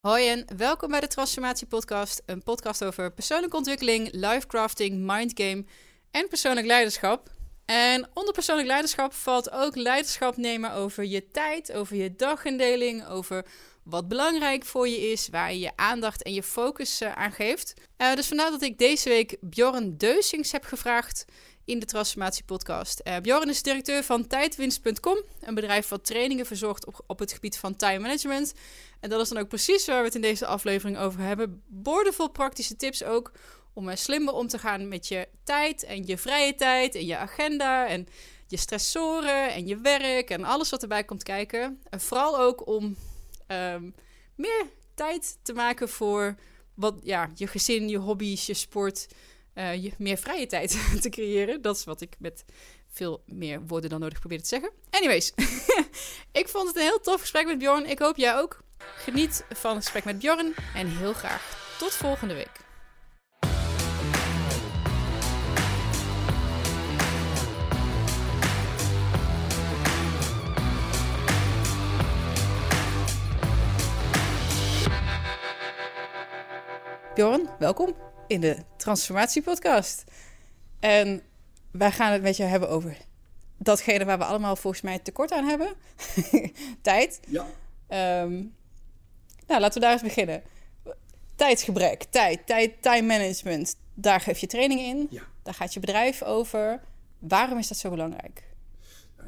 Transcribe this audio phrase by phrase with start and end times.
[0.00, 5.64] Hoi en welkom bij de Transformatie Podcast, een podcast over persoonlijke ontwikkeling, lifecrafting, mindgame
[6.10, 7.30] en persoonlijk leiderschap.
[7.64, 13.46] En onder persoonlijk leiderschap valt ook leiderschap nemen over je tijd, over je dagindeling, over
[13.82, 17.74] wat belangrijk voor je is, waar je je aandacht en je focus uh, aan geeft.
[17.98, 21.24] Uh, dus vandaar dat ik deze week Bjorn Deusings heb gevraagd
[21.70, 23.00] in de Transformatie Podcast.
[23.04, 27.58] Uh, Bjorn is directeur van tijdwinst.com, een bedrijf wat trainingen verzorgt op, op het gebied
[27.58, 28.54] van time management.
[29.00, 31.62] En dat is dan ook precies waar we het in deze aflevering over hebben.
[31.66, 33.32] Boordevol praktische tips ook
[33.72, 37.16] om er slimmer om te gaan met je tijd en je vrije tijd en je
[37.16, 38.06] agenda en
[38.46, 41.80] je stressoren en je werk en alles wat erbij komt kijken.
[41.90, 42.96] En vooral ook om
[43.46, 43.94] um,
[44.34, 46.34] meer tijd te maken voor
[46.74, 49.06] wat, ja, je gezin, je hobby's, je sport,
[49.54, 51.62] uh, je meer vrije tijd te creëren.
[51.62, 52.44] Dat is wat ik met
[52.88, 54.70] veel meer woorden dan nodig probeer te zeggen.
[54.90, 55.32] Anyways,
[56.32, 57.90] ik vond het een heel tof gesprek met Bjorn.
[57.90, 58.62] Ik hoop jij ook.
[58.78, 62.68] Geniet van het gesprek met Bjorn en heel graag tot volgende week.
[77.14, 80.04] Bjorn, welkom in de Transformatie Podcast.
[80.80, 81.22] En
[81.70, 82.96] wij gaan het met je hebben over
[83.58, 85.72] datgene waar we allemaal volgens mij tekort aan hebben:
[86.82, 87.20] tijd.
[87.28, 87.46] Ja.
[88.22, 88.54] Um,
[89.46, 90.42] nou, laten we daar eens beginnen.
[91.34, 93.76] Tijdsgebrek, tijd, tijd, time management.
[93.94, 95.06] Daar geef je training in.
[95.10, 95.22] Ja.
[95.42, 96.80] Daar gaat je bedrijf over.
[97.18, 98.48] Waarom is dat zo belangrijk?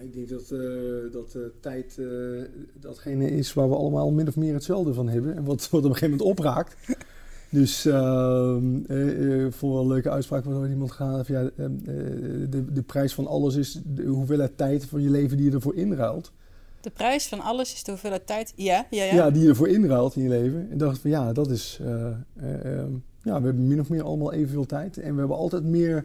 [0.01, 2.43] ik denk dat, uh, dat uh, tijd uh,
[2.75, 5.37] datgene is waar we allemaal min of meer hetzelfde van hebben.
[5.37, 6.77] En wat, wat op een gegeven moment opraakt.
[7.53, 11.27] Dus ehm, vond wel een leuke uitspraak waar iemand gaat.
[11.27, 15.53] Ja, de, de prijs van alles is de hoeveelheid tijd van je leven die je
[15.53, 16.33] ervoor inruilt.
[16.83, 18.53] De prijs van alles is de hoeveelheid tijd.
[18.57, 19.15] Ja, ja, ja.
[19.15, 20.71] ja die je ervoor inruilt in je leven.
[20.71, 21.79] En dacht van ja, dat is.
[21.83, 22.07] Uh,
[22.43, 22.85] uh,
[23.23, 24.99] ja, we hebben min of meer allemaal evenveel tijd.
[24.99, 26.05] En we hebben altijd meer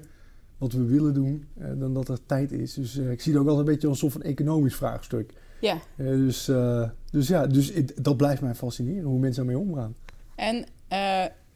[0.57, 2.73] wat we willen doen uh, dan dat er tijd is.
[2.73, 5.33] Dus ik zie het ook altijd een beetje als een soort van economisch vraagstuk.
[5.61, 5.77] Ja.
[5.95, 6.51] dus,
[7.11, 9.95] dus ja, dus dat blijft mij fascineren hoe mensen daarmee omgaan.
[10.35, 10.65] En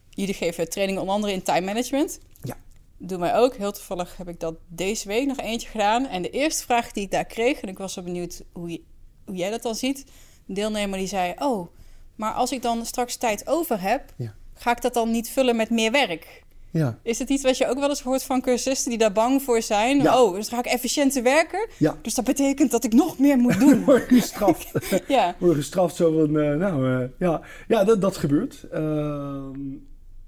[0.08, 2.18] jullie geven training onder andere in time management.
[2.42, 2.56] Ja.
[2.96, 3.56] Doe mij ook.
[3.56, 6.06] Heel toevallig heb ik dat deze week nog eentje gedaan.
[6.06, 8.82] En de eerste vraag die ik daar kreeg, en ik was zo benieuwd hoe je
[9.24, 10.04] hoe jij dat dan ziet.
[10.48, 11.68] Een deelnemer die zei: Oh,
[12.14, 14.34] maar als ik dan straks tijd over heb, ja.
[14.54, 16.41] ga ik dat dan niet vullen met meer werk?
[16.72, 16.98] Ja.
[17.02, 19.62] Is het iets wat je ook wel eens hoort van cursisten die daar bang voor
[19.62, 20.02] zijn?
[20.02, 20.22] Ja.
[20.22, 21.68] Oh, dus dan ga ik efficiënter werken.
[21.78, 21.98] Ja.
[22.02, 23.84] Dus dat betekent dat ik nog meer moet doen.
[23.84, 24.72] Word je gestraft.
[25.08, 25.36] ja.
[25.38, 28.66] Word gestraft zo van, uh, nou uh, ja, ja dat, dat gebeurt.
[28.74, 29.48] Uh,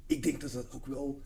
[0.07, 1.23] ik denk dat dat ook wel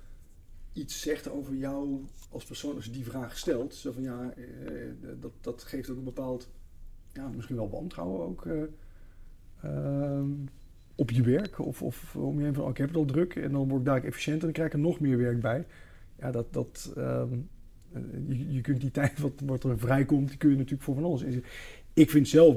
[0.72, 3.74] iets zegt over jou als persoon als je die vraag stelt.
[3.74, 4.34] Zo van ja,
[5.20, 6.48] dat, dat geeft ook een bepaald
[7.12, 8.62] ja, misschien wel wantrouwen ook uh,
[10.98, 11.58] op je werk.
[11.58, 13.80] Of, of om je heen van, oh, ik heb het al druk en dan word
[13.80, 15.66] ik daar efficiënter en dan krijg ik er nog meer werk bij.
[16.18, 17.48] Ja, dat, dat, um,
[18.28, 21.04] je, je kunt die tijd wat, wat er vrijkomt, die kun je natuurlijk voor van
[21.04, 21.50] alles inzetten.
[21.92, 22.56] Ik vind zelf,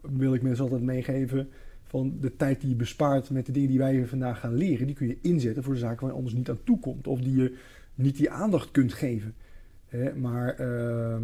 [0.00, 1.48] wil ik mensen altijd meegeven,
[1.82, 4.96] van de tijd die je bespaart met de dingen die wij vandaag gaan leren, die
[4.96, 7.06] kun je inzetten voor de zaken waar anders niet aan toe komt.
[7.06, 7.56] Of die je
[7.94, 9.34] niet die aandacht kunt geven.
[10.16, 11.16] Maar uh,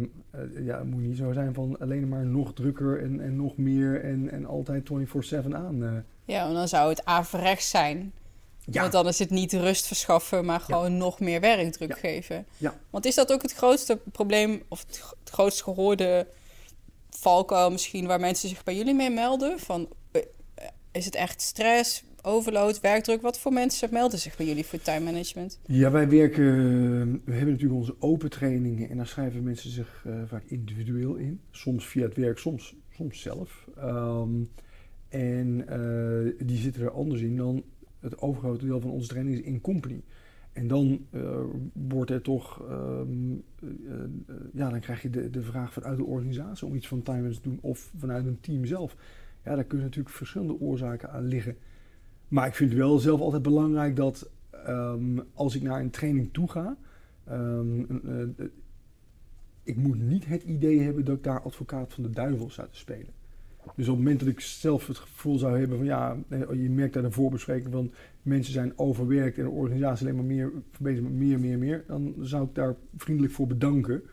[0.65, 4.01] ja, het moet niet zo zijn van alleen maar nog drukker en, en nog meer
[4.01, 4.89] en, en altijd
[5.33, 6.03] 24-7 aan.
[6.25, 8.13] Ja, en dan zou het averechts zijn.
[8.71, 8.81] Ja.
[8.81, 10.97] Want dan is het niet rust verschaffen, maar gewoon ja.
[10.97, 11.95] nog meer werkdruk ja.
[11.95, 12.45] geven.
[12.57, 12.79] Ja.
[12.89, 16.27] Want is dat ook het grootste probleem, of het, het grootst gehoorde
[17.09, 19.59] valkuil misschien, waar mensen zich bij jullie mee melden?
[19.59, 19.87] Van,
[20.91, 23.21] is het echt stress, overload, werkdruk?
[23.21, 25.59] Wat voor mensen melden zich bij jullie voor time management?
[25.65, 30.21] Ja, wij werken, we hebben natuurlijk onze open trainingen en daar schrijven mensen zich uh,
[30.25, 31.41] vaak individueel in.
[31.51, 33.67] Soms via het werk, soms, soms zelf.
[33.77, 34.51] Um,
[35.13, 37.63] en uh, die zitten er anders in dan
[37.99, 40.03] het overgrote deel van onze training is in company.
[40.53, 41.39] En dan uh,
[41.73, 43.43] wordt er toch, um,
[44.53, 47.41] ja, dan krijg je de, de vraag vanuit de organisatie om iets van time te
[47.41, 48.95] doen of vanuit een team zelf.
[49.43, 51.55] Ja, daar kunnen natuurlijk verschillende oorzaken aan liggen.
[52.27, 54.29] Maar ik vind het wel zelf altijd belangrijk dat
[54.67, 56.77] um, als ik naar een training toe ga,
[57.29, 57.59] uh,
[59.63, 62.77] ik moet niet het idee hebben dat ik daar advocaat van de duivel sta te
[62.77, 63.21] spelen.
[63.75, 66.15] Dus op het moment dat ik zelf het gevoel zou hebben van ja,
[66.53, 70.51] je merkt uit een voorbespreking van mensen zijn overwerkt en de organisatie alleen maar meer
[70.79, 74.03] bezig met meer, meer, meer, dan zou ik daar vriendelijk voor bedanken.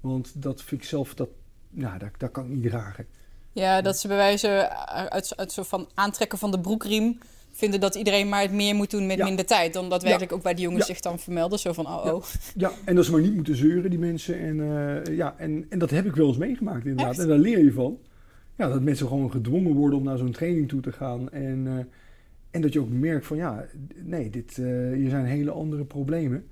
[0.00, 1.28] Want dat vind ik zelf, dat,
[1.70, 3.06] ja, dat, dat kan ik niet dragen.
[3.52, 4.70] Ja, dat ze bij wijze
[5.10, 7.18] uit, uit zo van aantrekken van de broekriem
[7.52, 9.24] vinden dat iedereen maar het meer moet doen met Ja.
[9.24, 9.72] minder tijd.
[9.72, 10.36] Dan daadwerkelijk Ja.
[10.36, 10.92] ook bij die jongens Ja.
[10.92, 11.58] zich dan vermelden.
[11.58, 12.24] Zo van, oh, oh.
[12.56, 14.38] Ja, en dat ze maar niet moeten zeuren, die mensen.
[14.38, 17.10] En, eh, ja, en, en dat heb ik wel eens meegemaakt inderdaad.
[17.14, 17.22] Echt?
[17.22, 17.98] En daar leer je van.
[18.56, 21.30] Ja, dat mensen gewoon gedwongen worden om naar zo'n training toe te gaan.
[21.30, 21.84] En, eh,
[22.50, 23.64] En dat je ook merkt van ja,
[23.94, 26.46] nee, dit, uh, hier zijn hele andere problemen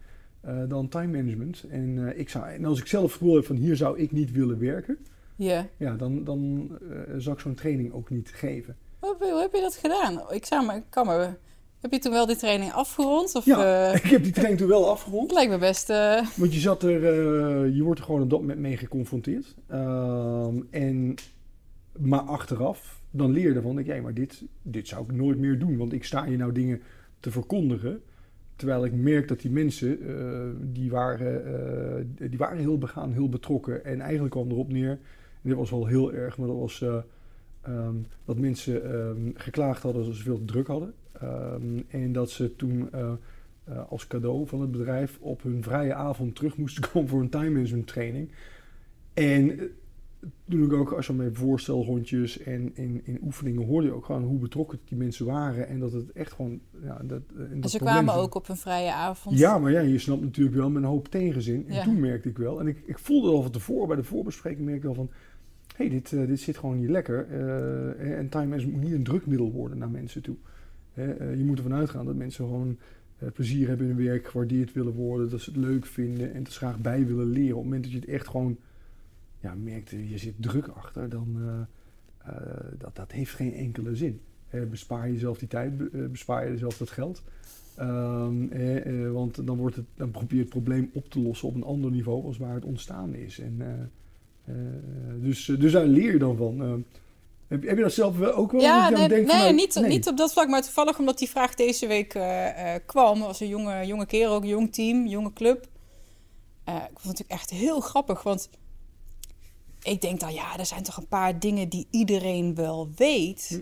[0.46, 1.64] uh, dan time management.
[1.70, 4.32] En, ik zou, en als ik zelf het gevoel heb van hier zou ik niet
[4.32, 4.98] willen werken,
[5.36, 5.64] yeah.
[5.76, 6.70] ja, dan, dan
[7.16, 8.76] zou ik zo'n training ook niet geven.
[8.98, 10.20] Hoe, heb je dat gedaan?
[10.30, 11.36] Ik zou me, kan me
[11.84, 13.34] heb je toen wel die training afgerond?
[13.34, 15.22] Of, ja, ik heb die training toen wel afgerond.
[15.22, 15.90] Het lijkt me best...
[15.90, 16.20] Uh...
[16.36, 17.00] Want je zat er...
[17.00, 19.54] Uh, je wordt er gewoon op dat moment mee geconfronteerd.
[19.70, 21.14] Uh, en,
[21.98, 23.74] maar achteraf, dan leer je ervan.
[23.74, 25.76] Denk jij, maar dit, dit zou ik nooit meer doen.
[25.76, 26.80] Want ik sta hier nou dingen
[27.20, 28.02] te verkondigen.
[28.56, 29.98] Terwijl ik merk dat die mensen,
[30.72, 33.84] die, waren, die waren heel begaan, heel betrokken.
[33.84, 34.98] En eigenlijk kwam erop neer,
[35.42, 36.80] dit was wel heel erg, maar dat was
[37.68, 40.94] um, dat mensen um, geklaagd hadden dat ze veel druk hadden.
[41.22, 42.90] Um, en dat ze toen
[43.88, 47.50] als cadeau van het bedrijf op hun vrije avond terug moesten komen voor een time
[47.50, 48.30] management training.
[49.14, 49.60] En
[50.48, 54.22] toen ik ook, als je mij voorstelrondjes en in, in oefeningen hoorde je ook gewoon
[54.22, 55.68] hoe betrokken die mensen waren.
[55.68, 56.60] En dat het echt gewoon.
[56.82, 59.38] Ja, dat, en dat ze kwamen ook op een vrije avond.
[59.38, 61.68] Ja, maar ja, je snapt natuurlijk wel met een hoop tegenzin.
[61.68, 61.82] En ja.
[61.82, 64.82] toen merkte ik wel, en ik, ik voelde al van tevoren bij de voorbespreking, merkte
[64.82, 65.10] ik al van.
[65.76, 67.26] Hé, hey, dit, uh, dit zit gewoon niet lekker.
[67.30, 70.36] Uh, en time management moet niet een drukmiddel worden naar mensen toe.
[70.94, 72.78] Uh, je moet ervan uitgaan dat mensen gewoon
[73.32, 76.52] plezier hebben in hun werk, gewaardeerd willen worden, dat ze het leuk vinden en ze
[76.52, 77.56] graag bij willen leren.
[77.56, 78.56] Op het moment dat je het echt gewoon
[79.44, 82.30] ja, merkt, je zit druk achter, dan uh,
[82.78, 84.20] dat, dat heeft geen enkele zin.
[84.70, 85.72] bespaar jezelf die tijd,
[86.12, 87.22] bespaar je jezelf dat geld.
[87.80, 91.64] Um, want dan, wordt het, dan probeer je het probleem op te lossen op een
[91.64, 93.38] ander niveau als waar het ontstaan is.
[93.38, 93.90] En,
[95.20, 96.84] dus, dus daar leer je dan van.
[97.46, 98.60] Heb, heb, je dat zelf ook wel?
[98.60, 101.54] Ja, nee, nee, van, niet, nee, niet op dat vlak, maar toevallig omdat die vraag
[101.54, 102.18] deze week
[102.86, 103.20] kwam.
[103.20, 105.66] was een jonge, jonge kerel, ook een jong team, jonge club.
[106.64, 108.48] Ik vond het echt heel grappig, want
[109.84, 113.46] ik denk dan, ja, er zijn toch een paar dingen die iedereen wel weet.
[113.48, 113.60] Hm.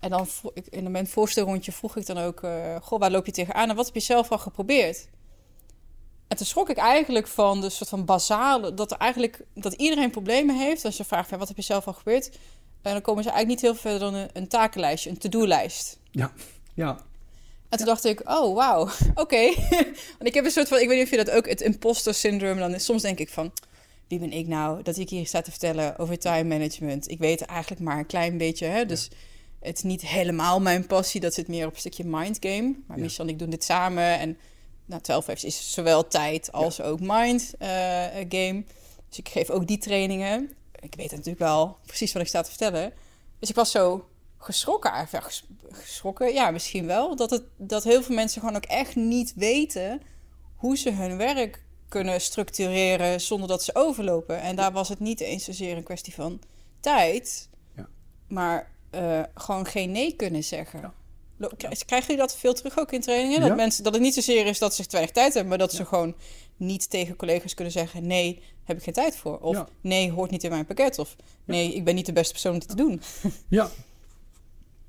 [0.00, 0.26] en dan
[0.70, 2.40] in mijn voorstelrondje vroeg ik dan ook,
[2.82, 5.08] goh, waar loop je tegenaan en wat heb je zelf al geprobeerd?
[6.28, 10.10] En toen schrok ik eigenlijk van de soort van basale, dat er eigenlijk dat iedereen
[10.10, 10.84] problemen heeft.
[10.84, 12.30] Als je vraagt, ja, wat heb je zelf al gebeurd?
[12.82, 15.98] En dan komen ze eigenlijk niet heel verder dan een, een takenlijstje, een to-do-lijst.
[16.10, 16.32] Ja,
[16.74, 16.98] ja.
[17.68, 18.80] En toen dacht ik, oh, wauw,
[19.14, 19.20] oké.
[19.20, 19.54] Okay.
[20.18, 22.14] Want ik heb een soort van, ik weet niet of je dat ook, het imposter
[22.14, 23.52] syndroom, dan is, soms denk ik van,
[24.08, 27.10] wie ben ik nou dat ik hier sta te vertellen over time management?
[27.10, 29.10] Ik weet eigenlijk maar een klein beetje, hè, dus...
[29.60, 32.76] Het is niet helemaal mijn passie, dat zit meer op een stukje mindgame.
[32.86, 33.02] Maar ja.
[33.02, 34.38] Michel en ik doen dit samen en
[34.86, 37.68] nou, 12 F's is zowel tijd als ook mind uh,
[38.28, 38.64] game.
[39.08, 40.52] Dus ik geef ook die trainingen.
[40.80, 42.92] Ik weet natuurlijk wel precies wat ik sta te vertellen.
[43.38, 47.16] Dus ik was zo geschrokken, eigenlijk geschrokken, ja, misschien wel.
[47.16, 50.02] Dat, het, dat heel veel mensen gewoon ook echt niet weten
[50.54, 54.40] hoe ze hun werk kunnen structureren zonder dat ze overlopen.
[54.40, 56.40] En daar was het niet eens zozeer een kwestie van
[56.80, 57.88] tijd, ja.
[58.28, 60.80] maar uh, gewoon geen nee kunnen zeggen.
[60.80, 60.92] Ja.
[61.58, 63.40] Krijgen jullie dat veel terug ook in trainingen?
[63.40, 65.72] Dat, mensen, dat het niet zozeer is dat ze te weinig tijd hebben, maar dat
[65.72, 66.14] ze gewoon
[66.56, 69.38] niet tegen collega's kunnen zeggen: nee, heb ik geen tijd voor.
[69.38, 70.98] Of nee, hoort niet in mijn pakket.
[70.98, 73.00] Of nee, ik ben niet de beste persoon om dit te doen.
[73.48, 73.70] Ja.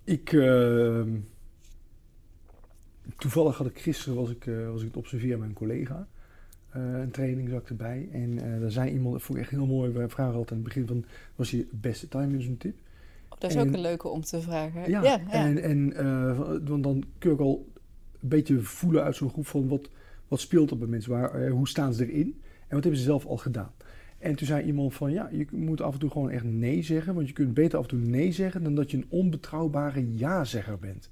[0.03, 0.31] Ik.
[0.31, 1.01] Uh,
[3.17, 6.07] toevallig had ik gisteren was ik, uh, was ik het observeren met een collega.
[6.77, 8.09] Uh, een training ik erbij.
[8.11, 9.91] En uh, daar zei iemand, dat vond ik echt heel mooi.
[9.91, 12.75] We vragen altijd aan het begin van: was je beste time management tip?
[13.39, 14.89] Dat is ook een leuke om te vragen.
[14.89, 17.67] Ja, ja, en, en uh, want dan kun je ook al
[18.21, 19.89] een beetje voelen uit zo'n groep van wat,
[20.27, 23.25] wat speelt er bij mensen, waar, hoe staan ze erin en wat hebben ze zelf
[23.25, 23.71] al gedaan.
[24.17, 27.15] En toen zei iemand van ja, je moet af en toe gewoon echt nee zeggen,
[27.15, 30.79] want je kunt beter af en toe nee zeggen dan dat je een onbetrouwbare ja-zegger
[30.79, 31.09] bent.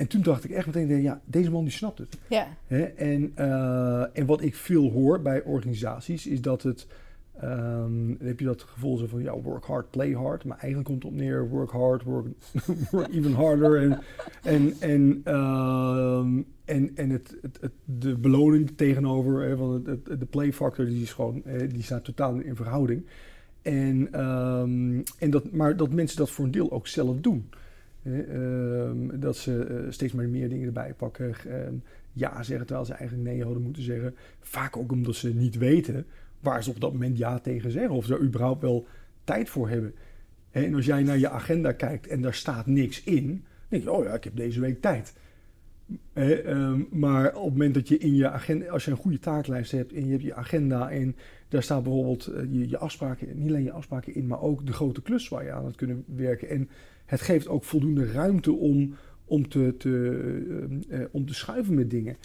[0.00, 2.18] En toen dacht ik echt meteen, ja, deze man die snapt het.
[2.28, 2.46] Ja.
[2.96, 6.86] En, uh, en wat ik veel hoor bij organisaties is dat het
[7.42, 10.44] Um, dan heb je dat gevoel zo van, ja, work hard, play hard.
[10.44, 12.26] Maar eigenlijk komt het op neer, work hard, work,
[12.90, 13.82] work even harder.
[13.82, 14.00] En,
[14.42, 20.20] en, en, um, en, en het, het, het, de beloning tegenover, hè, van het, het,
[20.20, 23.06] de play factor, die, is gewoon, die staat totaal in verhouding.
[23.62, 27.48] En, um, en dat, maar dat mensen dat voor een deel ook zelf doen.
[28.04, 31.34] Um, dat ze uh, steeds maar meer dingen erbij pakken.
[31.66, 34.14] Um, ja zeggen terwijl ze eigenlijk nee hadden moeten zeggen.
[34.40, 36.06] Vaak ook omdat ze niet weten
[36.40, 37.90] waar ze op dat moment ja tegen zeggen.
[37.90, 38.86] Of ze er überhaupt wel
[39.24, 39.94] tijd voor hebben.
[40.50, 43.92] En als jij naar je agenda kijkt en daar staat niks in, dan denk je,
[43.92, 45.14] oh ja, ik heb deze week tijd.
[46.14, 49.72] um, maar op het moment dat je in je agenda, als je een goede taaklijst
[49.72, 51.16] hebt en je hebt je agenda en
[51.48, 54.72] daar staat bijvoorbeeld uh, je, je, afspraken, niet alleen je afspraken in, maar ook de
[54.72, 56.48] grote klus waar je aan het kunnen werken.
[56.48, 56.68] En
[57.10, 61.90] het geeft ook voldoende ruimte om, om, te, te, uh, uh, om te schuiven met
[61.90, 62.16] dingen.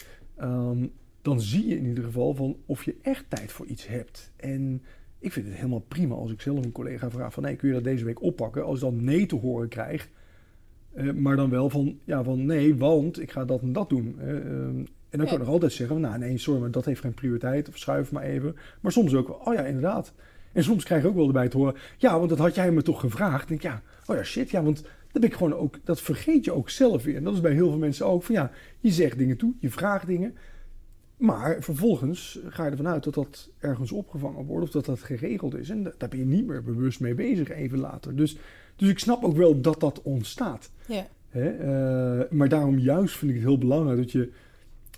[0.42, 4.32] Um, dan zie je in ieder geval van of je echt tijd voor iets hebt.
[4.36, 4.82] En
[5.20, 7.44] ik vind het helemaal prima als ik zelf een collega vraag van...
[7.44, 8.66] Hey, kun je dat deze week oppakken?
[8.66, 10.10] Als ik dan nee te horen krijg...
[10.94, 14.16] Eh, maar dan wel van, ja, van nee, want ik ga dat en dat doen.
[14.20, 14.78] Eh, ehm,
[15.10, 15.26] en dan Ja.
[15.26, 17.68] kan ik nog altijd zeggen, nou nee, sorry, maar dat heeft geen prioriteit.
[17.68, 18.56] Of schuif maar even.
[18.82, 20.14] Maar soms ook, wel, oh ja, inderdaad.
[20.56, 22.82] En soms krijg je ook wel erbij te horen, ja, want dat had jij me
[22.82, 23.42] toch gevraagd.
[23.42, 24.82] Ik denk, ja, oh ja, shit, ja, want
[25.12, 27.16] dat ben ik gewoon ook, dat vergeet je ook zelf weer.
[27.16, 29.70] En dat is bij heel veel mensen ook, van ja, je zegt dingen toe, je
[29.70, 30.36] vraagt dingen.
[31.18, 35.56] Maar vervolgens ga je ervan uit dat dat ergens opgevangen wordt of dat dat geregeld
[35.56, 35.70] is.
[35.70, 38.16] En da- daar ben je niet meer bewust mee bezig even later.
[38.16, 38.38] Dus,
[38.76, 40.72] dus ik snap ook wel dat dat ontstaat.
[40.88, 41.08] Ja.
[41.30, 41.50] Hè?
[41.50, 44.32] eh, maar daarom juist vind ik het heel belangrijk dat je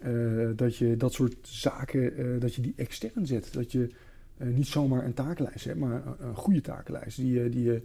[0.01, 3.53] eh, dat, je dat soort zaken, eh, dat je die extern zet.
[3.53, 3.89] Dat je
[4.37, 7.17] eh, niet zomaar een takenlijst hebt, maar een, een goede takenlijst.
[7.17, 7.81] Die, je- die je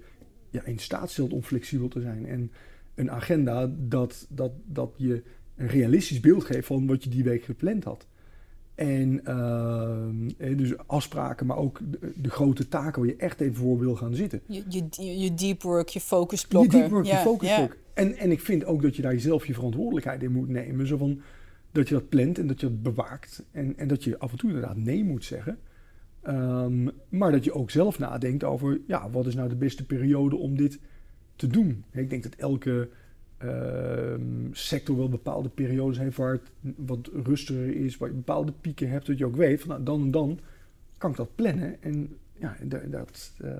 [0.50, 2.26] ja, in staat stelt om flexibel te zijn.
[2.26, 2.50] En
[2.94, 5.22] een agenda dat, dat, dat je
[5.56, 8.06] een realistisch beeld geeft van wat je die week gepland had.
[8.74, 13.54] En ehm, eh, dus afspraken, maar ook de, de grote taken waar je echt even
[13.54, 14.40] voor wil gaan zitten.
[14.46, 16.72] Je, je, je deep work, je focusblokken.
[16.76, 17.58] Je deep work, je focus ja.
[17.58, 17.76] work.
[17.94, 20.86] En, en ik vind ook dat je daar zelf je verantwoordelijkheid in moet nemen.
[20.86, 21.20] Zo van,
[21.72, 23.44] dat je dat plant en dat je dat bewaakt.
[23.50, 25.58] En, en dat je af en toe inderdaad nee moet zeggen.
[26.22, 30.36] Ehm, maar dat je ook zelf nadenkt over, ja, wat is nou de beste periode
[30.36, 30.78] om dit
[31.36, 31.84] te doen?
[31.90, 32.88] Ik denk dat elke
[33.38, 38.90] ehm, sector wel bepaalde periodes heeft waar het wat rustiger is, waar je bepaalde pieken
[38.90, 40.38] hebt, dat je ook weet van nou, dan en dan
[40.98, 41.82] kan ik dat plannen.
[41.82, 42.56] En ja,
[42.88, 43.50] dat, eh,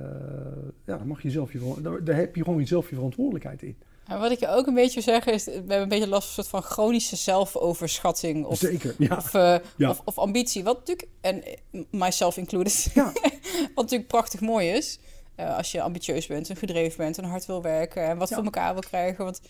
[0.85, 3.77] ja, dan mag je zelf je, daar, daar heb je gewoon zelf je verantwoordelijkheid in.
[4.07, 6.29] En wat ik je ook een beetje wil zeggen is, we hebben een beetje last
[6.29, 9.17] van een soort van chronische zelfoverschatting of, Zeker, ja.
[9.17, 9.91] of, eh, Ja.
[9.91, 10.65] of, of ambitie.
[10.65, 11.43] Wat natuurlijk, en
[11.91, 13.13] myself included, Ja.
[13.75, 14.99] wat natuurlijk prachtig mooi is.
[15.35, 18.35] eh, als je ambitieus bent en gedreven bent en hard wil werken en wat Ja.
[18.35, 19.25] voor elkaar wil krijgen.
[19.25, 19.41] Want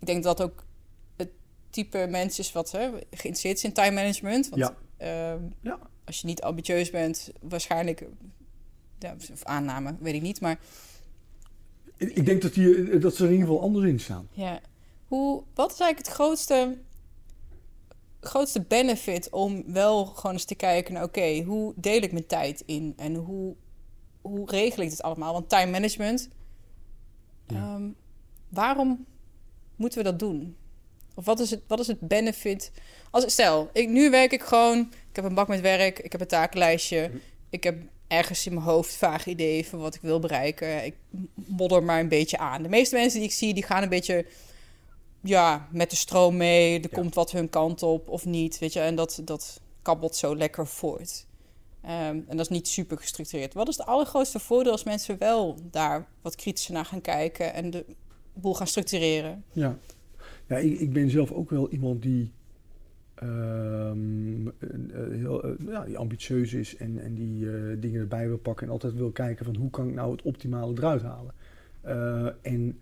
[0.00, 0.64] ik denk dat ook
[1.16, 1.28] het
[1.70, 4.48] type mens is wat hè, geïnteresseerd is in time management.
[4.48, 5.78] Want ehm, Ja.
[6.04, 8.06] als je niet ambitieus bent, waarschijnlijk,
[8.98, 10.58] ja, of aanname, weet ik niet, maar
[11.96, 14.28] Ik denk dat, die, dat ze er in ieder geval anders in staan.
[14.32, 14.60] Ja.
[15.06, 16.78] Hoe, wat is eigenlijk het grootste,
[18.20, 22.92] grootste benefit om wel gewoon eens te kijken oké, hoe deel ik mijn tijd in
[22.96, 23.54] en hoe,
[24.20, 25.32] hoe regel ik dit allemaal?
[25.32, 26.28] Want time management,
[27.46, 27.56] Ja.
[27.74, 27.88] ehm,
[28.48, 29.04] waarom
[29.76, 30.56] moeten we dat doen?
[31.14, 32.72] Of wat is het, wat is het benefit?
[33.10, 34.78] Als, stel, ik, nu werk ik gewoon...
[35.10, 37.10] ik heb een bak met werk, ik heb een takenlijstje...
[37.50, 40.84] ik heb ergens in mijn hoofd vage ideeën van wat ik wil bereiken.
[40.84, 40.94] Ik
[41.34, 42.62] modder maar een beetje aan.
[42.62, 44.26] De meeste mensen die ik zie, die gaan een beetje
[45.20, 46.74] ja, met de stroom mee.
[46.80, 46.96] Er Ja.
[46.98, 48.80] komt wat hun kant op of niet, weet je.
[48.80, 51.26] En dat, dat kabbelt zo lekker voort.
[51.82, 51.94] Ehm,
[52.28, 53.54] en dat is niet super gestructureerd.
[53.54, 57.54] Wat is het allergrootste voordeel als mensen wel daar wat kritischer naar gaan kijken...
[57.54, 57.84] en de
[58.32, 59.44] boel gaan structureren?
[59.52, 59.78] Ja,
[60.48, 62.32] ja ik, ik ben zelf ook wel iemand die,
[63.16, 68.38] ehm, eh, heel, eh, ja, die ambitieus is en, en die eh, dingen erbij wil
[68.38, 71.34] pakken en altijd wil kijken van hoe kan ik nou het optimale eruit halen.
[71.80, 72.78] Eh, en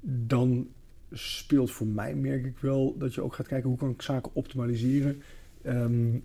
[0.00, 0.68] dan
[1.12, 4.30] speelt voor mij, merk ik wel, dat je ook gaat kijken hoe kan ik zaken
[4.34, 5.22] optimaliseren.
[5.62, 6.18] Ehm,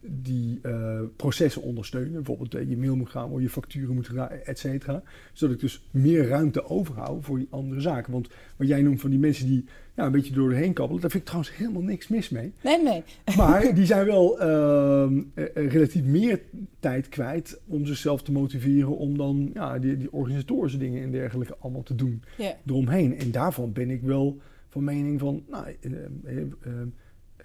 [0.00, 2.12] die eh, processen ondersteunen.
[2.12, 5.02] Bijvoorbeeld eh, je mail moet gaan, of je facturen moeten gaan, et cetera.
[5.32, 8.12] Zodat ik dus meer ruimte overhoud voor die andere zaken.
[8.12, 9.64] Want wat jij noemt van die mensen die
[9.96, 12.52] ja, een beetje door de heen kabbelen, daar vind ik trouwens helemaal niks mis mee.
[12.62, 13.02] Nee, nee.
[13.36, 16.40] Maar die zijn wel ehm, eh, relatief meer
[16.80, 21.56] tijd kwijt om zichzelf te motiveren om dan ja, die, die organisatorische dingen en dergelijke
[21.58, 22.22] allemaal te doen
[22.66, 23.18] eromheen.
[23.18, 25.76] En daarvan ben ik wel van mening van, nou,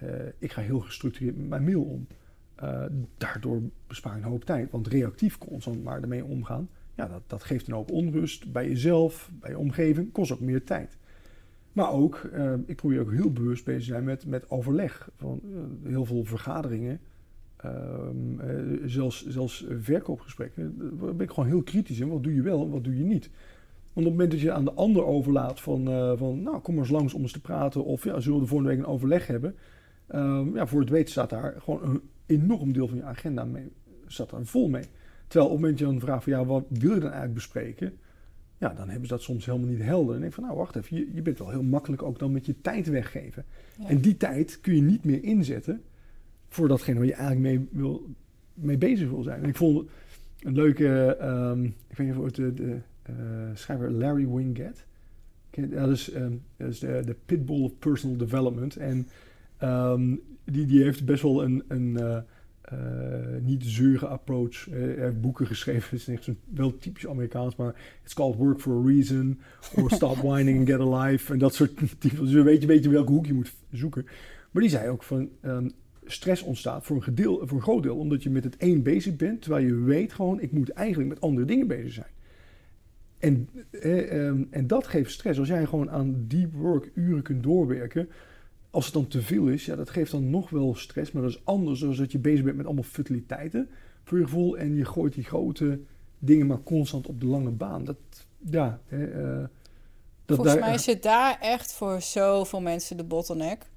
[0.00, 0.08] eh,
[0.38, 2.06] ik ga heel gestructureerd met mijn mail om.
[2.60, 2.84] Eh,
[3.16, 4.70] daardoor bespaar ik een hoop tijd.
[4.70, 9.30] Want reactief constant maar ermee omgaan, ja, dat, dat geeft een hoop onrust bij jezelf,
[9.40, 10.98] bij je omgeving, kost ook meer tijd.
[11.72, 15.10] Maar ook, eh, ik probeer ook heel bewust bezig te zijn met, met overleg.
[15.16, 17.00] Van eh, heel veel vergaderingen,
[17.56, 20.78] ehm, eh, zelfs, zelfs verkoopgesprekken.
[20.78, 22.08] Daar ben ik gewoon heel kritisch in.
[22.08, 23.30] Wat doe je wel en wat doe je niet?
[23.92, 25.84] Want op het moment dat je aan de ander overlaat van,
[26.18, 28.74] van nou kom eens langs om eens te praten of ja, zullen we de volgende
[28.74, 29.54] week een overleg hebben.
[30.06, 33.72] Ehm, ja, voor het weten staat daar gewoon een enorm deel van je agenda mee,
[34.06, 34.84] staat daar vol mee.
[35.26, 37.34] Terwijl op het moment dat je dan vraagt van ja, wat wil je dan eigenlijk
[37.34, 37.92] bespreken?
[38.58, 40.14] Ja, dan hebben ze dat soms helemaal niet helder.
[40.14, 42.32] En denk ik van nou wacht even, je, je bent wel heel makkelijk ook dan
[42.32, 43.44] met je tijd weggeven.
[43.78, 43.88] Ja.
[43.88, 45.82] En die tijd kun je niet meer inzetten
[46.48, 48.06] voor datgene waar je eigenlijk mee, wil,
[48.54, 49.42] mee bezig wil zijn.
[49.42, 49.88] En ik vond
[50.40, 53.14] een leuke, ehm, ik weet niet of het de, de eh,
[53.54, 54.86] schrijver Larry Winget.
[55.50, 58.76] Dat is, ehm, dat is de, de pitbull of personal development.
[58.76, 59.08] En
[59.56, 60.16] ehm,
[60.50, 62.18] die, die heeft best wel een, een eh,
[62.60, 64.68] eh, niet zeuren approach.
[64.68, 65.98] Eh, hij heeft boeken geschreven.
[65.98, 69.40] Het is wel typisch Amerikaans, maar it's called work for a reason.
[69.74, 71.32] Or stop whining and get a life.
[71.32, 72.24] En dat soort typen.
[72.24, 74.06] Dus je weet, je weet in welke hoek je moet zoeken.
[74.50, 75.68] Maar die zei ook van ehm,
[76.04, 79.16] stress ontstaat voor een, gedeel, voor een groot deel omdat je met het één bezig
[79.16, 82.10] bent, terwijl je weet gewoon, ik moet eigenlijk met andere dingen bezig zijn.
[83.18, 85.38] En, eh, ehm, en dat geeft stress.
[85.38, 88.08] Als jij gewoon aan deep work uren kunt doorwerken,
[88.70, 91.12] als het dan te veel is, ja, dat geeft dan nog wel stress.
[91.12, 93.70] Maar dat is anders dan dat je bezig bent met allemaal futiliteiten
[94.04, 94.58] voor je gevoel.
[94.58, 95.80] En je gooit die grote
[96.18, 97.84] dingen maar constant op de lange baan.
[97.84, 97.96] Dat,
[98.38, 98.98] ja, eh,
[100.24, 103.70] dat Volgens daar, mij zit daar echt voor zoveel mensen de bottleneck.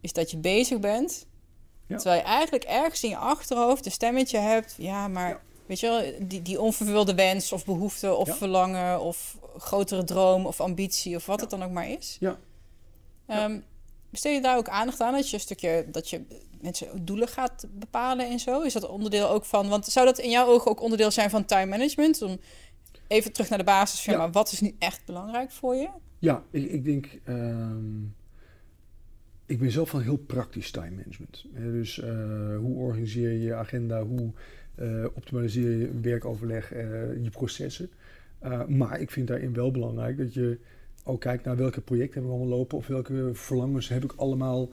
[0.00, 1.26] Is dat je bezig bent.
[1.86, 4.74] Terwijl je eigenlijk ergens in je achterhoofd een stemmetje hebt.
[4.78, 10.04] Ja, maar weet je wel, die, die onvervulde wens of behoefte of verlangen of grotere
[10.04, 12.16] droom of ambitie of wat het dan ook maar is.
[12.20, 12.38] Ja.
[13.44, 13.64] Um,
[14.16, 16.20] besteed je daar ook aandacht aan dat je een stukje dat je
[16.60, 18.62] mensen doelen gaat bepalen en zo?
[18.62, 19.68] Is dat onderdeel ook van?
[19.68, 22.22] Want zou dat in jouw ogen ook onderdeel zijn van time management?
[22.22, 22.38] Om
[23.06, 25.88] even terug naar de basis van, maar wat is nu echt belangrijk voor je?
[26.18, 27.08] Ja, ik, ik denk.
[27.24, 28.02] Ehm,
[29.46, 31.44] ik ben zelf van heel praktisch time management.
[31.52, 32.06] Dus uh,
[32.56, 34.04] hoe organiseer je je agenda?
[34.04, 34.32] Hoe
[34.76, 36.80] uh, optimaliseer je een werkoverleg, uh,
[37.22, 37.90] je processen?
[38.66, 40.58] maar ik vind daarin wel belangrijk dat je
[41.06, 44.70] ook kijkt naar welke projecten we allemaal lopen of welke verlangens heb ik allemaal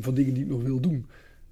[0.00, 1.06] van dingen die ik nog wil doen.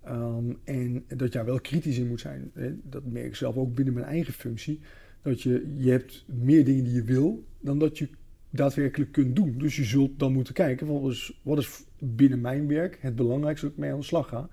[0.09, 2.53] Um, en dat je wel kritisch in moet zijn.
[2.83, 4.81] Dat merk ik zelf ook binnen mijn eigen functie.
[5.23, 8.09] Dat je, je hebt meer dingen die je wil dan dat je
[8.51, 9.59] daadwerkelijk kunt doen.
[9.59, 13.75] Dus je zult dan moeten kijken van wat is binnen mijn werk het belangrijkste dat
[13.75, 14.49] ik mee aan de slag ga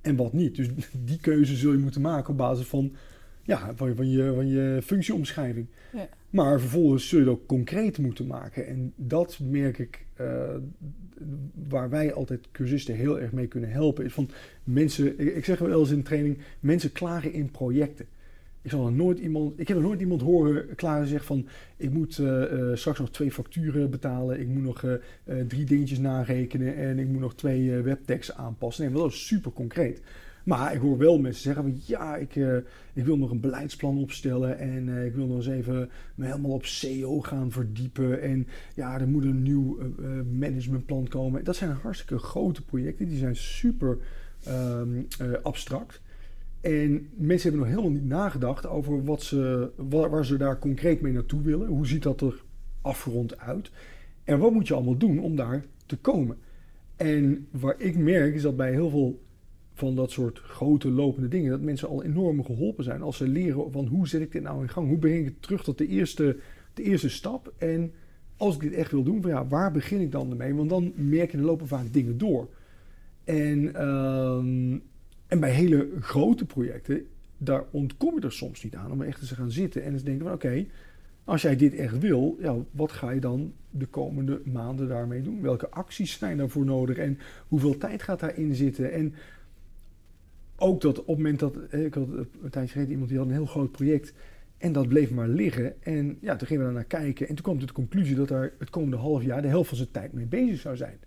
[0.00, 0.56] en wat niet.
[0.56, 0.68] Dus
[1.04, 2.92] die keuze zul je moeten maken op basis van,
[3.42, 5.66] ja, van, van, je, van je functieomschrijving.
[5.92, 6.08] Ja.
[6.30, 8.66] Maar vervolgens zul je het ook concreet moeten maken.
[8.66, 10.54] En dat merk ik, uh,
[11.68, 14.30] waar wij altijd cursisten heel erg mee kunnen helpen, is van
[14.64, 18.06] mensen, ik, zeg wel eens in training, mensen klagen in projecten.
[18.62, 21.46] Ik, zal nooit iemand, ik heb nog nooit iemand horen klaar zeggen van...
[21.76, 24.40] ik moet uh, uh, straks nog twee facturen betalen...
[24.40, 24.94] ik moet nog uh,
[25.48, 26.76] drie dingetjes narekenen...
[26.76, 28.84] en ik moet nog twee webteksten aanpassen.
[28.84, 30.02] Nee, dat is super concreet.
[30.44, 31.80] Maar ik hoor wel mensen zeggen van...
[31.86, 32.34] ja, ik,
[32.92, 34.58] ik wil nog een beleidsplan opstellen...
[34.58, 38.22] en ik wil nog eens even me helemaal op SEO gaan verdiepen...
[38.22, 39.78] en ja, er moet een nieuw
[40.38, 41.44] managementplan komen.
[41.44, 43.08] Dat zijn hartstikke grote projecten.
[43.08, 43.98] Die zijn super
[44.48, 45.06] um,
[45.42, 46.00] abstract...
[46.62, 51.00] En mensen hebben nog helemaal niet nagedacht over wat ze, waar, waar, ze daar concreet
[51.00, 51.68] mee naartoe willen.
[51.68, 52.42] Hoe ziet dat er
[52.80, 53.70] afgerond uit?
[54.24, 56.36] En wat moet je allemaal doen om daar te komen?
[56.96, 59.22] En waar ik merk is dat bij heel veel
[59.82, 63.72] van dat soort grote lopende dingen, dat mensen al enorm geholpen zijn als ze leren
[63.72, 64.88] van hoe zet ik dit nou in gang?
[64.88, 66.36] Hoe breng ik het terug tot de eerste,
[66.74, 67.52] de eerste stap?
[67.58, 67.92] En
[68.36, 70.54] als ik dit echt wil doen, van ja, waar begin ik dan ermee?
[70.54, 72.48] Want dan merk je, er lopen vaak dingen door.
[73.24, 74.80] En uh,
[75.26, 77.06] en bij hele grote projecten,
[77.38, 80.04] daar ontkom je er soms niet aan om echt eens te gaan zitten en eens
[80.04, 80.66] denken van oké,
[81.24, 85.42] als jij dit echt wil, ja, wat ga je dan de komende maanden daarmee doen?
[85.42, 87.18] Welke acties zijn daarvoor nodig en
[87.48, 88.92] hoeveel tijd gaat daarin zitten?
[88.92, 89.14] En
[90.62, 92.08] ook dat op het moment dat, ik had
[92.42, 94.12] een tijdje geleden iemand die had een heel groot project
[94.58, 95.82] en dat bleef maar liggen.
[95.82, 98.52] En ja, toen gingen we daar naar kijken en toen kwam de conclusie dat daar
[98.58, 100.98] het komende half jaar de helft van zijn tijd mee bezig zou zijn.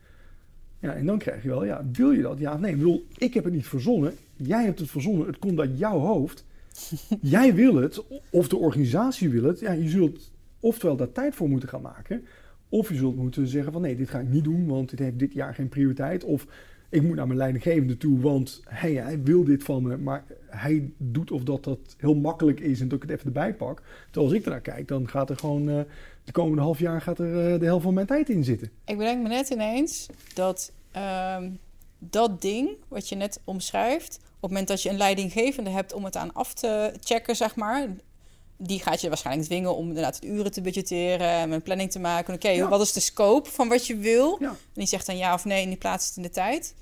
[0.80, 2.40] Ja, en dan krijg je wel, ja, wil je dat?
[2.40, 2.72] Ja of nee?
[2.72, 4.14] Ik bedoel, ik heb het niet verzonnen.
[4.36, 5.28] Jij hebt het verzonnen.
[5.28, 6.46] Het komt uit jouw hoofd.
[7.22, 9.60] Jij wil het, of de organisatie wil het.
[9.60, 12.24] Ja, je zult oftewel daar tijd voor moeten gaan maken.
[12.70, 15.20] Of je zult moeten zeggen van nee, dit ga ik niet doen, want dit heeft
[15.20, 16.24] dit jaar geen prioriteit.
[16.24, 16.48] Of
[16.96, 19.98] ik moet naar mijn leidinggevende toe, want hij, hij wil dit van me.
[19.98, 23.54] Maar hij doet of dat dat heel makkelijk is en dat ik het even erbij
[23.54, 23.82] pak.
[24.06, 25.70] Terwijl als ik ernaar kijk, dan gaat er gewoon...
[25.70, 25.80] Uh,
[26.24, 28.70] de komende half jaar gaat er uh, de helft van mijn tijd in zitten.
[28.86, 31.50] Ik bedenk me net ineens dat Ehm,
[32.00, 36.06] dat ding wat je net omschrijft, op het moment dat je een leidinggevende hebt om
[36.06, 37.88] het aan af te checken, zeg maar,
[38.58, 42.00] die gaat je waarschijnlijk dwingen om inderdaad het uren te budgetteren en een planning te
[42.00, 42.34] maken.
[42.34, 44.38] Oké, wat is de scope van wat je wil?
[44.40, 46.74] En die zegt dan ja of nee en die plaatst het in de tijd.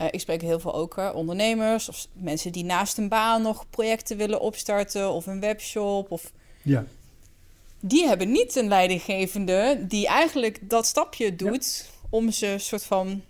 [0.00, 3.70] Uh, ik spreek heel veel ook uh, ondernemers of mensen die naast een baan nog
[3.70, 6.10] projecten willen opstarten of een webshop.
[6.10, 6.32] Of...
[6.62, 6.84] Ja.
[7.80, 13.22] Die hebben niet een leidinggevende die eigenlijk dat stapje doet om ze soort van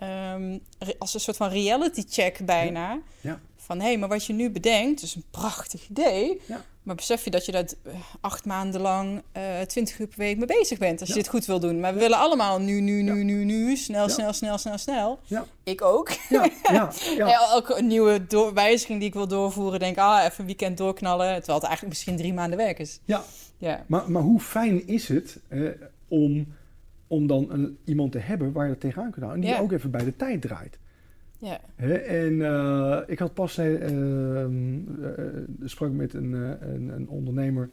[0.00, 0.58] Ehm,
[0.98, 3.00] als een soort van reality check bijna.
[3.20, 3.40] Ja.
[3.70, 6.40] Van hé, hey, maar wat je nu bedenkt, is een prachtig idee.
[6.46, 6.64] Ja.
[6.82, 10.36] Maar besef je dat je daar uh, acht maanden lang, uh, twintig uur per week
[10.36, 11.00] mee bezig bent.
[11.00, 11.80] Als je dit goed wil doen.
[11.80, 13.76] Maar we willen allemaal nu, nu, nu, nu, nu.
[13.76, 15.18] Snel, snel, snel, snel, snel.
[15.62, 16.10] Ik ook.
[16.28, 17.50] Ja, ja, ja.
[17.50, 21.26] Elke nieuwe wijziging die ik wil doorvoeren, denk ah, even een weekend doorknallen.
[21.26, 23.00] Terwijl het eigenlijk misschien drie maanden werk is.
[23.04, 23.22] Ja,
[23.58, 23.84] ja.
[23.86, 25.68] Maar, maar hoe fijn is het eh,
[26.08, 26.46] om
[27.06, 29.44] om dan een, iemand te hebben waar je dat tegenaan kunt houden.
[29.44, 30.78] En die ook even bij de tijd draait.
[31.40, 31.60] Ja.
[32.06, 34.46] en uh, ik had pas uh, uh,
[35.64, 37.70] sprak met een, een, een, ondernemer.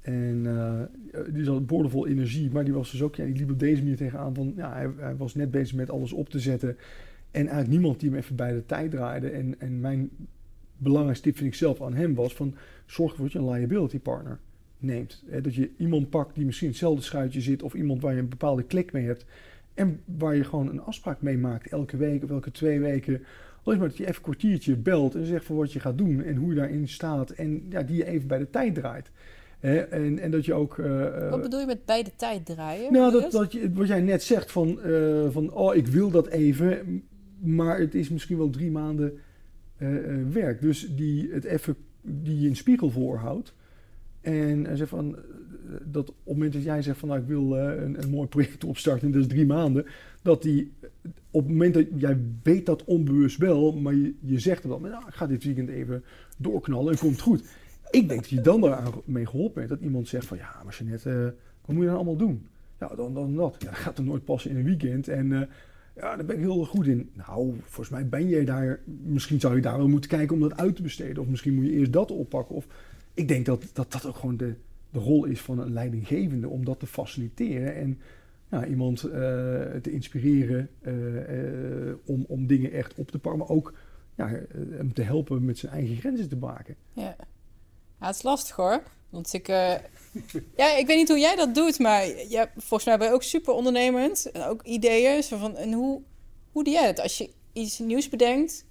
[0.00, 0.46] En
[1.30, 2.50] die zat boordevol energie.
[2.50, 4.34] Maar die was dus ook, ja, die liep op deze manier tegenaan.
[4.34, 6.76] Van, ja, hij, hij, was net bezig met alles op te zetten.
[7.30, 9.30] En eigenlijk niemand die hem even bij de tijd draaide.
[9.30, 10.10] En, en mijn
[10.76, 12.54] belangrijkste tip vind ik zelf aan hem was van...
[12.86, 14.38] Zorg ervoor dat je een liability partner
[14.78, 15.24] neemt.
[15.42, 18.62] Dat je iemand pakt die misschien hetzelfde schuitje zit of iemand waar je een bepaalde
[18.62, 19.26] klik mee hebt.
[19.80, 23.22] En waar je gewoon een afspraak mee maakt elke week of elke twee weken.
[23.64, 26.22] Alleen maar dat je even een kwartiertje belt en zegt van wat je gaat doen
[26.22, 27.30] en hoe je daarin staat.
[27.30, 29.10] En ja, die je even bij de tijd draait.
[29.60, 30.78] En, en dat je ook...
[30.78, 32.92] eh, eh, Wat bedoel je met bij de tijd draaien?
[32.92, 36.26] nou, dat, dat je, wat jij net zegt van, eh, van, oh, ik wil dat
[36.26, 37.02] even,
[37.38, 39.18] maar het is misschien wel drie maanden
[40.32, 40.60] werk.
[40.60, 43.54] Dus die het even, die je een spiegel voorhoudt.
[44.20, 45.16] En zegt van,
[45.84, 48.28] dat op het moment dat jij zegt van, nou, ik wil eh, een, een mooi
[48.28, 49.86] project opstarten, en dat is drie maanden,
[50.22, 50.72] dat die,
[51.30, 55.06] op het moment dat jij weet dat onbewust wel, maar je, je zegt dan, nou,
[55.08, 56.04] ik ga dit weekend even
[56.38, 57.42] doorknallen en komt goed.
[57.90, 59.68] Ik denk dat je dan daarmee geholpen bent.
[59.68, 61.24] Dat iemand zegt van ja, maar eh
[61.64, 62.46] wat moet je dan allemaal doen?
[62.80, 63.56] Ja, dan, dan dat.
[63.58, 65.08] Ja, dat gaat er nooit passen in een weekend.
[65.08, 65.40] En eh,
[65.96, 67.10] ja, daar ben ik heel goed in.
[67.12, 68.80] Nou, volgens mij ben je daar...
[69.02, 71.22] Misschien zou je daar wel moeten kijken om dat uit te besteden.
[71.22, 72.54] Of misschien moet je eerst dat oppakken.
[72.54, 72.66] Of
[73.14, 74.54] ik denk dat dat, dat ook gewoon de,
[74.90, 76.48] de rol is van een leidinggevende.
[76.48, 77.74] Om dat te faciliteren.
[77.74, 78.00] En
[78.50, 79.10] ja, iemand eh,
[79.82, 83.40] te inspireren eh, eh, om, om dingen echt op te pakken.
[83.40, 83.74] Maar ook
[84.16, 84.28] ja,
[84.70, 86.76] hem te helpen met zijn eigen grenzen te maken.
[86.92, 87.16] Ja.
[87.98, 88.82] het is lastig hoor.
[89.10, 89.46] Want ik,
[90.56, 93.22] ja, ik weet niet hoe jij dat doet, maar ja, volgens mij ben je ook
[93.22, 94.30] super ondernemend.
[94.30, 95.22] En ook ideeën.
[95.22, 96.02] Zo van, en hoe,
[96.52, 97.00] hoe doe jij het?
[97.00, 98.66] Als je iets nieuws bedenkt,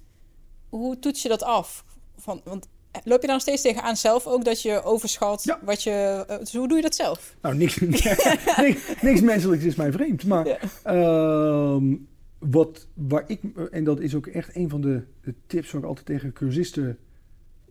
[0.68, 1.84] hoe toets je dat af?
[2.16, 2.68] Van, want
[3.04, 5.58] loop je dan steeds tegenaan zelf ook dat je overschat Ja.
[5.62, 6.24] wat je...
[6.28, 7.36] eh, dus hoe doe je dat zelf?
[7.42, 10.26] Nou, niks, niks, niks menselijks is mij vreemd.
[10.26, 10.58] Maar Ja.
[10.82, 11.96] ehm,
[12.38, 15.86] wat, waar ik, en dat is ook echt een van de, de tips waar ik
[15.88, 16.98] altijd tegen cursisten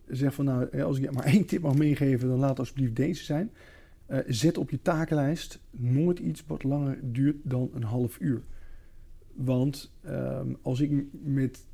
[0.08, 2.96] zeg van nou, eh, als ik je maar één tip mag meegeven, dan laat alsjeblieft
[2.96, 3.52] deze zijn.
[4.06, 8.42] Eh, zet op je takenlijst nooit iets wat langer duurt dan een half uur.
[9.34, 10.90] Want ehm, als ik
[11.22, 11.66] met,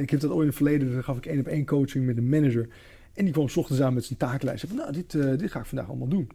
[0.00, 2.16] ik heb dat ooit in het verleden, dan gaf ik één op één coaching met
[2.16, 2.68] een manager.
[3.12, 4.62] En die kwam 's ochtends aan met zijn takenlijst.
[4.62, 6.28] En van, nou, dit, eh, dit ga ik vandaag allemaal doen.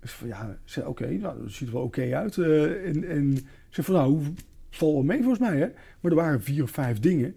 [0.00, 2.38] Zei van, ja, zei, oké, nou, dat ziet er wel oké uit.
[2.38, 3.38] eh, en, en
[3.70, 4.22] zei van, nou, hoe
[4.70, 5.66] valt wel mee volgens mij, hè?
[6.00, 7.36] Maar er waren vier of vijf dingen.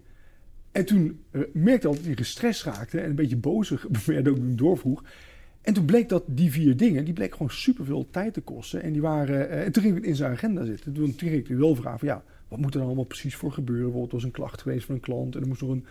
[0.72, 4.36] En toen eh, merkte ik dat hij gestrest raakte en een beetje bozig werd ook
[4.36, 5.04] toen doorvroeg.
[5.60, 8.82] En toen bleek dat die vier dingen, die bleek gewoon superveel tijd te kosten.
[8.82, 10.92] En die waren, en toen ging ik in zijn agenda zitten.
[10.92, 13.52] Toen, toen ging ik wel vragen van, ja, wat moet er dan allemaal precies voor
[13.52, 13.84] gebeuren?
[13.84, 15.84] Bijvoorbeeld, er was een klacht geweest van een klant en er moest nog een,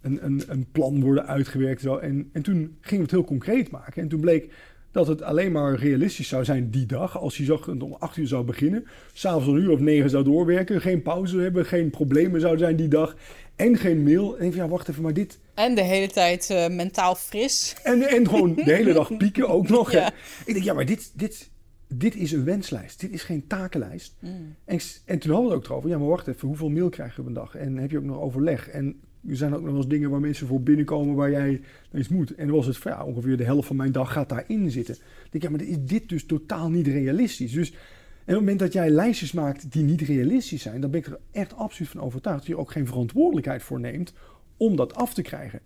[0.00, 1.80] een, een, een plan worden uitgewerkt.
[1.80, 1.96] Zo.
[1.96, 4.02] En, en toen gingen we het heel concreet maken.
[4.02, 4.52] En toen bleek
[4.92, 7.18] dat het alleen maar realistisch zou zijn die dag.
[7.18, 8.86] Als je zag dat het om acht uur zou beginnen.
[9.12, 10.80] S'avonds om een uur of negen zou doorwerken.
[10.80, 11.66] Geen pauze hebben.
[11.66, 13.16] Geen problemen zouden zijn die dag.
[13.56, 14.38] En geen mail.
[14.38, 15.38] En ik van, ja, wacht even, maar dit...
[15.54, 17.76] En de hele tijd eh, mentaal fris.
[17.82, 19.90] En, en gewoon de hele dag pieken ook nog.
[19.92, 20.06] hè.
[20.44, 21.50] Ik denk, ja, maar dit, dit,
[21.94, 23.00] dit is een wenslijst.
[23.00, 24.16] Dit is geen takenlijst.
[24.20, 24.54] Mm.
[24.64, 25.90] En, en toen hadden we het ook erover.
[25.90, 26.48] Ja, maar wacht even.
[26.48, 27.54] Hoeveel mail krijg je op een dag?
[27.54, 28.68] En heb je ook nog overleg?
[28.68, 31.60] En er zijn ook nog wel eens dingen waar mensen voor binnenkomen waar jij
[31.94, 32.34] iets moet.
[32.34, 34.94] En dan was het van, ja, ongeveer de helft van mijn dag gaat daarin zitten.
[34.94, 37.52] Ik denk, ja, maar is dit dus totaal niet realistisch?
[37.52, 41.00] Dus en op het moment dat jij lijstjes maakt die niet realistisch zijn, dan ben
[41.00, 44.12] ik er echt absoluut van overtuigd dat je ook geen verantwoordelijkheid voor neemt
[44.56, 45.60] om dat af te krijgen.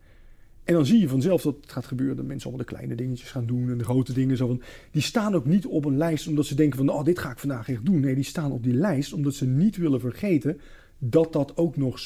[0.65, 3.31] En dan zie je vanzelf dat het gaat gebeuren dat mensen allemaal de kleine dingetjes
[3.31, 4.37] gaan doen en de grote dingen.
[4.37, 7.19] Zo van, die staan ook niet op een lijst omdat ze denken van, oh, dit
[7.19, 8.01] ga ik vandaag echt doen.
[8.01, 10.61] Nee, die staan op die lijst omdat ze niet willen vergeten
[10.99, 11.99] dat dat ook nog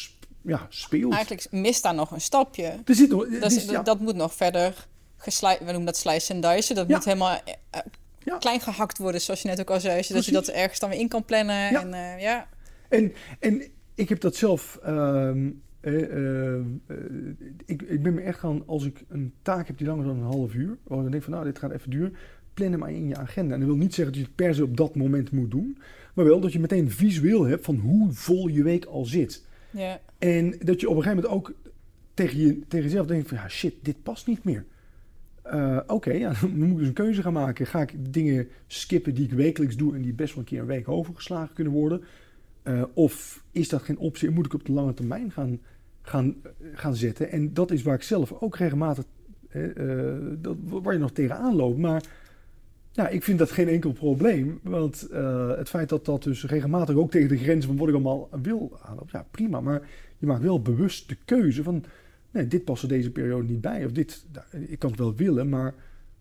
[0.43, 1.13] ja, speelt.
[1.13, 2.75] Eigenlijk mist daar nog een stapje.
[2.85, 5.59] Er zit nog, Dat, is- dus, ja, dat moet nog verder geslijt.
[5.59, 6.75] We noemen dat slice en dice.
[6.75, 6.95] Dat Ja.
[6.97, 7.81] moet helemaal eh, eh,
[8.25, 8.37] Ja.
[8.39, 10.03] klein gehakt worden, zoals je net ook al zei.
[10.03, 11.69] Zodat je dat ergens dan weer in kan plannen.
[11.77, 12.47] En, eh, ja.
[12.89, 13.63] En, en
[13.95, 14.79] ik heb dat zelf.
[14.83, 15.51] ehm,
[15.95, 16.65] eh, eh,
[17.65, 20.23] ik, ik ben me echt gaan, als ik een taak heb die langer dan een
[20.23, 22.15] half uur, waar ik denk van nou, dit gaat even duren,
[22.55, 23.55] plan hem maar in je agenda.
[23.55, 25.79] En dat wil niet zeggen dat je het per se op dat moment moet doen,
[26.15, 29.47] maar wel dat je meteen visueel hebt van hoe vol je week al zit.
[29.71, 30.01] Ja.
[30.19, 31.55] En dat je op een gegeven moment ook
[32.15, 34.65] tegen, je, tegen jezelf denkt van ja, shit, dit past niet meer.
[35.43, 37.67] Eh, Oké, ja, dan moet ik dus een keuze gaan maken.
[37.67, 40.67] Ga ik dingen skippen die ik wekelijks doe en die best wel een keer een
[40.67, 42.03] week overgeslagen kunnen worden?
[42.95, 45.61] Of is dat geen optie en moet ik op de lange termijn gaan,
[46.09, 46.37] gaan,
[46.73, 47.31] gaan zetten?
[47.31, 49.05] En dat is waar ik zelf ook regelmatig,
[49.49, 49.63] eh,
[50.39, 51.79] dat, waar je nog tegenaan loopt.
[51.79, 52.03] Maar
[52.93, 54.61] ja, ik vind dat geen enkel probleem.
[54.63, 57.95] Want eh, het feit dat dat dus regelmatig ook tegen de grens van wat ik
[57.95, 59.61] allemaal wil aanloopt, ja prima.
[59.61, 61.85] Maar je maakt wel bewust de keuze van,
[62.31, 63.85] nee, dit past er deze periode niet bij.
[63.85, 65.75] Of dit, nou, ik kan het wel willen, maar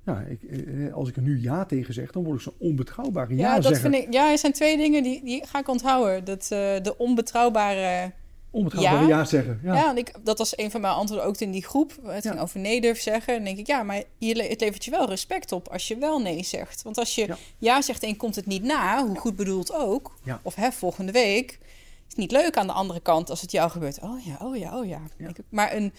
[0.05, 3.35] ja, ik, eh, als ik er nu ja tegen zeg, dan word ik zo'n onbetrouwbare
[3.35, 4.13] ja, Ja, dat vind ik.
[4.13, 6.25] Ja, er zijn twee dingen die, die ga ik onthouden.
[6.25, 6.47] Dat,
[6.83, 8.11] de onbetrouwbare.
[8.51, 9.17] Onbetrouwbare Ja?
[9.17, 9.59] ja, zeggen.
[9.63, 9.73] Ja.
[9.75, 11.93] Ja, want ik, dat was een van mijn antwoorden ook in die groep.
[12.03, 12.29] Het Ja.
[12.31, 13.33] ging over nee durven zeggen.
[13.35, 16.19] Dan denk ik, ja, maar je, het levert je wel respect op als je wel
[16.19, 16.81] nee zegt.
[16.81, 20.55] Want als je ja, zegt en komt het niet na, hoe goed bedoeld ook, of
[20.55, 21.59] hè, volgende week, is
[22.07, 23.99] het niet leuk aan de andere kant als het jou gebeurt.
[24.01, 25.01] Oh ja, oh ja, oh ja.
[25.49, 25.93] Maar een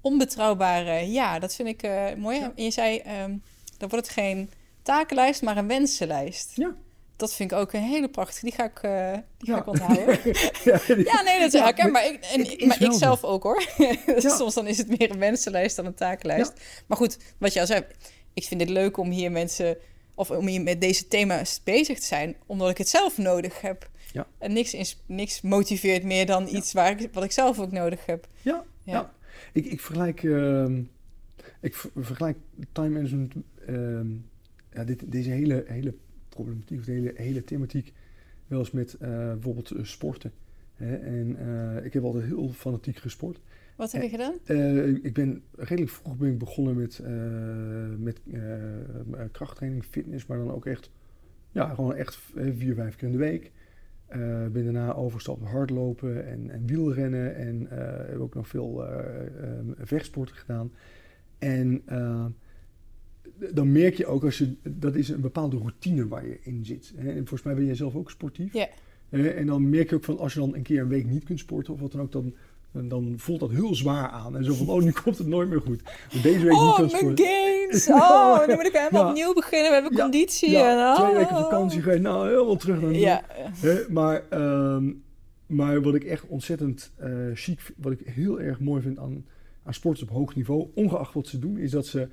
[0.00, 2.40] onbetrouwbare ja, dat vind ik eh, mooi.
[2.56, 3.36] En je zei, ehm,
[3.78, 4.50] Dan wordt het geen
[4.82, 6.52] takenlijst, maar een wensenlijst.
[6.54, 6.74] Ja.
[7.22, 8.44] Dat vind ik ook een hele prachtige.
[8.44, 9.58] Die ga ik, eh, die ga Ja.
[9.60, 10.04] ik onthouden.
[10.64, 11.92] ja, die- Ja, nee, dat is Ja, herkenbaar.
[11.92, 12.24] maar ik,
[12.60, 13.62] en, maar ik zelf ook hoor.
[14.38, 16.52] Soms dan is het meer een wensenlijst dan een takenlijst.
[16.86, 17.84] Maar goed, wat je al zei,
[18.34, 19.76] ik vind het leuk om hier mensen
[20.14, 23.90] of om hier met deze thema's bezig te zijn, omdat ik het zelf nodig heb.
[24.12, 24.26] Ja.
[24.38, 28.06] En niks, is, niks motiveert meer dan iets waar ik, wat ik zelf ook nodig
[28.06, 28.26] heb.
[28.42, 29.12] Ja, Ja.
[29.52, 30.82] Ik, ik vergelijk, ehm,
[31.60, 32.38] ik ver- vergelijk
[32.72, 33.32] time management,
[33.66, 34.06] ehm,
[34.72, 35.94] ja, dit, deze hele, hele
[36.34, 37.92] problematiek, of de hele, hele thematiek,
[38.46, 40.32] wel eens met eh, bijvoorbeeld eh, sporten.
[40.74, 40.96] Hè?
[40.96, 43.40] En eh, ik heb altijd heel fanatiek gesport.
[43.76, 44.34] Wat heb je gedaan?
[45.02, 47.00] Ik ben redelijk vroeg ben ik begonnen met,
[47.98, 48.20] met
[49.32, 50.90] krachttraining, fitness, maar dan ook echt,
[51.50, 53.50] ja, gewoon echt vier, vijf keer in de week.
[54.52, 57.66] Ben daarna overgestapt op hardlopen en, en wielrennen en
[58.10, 58.84] heb ook nog veel
[59.78, 60.72] vechtsporten gedaan.
[61.38, 61.82] En
[63.54, 66.92] dan merk je ook als je, dat is een bepaalde routine waar je in zit.
[66.96, 67.08] Hè?
[67.08, 68.52] En volgens mij ben jij zelf ook sportief.
[68.52, 68.68] Ja.
[69.10, 71.38] En dan merk je ook van als je dan een keer een week niet kunt
[71.38, 72.34] sporten of wat dan ook, dan,
[72.72, 74.36] dan, dan voelt dat heel zwaar aan.
[74.36, 75.82] En zo van, oh, nu komt het nooit meer goed.
[76.22, 77.24] Deze week niet Oh, kan mijn sporten.
[77.26, 77.88] games!
[78.02, 79.08] Oh, nu moet ik helemaal Ja.
[79.08, 79.68] opnieuw beginnen.
[79.68, 80.50] We hebben Ja, conditie.
[80.50, 81.16] Ja, en, twee oh.
[81.16, 82.92] weken vakantie geweest, nou helemaal terug naar.
[82.92, 83.22] Ja,
[83.56, 84.92] Hè, maar, ehm,
[85.46, 89.24] maar wat ik echt ontzettend eh chic, vind- wat ik heel erg mooi vind aan,
[89.62, 92.08] aan sporters op hoog niveau, ongeacht wat ze doen, is dat ze,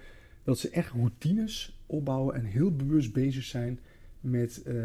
[0.49, 3.79] dat ze echt routines opbouwen en heel bewust bezig zijn
[4.21, 4.75] met, eh,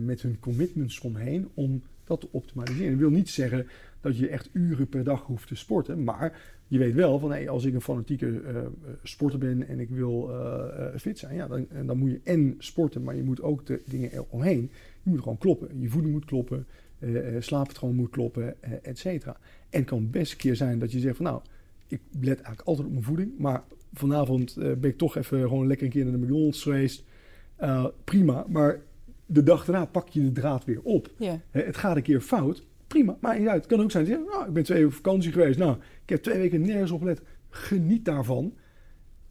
[0.00, 2.90] met hun commitments omheen om dat te optimaliseren.
[2.90, 3.66] Dat wil niet zeggen
[4.00, 7.48] dat je echt uren per dag hoeft te sporten, maar je weet wel van hey,
[7.48, 8.66] als ik een fanatieke eh, eh,
[9.02, 13.02] sporter ben en ik wil eh, fit zijn, ja, dan, dan moet je en sporten,
[13.02, 14.70] maar je moet ook de dingen eromheen.
[15.02, 15.80] Je moet gewoon kloppen.
[15.80, 16.66] Je voeding moet kloppen,
[17.38, 19.36] slaappatroon moet kloppen, et cetera.
[19.70, 21.40] En het kan best een keer zijn dat je zegt van nou,
[21.86, 25.66] ik let eigenlijk altijd op mijn voeding, maar vanavond eh, ben ik toch even gewoon
[25.66, 27.04] lekker een keer naar de McDonald's geweest.
[27.56, 28.80] Eh, prima, maar
[29.26, 31.10] de dag daarna pak je de draad weer op.
[31.16, 31.40] ja.
[31.50, 32.66] Het gaat een keer fout.
[32.86, 33.62] Prima, maar uit.
[33.62, 35.58] Het kan ook zijn dat nou, ik ben twee weken op vakantie geweest.
[35.58, 37.22] Nou, ik heb twee weken nergens op gelet.
[37.48, 38.54] Geniet daarvan.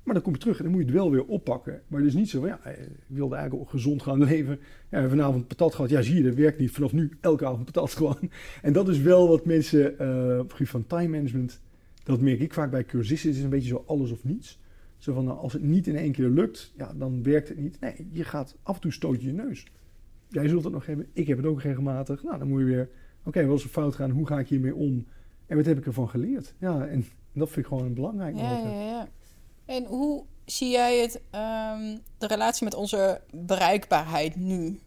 [0.03, 1.81] Maar dan kom je terug en dan moet je het wel weer oppakken.
[1.87, 4.59] Maar het is niet zo van, ja, eh, ik wilde eigenlijk gezond gaan leven.
[4.89, 5.89] Ja, vanavond patat gehad.
[5.89, 6.71] Ja, zie je, dat werkt niet.
[6.71, 8.29] Vanaf nu elke avond patat gewoon.
[8.61, 9.91] En dat is wel wat mensen
[10.39, 11.61] op gebied van time management,
[12.03, 13.29] dat merk ik vaak bij cursisten.
[13.29, 14.59] Het is een beetje zo alles of niets.
[14.97, 17.79] Zo van, nou, als het niet in één keer lukt, ja, dan werkt het niet.
[17.79, 19.65] Nee, je gaat af en toe stoot je je neus.
[20.27, 21.09] Jij zult het nog hebben.
[21.13, 22.23] Ik heb het ook regelmatig.
[22.23, 22.89] Nou, dan moet je weer,
[23.23, 24.09] oké, wat is er fout gaan?
[24.09, 25.05] Hoe ga ik hiermee om?
[25.45, 26.53] En wat heb ik ervan geleerd?
[26.57, 28.37] Ja, en dat vind ik gewoon belangrijk.
[28.37, 29.07] Ja, ja, ja.
[29.65, 34.79] En hoe zie jij het, ehm, de relatie met onze bereikbaarheid nu?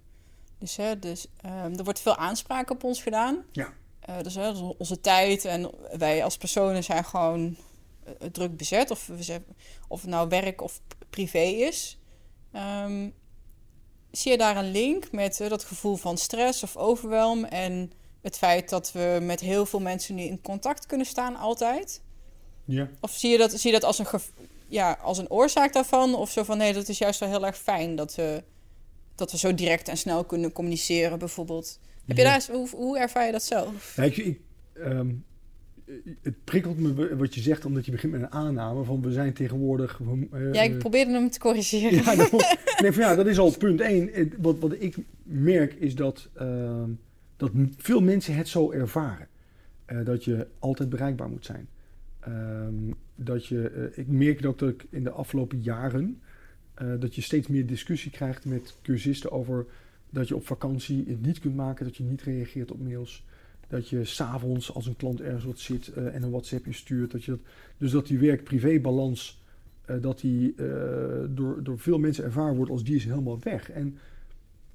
[0.58, 3.44] Dus, hè, dus ehm, er wordt veel aanspraak op ons gedaan.
[3.52, 3.72] Ja.
[4.04, 7.56] Eh, dus hè, dus onze tijd en wij als personen zijn gewoon
[8.04, 8.90] eh, druk bezet.
[8.90, 9.44] Of, we zijn,
[9.88, 11.98] of het nou werk of privé is.
[12.52, 13.10] Ehm,
[14.10, 18.36] zie je daar een link met eh, dat gevoel van stress of overwelm en het
[18.36, 22.02] feit dat we met heel veel mensen niet in contact kunnen staan altijd?
[22.64, 22.88] Ja.
[23.00, 24.20] Of zie je dat, zie je dat als, een
[24.68, 26.14] ja, als een oorzaak daarvan?
[26.14, 28.42] Of zo van nee, dat is juist wel heel erg fijn dat we,
[29.14, 31.78] dat we zo direct en snel kunnen communiceren, bijvoorbeeld.
[32.06, 32.28] Heb je Ja.
[32.28, 33.96] daar, eens- hoe, hoe ervaar je dat zelf?
[33.96, 34.40] Ja, ik, ik,
[34.72, 35.08] ehm,
[36.22, 39.32] het prikkelt me wat je zegt, omdat je begint met een aanname van we zijn
[39.32, 40.00] tegenwoordig.
[40.32, 42.02] eh, Ja, ik probeerde hem te corrigeren.
[42.04, 42.30] Ja, dat,
[42.82, 44.32] nee, van ja, dat is al punt één.
[44.38, 46.90] Wat, wat ik merk is dat, ehm,
[47.36, 49.28] dat veel mensen het zo ervaren.
[49.84, 51.68] Eh, dat je altijd bereikbaar moet zijn.
[52.20, 52.74] Ehm,
[53.14, 56.20] dat je, eh, ik merk ook dat ik in de afgelopen jaren...
[56.98, 59.66] dat je steeds meer discussie krijgt met cursisten over...
[60.14, 63.24] dat je op vakantie het niet kunt maken, dat je niet reageert op mails...
[63.68, 67.10] Dat je s'avonds als een klant ergens wat zit eh, en een WhatsAppje stuurt.
[67.10, 67.40] Dat je dat,
[67.78, 69.42] dus dat die werk-privé-balans
[69.84, 73.70] eh, dat die eh, door, door veel mensen ervaren wordt als die is helemaal weg.
[73.70, 73.98] En,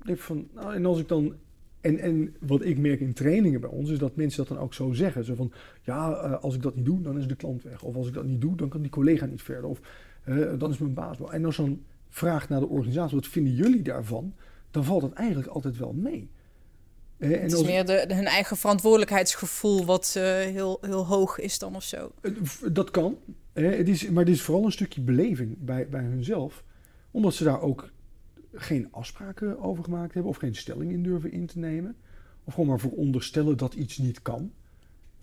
[0.06, 1.34] van, nou, en als ik dan.
[1.82, 4.73] En, en wat ik merk in trainingen bij ons is dat mensen dat dan ook
[4.73, 5.23] zo zeggen.
[5.23, 6.10] Zo van, ja,
[6.41, 7.84] als ik dat niet doe, dan is de klant weg.
[7.84, 9.69] Of als ik dat niet doe, dan kan die collega niet verder.
[9.69, 9.80] Of
[10.58, 11.17] dan is mijn baas.
[11.30, 14.34] En als dan vraagt naar de organisatie, wat vinden jullie daarvan?
[14.72, 16.30] Dan valt het eigenlijk altijd wel mee.
[17.18, 21.06] Eh, en Het is als- meer de, de- hun eigen verantwoordelijkheidsgevoel wat eh, heel, heel
[21.06, 22.12] hoog is dan of zo.
[22.72, 23.18] Dat kan.
[23.54, 26.64] Hè, het is, maar het is vooral een stukje beleving bij, bij hunzelf.
[27.12, 27.90] Omdat ze daar ook
[28.54, 30.32] geen afspraken over gemaakt hebben.
[30.32, 31.96] Of geen stelling in durven in te nemen.
[32.44, 34.52] Of gewoon maar veronderstellen dat iets niet kan.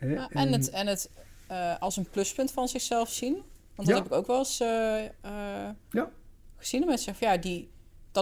[0.00, 1.10] Ja, en het, en het
[1.46, 3.32] eh, als een pluspunt van zichzelf zien.
[3.74, 4.02] Want dat Ja.
[4.02, 6.10] heb ik ook wel eens Ja.
[6.56, 6.80] gezien.
[6.80, 7.68] Dat mensen zeggen, van, ja, die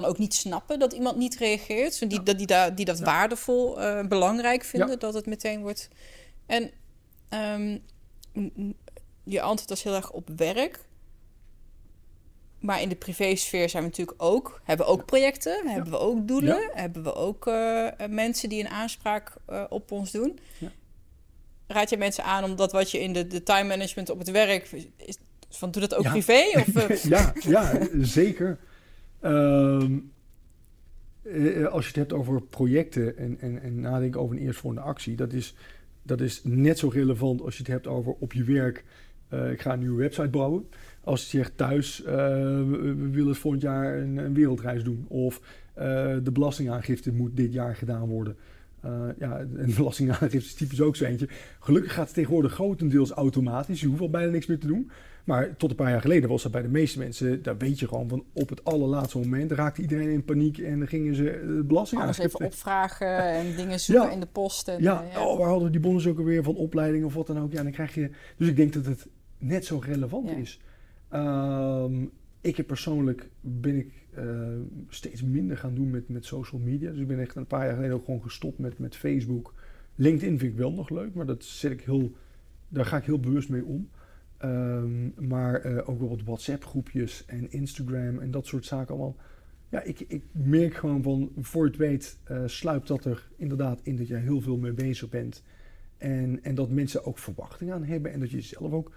[0.00, 1.98] dan ook niet snappen dat iemand niet reageert.
[1.98, 2.32] Die, Ja.
[2.34, 3.04] die, daar, die dat Ja.
[3.04, 4.90] waardevol, eh, belangrijk vinden.
[4.90, 4.96] Ja.
[4.96, 5.88] Dat het meteen wordt...
[6.46, 6.70] En
[7.28, 7.78] ehm,
[9.24, 10.80] je antwoord was heel erg op werk.
[12.58, 16.28] Maar in de privésfeer zijn we natuurlijk ook, hebben we ook projecten, hebben we ook
[16.28, 20.38] doelen, hebben we ook uh, mensen die een aanspraak uh, op ons doen.
[20.58, 20.70] Ja.
[21.66, 24.30] Raad je mensen aan om dat wat je in de, de time management op het
[24.30, 25.16] werk is,
[25.50, 26.42] van doe dat ook privé?
[26.54, 28.58] Of, ja, ja, zeker.
[29.24, 30.12] Um,
[31.70, 35.32] als je het hebt over projecten en, en, en nadenken over een eerstvolgende actie, dat
[35.32, 35.54] is,
[36.02, 38.84] dat is net zo relevant als je het hebt over op je werk.
[39.50, 40.66] ik ga een nieuwe website bouwen
[41.04, 45.04] als je zegt thuis, we willen volgend jaar een, een wereldreis doen.
[45.08, 45.40] Of
[46.22, 48.36] de belastingaangifte moet dit jaar gedaan worden.
[49.18, 51.28] Ja, een belastingaangifte is typisch ook zo eentje.
[51.60, 53.80] Gelukkig gaat het tegenwoordig grotendeels automatisch.
[53.80, 54.90] Je hoeft al bijna niks meer te doen.
[55.24, 57.88] Maar tot een paar jaar geleden was dat bij de meeste mensen, daar weet je
[57.88, 61.64] gewoon van op het allerlaatste moment raakte iedereen in paniek en dan gingen ze de
[61.66, 64.68] belasting Alles even opvragen en dingen zoeken in de post.
[64.68, 65.26] En, ja, ja.
[65.26, 67.52] Oh, waar hadden we die bonnen ook alweer van opleiding of wat dan ook.
[67.52, 68.10] Ja, dan krijg je.
[68.36, 69.06] Dus ik denk dat het
[69.38, 70.60] net zo relevant is.
[71.14, 72.10] Um,
[72.40, 74.24] ik heb persoonlijk ben ik uh,
[74.88, 76.90] steeds minder gaan doen met, met social media.
[76.90, 79.54] Dus ik ben echt een paar jaar geleden ook gewoon gestopt met, met Facebook.
[79.94, 82.12] LinkedIn vind ik wel nog leuk, maar dat zet ik heel,
[82.68, 83.88] daar ga ik heel bewust mee om.
[84.44, 89.16] Um, maar uh, ook wel wat WhatsApp groepjes en Instagram en dat soort zaken allemaal.
[89.68, 93.96] Ja, ik, ik merk gewoon van, voor het weet, uh, sluipt dat er inderdaad in
[93.96, 95.42] dat je heel veel mee bezig bent.
[95.98, 98.92] En, en dat mensen ook verwachtingen aan hebben en dat je zelf ook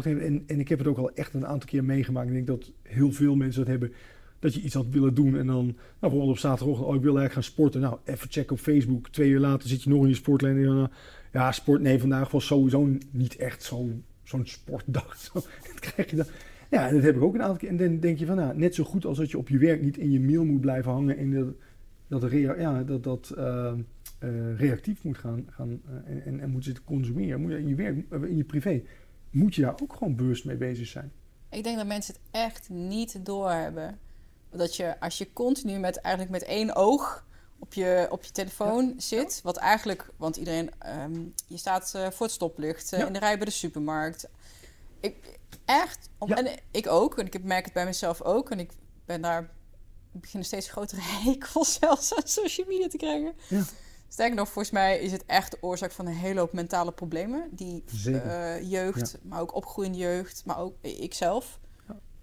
[0.00, 2.28] en, en ik heb het ook al echt een aantal keer meegemaakt.
[2.28, 3.92] Ik denk dat heel veel mensen dat hebben.
[4.38, 7.18] Dat je iets had willen doen en dan, nou, bijvoorbeeld op zaterdagochtend, oh, ik wil
[7.18, 7.80] eigenlijk gaan sporten.
[7.80, 9.08] Nou, even checken op Facebook.
[9.08, 10.56] Twee uur later zit je nog in je sportlijn.
[10.56, 10.90] En dan,
[11.32, 15.16] ja, sport, nee, vandaag was sowieso niet echt zo'n zo'n sportdag.
[15.24, 16.26] Zo, dat krijg je dan.
[16.70, 17.68] Ja, dat heb ik ook een aantal keer.
[17.68, 19.82] En dan denk je van, nou, net zo goed als dat je op je werk
[19.82, 21.54] niet in je mail moet blijven hangen en
[22.08, 23.72] dat, dat, ja, dat, dat uh,
[24.20, 27.40] uh, reactief moet gaan, gaan uh, en, en moet zitten consumeren.
[27.40, 28.82] Moet je in je werk, in je privé
[29.32, 31.12] moet je daar ook gewoon bewust mee bezig zijn.
[31.50, 33.98] Ik denk dat mensen het echt niet doorhebben.
[34.50, 37.26] Dat je als je continu met eigenlijk met één oog
[37.62, 42.26] op je, op je telefoon zit, wat eigenlijk, want iedereen, um, je staat uh, voor
[42.26, 44.28] het stoplicht, uh, in de rij bij de supermarkt.
[45.00, 48.70] Ik, echt, om, en ik ook, en ik merk het bij mezelf ook, en ik
[49.04, 49.42] ben daar,
[50.12, 53.32] ik begin een steeds grotere hekel zelfs aan social media te krijgen.
[53.48, 53.62] Ja.
[54.08, 57.48] Sterker nog, volgens mij is het echt de oorzaak van een hele hoop mentale problemen.
[57.50, 61.60] Die uh, jeugd, maar ook opgroeiende jeugd, maar ook ikzelf.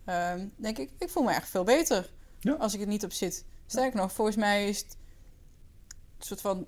[0.05, 2.11] Um, denk ik, ik voel me echt veel beter
[2.59, 3.45] als ik er niet op zit.
[3.67, 4.97] Sterker nog, volgens mij is het
[6.25, 6.67] soort van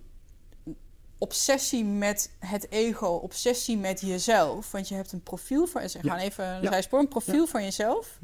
[1.18, 4.72] obsessie met het ego, obsessie met jezelf.
[4.72, 8.18] Want je hebt een profiel van, ze gaan even een spoor, een profiel van jezelf.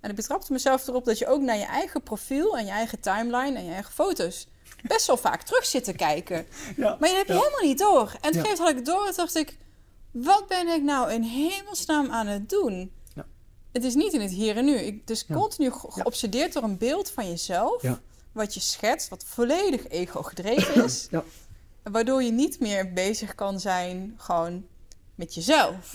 [0.00, 3.00] En ik betrapte mezelf erop dat je ook naar je eigen profiel en je eigen
[3.00, 4.46] timeline en je eigen foto's
[4.82, 6.46] best wel vaak terug zitten kijken.
[6.76, 8.16] Ja, maar je hebt je helemaal niet door.
[8.20, 9.56] En het geeft had ik door, dacht ik,
[10.10, 12.92] wat ben ik nou in hemelsnaam aan het doen?
[13.14, 13.26] Ja.
[13.72, 14.74] Het is niet in het hier en nu.
[14.74, 17.82] Ik, dus continu geobsedeerd door een beeld van jezelf,
[18.34, 21.08] wat je schetst, wat volledig ego gedreven is.
[21.82, 24.64] Waardoor je niet meer bezig kan zijn gewoon
[25.14, 25.94] met jezelf.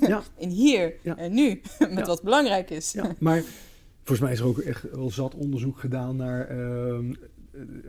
[0.00, 0.22] Ja.
[0.36, 2.94] in hier en nu, met wat belangrijk is.
[3.18, 3.42] maar
[3.96, 7.04] volgens mij is er ook echt wel zat onderzoek gedaan naar uh, eh,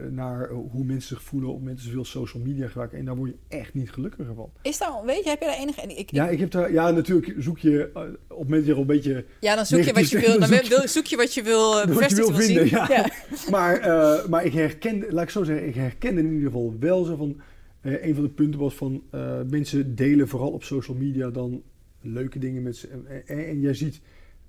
[0.10, 2.98] naar hoe mensen zich voelen op mensen zoveel social media gebruiken.
[2.98, 4.52] En daar word je echt niet gelukkiger van.
[4.62, 5.82] Is dat, weet je, heb je daar enige...
[5.82, 9.26] Ik, ja, ik heb daar, ja, natuurlijk zoek je uh, op mensen een beetje...
[9.40, 11.86] Ja, dan zoek je wat je wil, dan wil, zoek je wat je wil uh,
[11.86, 12.78] bevestigd wil vinden, zien.
[12.78, 12.88] Ja.
[12.90, 13.10] ja.
[13.50, 17.04] maar, uh, maar ik herken, laat ik zo zeggen, ik herken in ieder geval wel
[17.04, 17.42] zo van...
[17.82, 19.04] een van de punten was van
[19.50, 21.64] mensen delen vooral op social media dan
[22.02, 22.88] leuke dingen met ze.
[22.88, 24.02] En, en, en jij ziet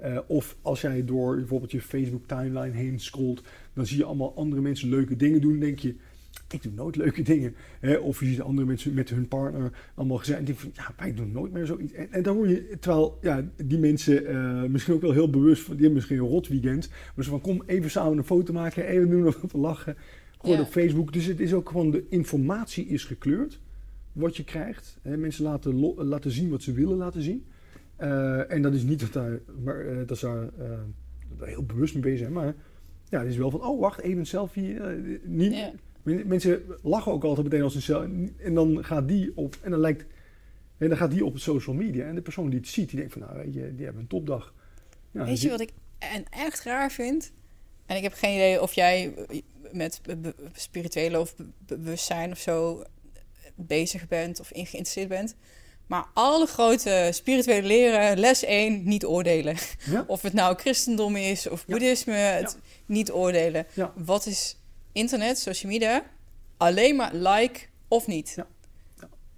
[0.04, 4.34] uh, of als jij door bijvoorbeeld je Facebook timeline heen scrolt, dan zie je allemaal
[4.36, 5.58] andere mensen leuke dingen doen.
[5.58, 5.94] denk je,
[6.48, 7.54] ik doe nooit leuke dingen.
[7.80, 7.96] Hè?
[7.96, 10.38] Of je ziet andere mensen met hun partner allemaal gezegd.
[10.38, 11.92] En denk van, ja, wij doen nooit meer zoiets.
[11.92, 15.62] En, en dan word je, terwijl ja, die mensen uh, misschien ook wel heel bewust
[15.62, 16.88] van, die hebben misschien een rot weekend.
[17.14, 19.96] Maar ze van, kom even samen een foto maken, even doen of lachen.
[20.38, 20.62] Gewoon ja.
[20.62, 21.12] op Facebook.
[21.12, 23.60] Dus het is ook gewoon, de informatie is gekleurd.
[24.12, 24.98] Wat je krijgt.
[25.02, 25.16] Hè?
[25.16, 27.44] Mensen laten, laten zien wat ze willen laten zien.
[28.02, 31.94] Uh, en dat is niet dat, daar, maar, uh, dat ze daar uh, heel bewust
[31.94, 32.32] mee bezig zijn.
[32.32, 32.54] Maar
[33.08, 34.80] ja, het is wel van, oh wacht, even een selfie.
[35.22, 35.72] niet, ja.
[36.02, 38.32] Mensen lachen ook altijd meteen als een selfie.
[38.38, 40.04] En dan gaat die op, en dan lijkt,
[40.78, 42.06] en dan gaat die op social media.
[42.06, 44.08] En de persoon die het ziet, die denkt van, nou weet je, die hebben een
[44.08, 44.54] topdag.
[45.10, 47.32] Ja, weet je wat ik en echt raar vind?
[47.86, 49.14] En ik heb geen idee of jij
[49.72, 50.00] met
[50.52, 51.34] spirituele of
[51.66, 52.84] bewustzijn of zo
[53.54, 55.36] bezig bent of in geïnteresseerd bent.
[55.90, 59.56] Maar alle grote spirituele leren, les 1, niet oordelen.
[60.06, 63.66] Of het nou christendom is of boeddhisme, het niet oordelen.
[63.94, 64.56] Wat is
[64.92, 66.04] internet, social media?
[66.56, 68.36] Alleen maar like of niet.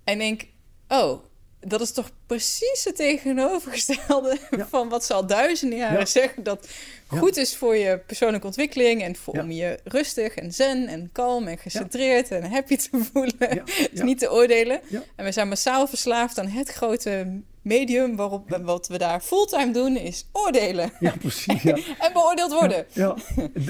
[0.04, 0.46] En ik denk,
[0.88, 1.24] oh,
[1.66, 4.66] dat is toch precies het tegenovergestelde Ja.
[4.66, 6.04] van wat ze al duizenden jaren Ja.
[6.06, 6.42] zeggen.
[6.42, 6.68] Dat
[7.06, 11.46] goed is voor je persoonlijke ontwikkeling en voor om je rustig en zen en kalm
[11.46, 13.62] en gecentreerd en happy te voelen.
[13.90, 14.80] Dus niet te oordelen.
[15.16, 19.72] En we zijn massaal verslaafd aan het grote medium waarop we- wat we daar fulltime
[19.72, 21.62] doen is oordelen Ja, precies.
[21.62, 21.74] Ja.
[22.06, 22.86] en beoordeeld worden.
[22.92, 23.16] Ja,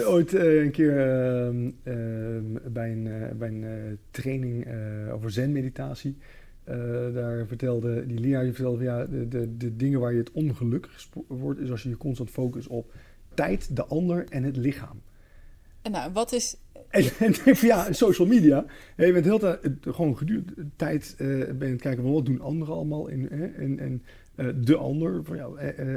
[0.04, 4.66] ooit eh, een keer ehm, ehm, bij een, eh, bij een eh, training
[5.12, 6.18] over zen-meditatie.
[6.64, 6.76] Eh,
[7.14, 10.30] daar vertelde die leraar die vertelde van, ja, de, de, de dingen waar je het
[10.32, 12.92] ongelukkig wordt, is als je je constant focust op
[13.34, 15.02] tijd, de ander en het lichaam.
[15.82, 16.56] En nou, wat is...
[16.88, 18.64] En, ja, social media.
[18.96, 22.26] Je bent heel tijd, gewoon gedurende tijd eh, ben je aan het kijken van wat
[22.26, 24.02] doen anderen allemaal in, hè, en, en
[24.34, 25.24] eh, de ander.
[25.24, 25.48] Van, ja,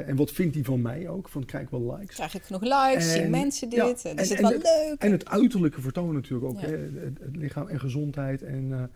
[0.06, 1.28] en wat vindt hij van mij ook?
[1.28, 2.14] Van krijg ik wel likes?
[2.14, 3.14] Krijg ik genoeg likes?
[3.14, 3.78] En- Zien mensen dit?
[3.78, 4.96] ja, en en- is het wel leuk?
[4.98, 6.60] En het uiterlijke vertonen natuurlijk ook.
[6.60, 6.66] Ja.
[6.66, 6.76] Hè?
[6.76, 8.42] Het, het lichaam en gezondheid.
[8.42, 8.90] En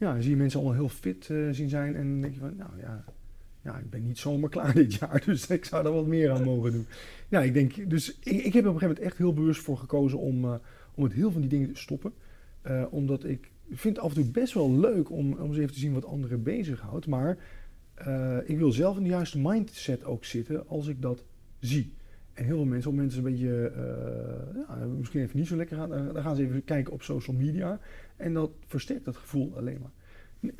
[0.00, 1.96] ja, dan zie je mensen allemaal heel fit eh, zien zijn.
[1.96, 3.04] En dan denk je van, nou ja,
[3.62, 5.22] ja, ik ben niet zomaar klaar dit jaar.
[5.24, 6.86] Dus ik zou er wat meer aan mogen doen.
[7.28, 9.78] Ja, ik denk, dus ik, ik heb op een gegeven moment echt heel bewust voor
[9.78, 10.54] gekozen om, eh,
[10.94, 12.12] om met heel van die dingen te stoppen.
[12.62, 15.72] Eh, omdat ik vind het af en toe best wel leuk om, om eens even
[15.72, 17.06] te zien wat anderen bezighoudt.
[17.06, 17.38] Maar
[18.44, 21.24] ik wil zelf in de juiste mindset ook zitten als ik dat
[21.58, 21.92] zie.
[22.44, 25.88] Heel veel mensen, op mensen een beetje, eh, ja, misschien even niet zo lekker gaan,
[25.88, 27.80] dan gaan ze even kijken op social media.
[28.16, 29.90] En dat versterkt dat gevoel alleen maar.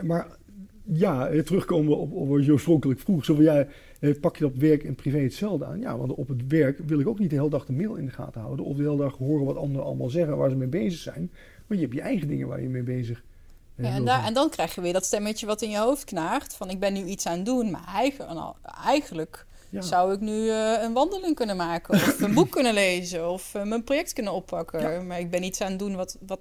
[0.06, 0.26] Maar
[0.84, 3.24] ja, eh, terugkomen op, op wat je oorspronkelijk vroeg.
[3.24, 3.66] Zo van, ja,
[4.00, 5.80] eh, pak je op werk en privé hetzelfde aan?
[5.80, 8.04] Ja, want op het werk wil ik ook niet de hele dag de mail in
[8.04, 8.64] de gaten houden.
[8.64, 11.30] Of de hele dag horen wat anderen allemaal zeggen, waar ze mee bezig zijn.
[11.66, 13.22] Want je hebt je eigen dingen waar je mee bezig
[13.74, 16.54] Ja, en, daar, en dan krijg je weer dat stemmetje wat in je hoofd knaagt.
[16.54, 18.54] Van ik ben nu iets aan het doen, maar eigen-
[18.84, 19.80] eigenlijk Ja.
[19.80, 21.94] zou ik nu eh, een wandeling kunnen maken.
[21.94, 23.30] Of een boek kunnen lezen.
[23.30, 24.80] Of eh, mijn project kunnen oppakken.
[24.80, 25.02] Ja.
[25.02, 26.40] Maar ik ben iets aan het doen wat, wat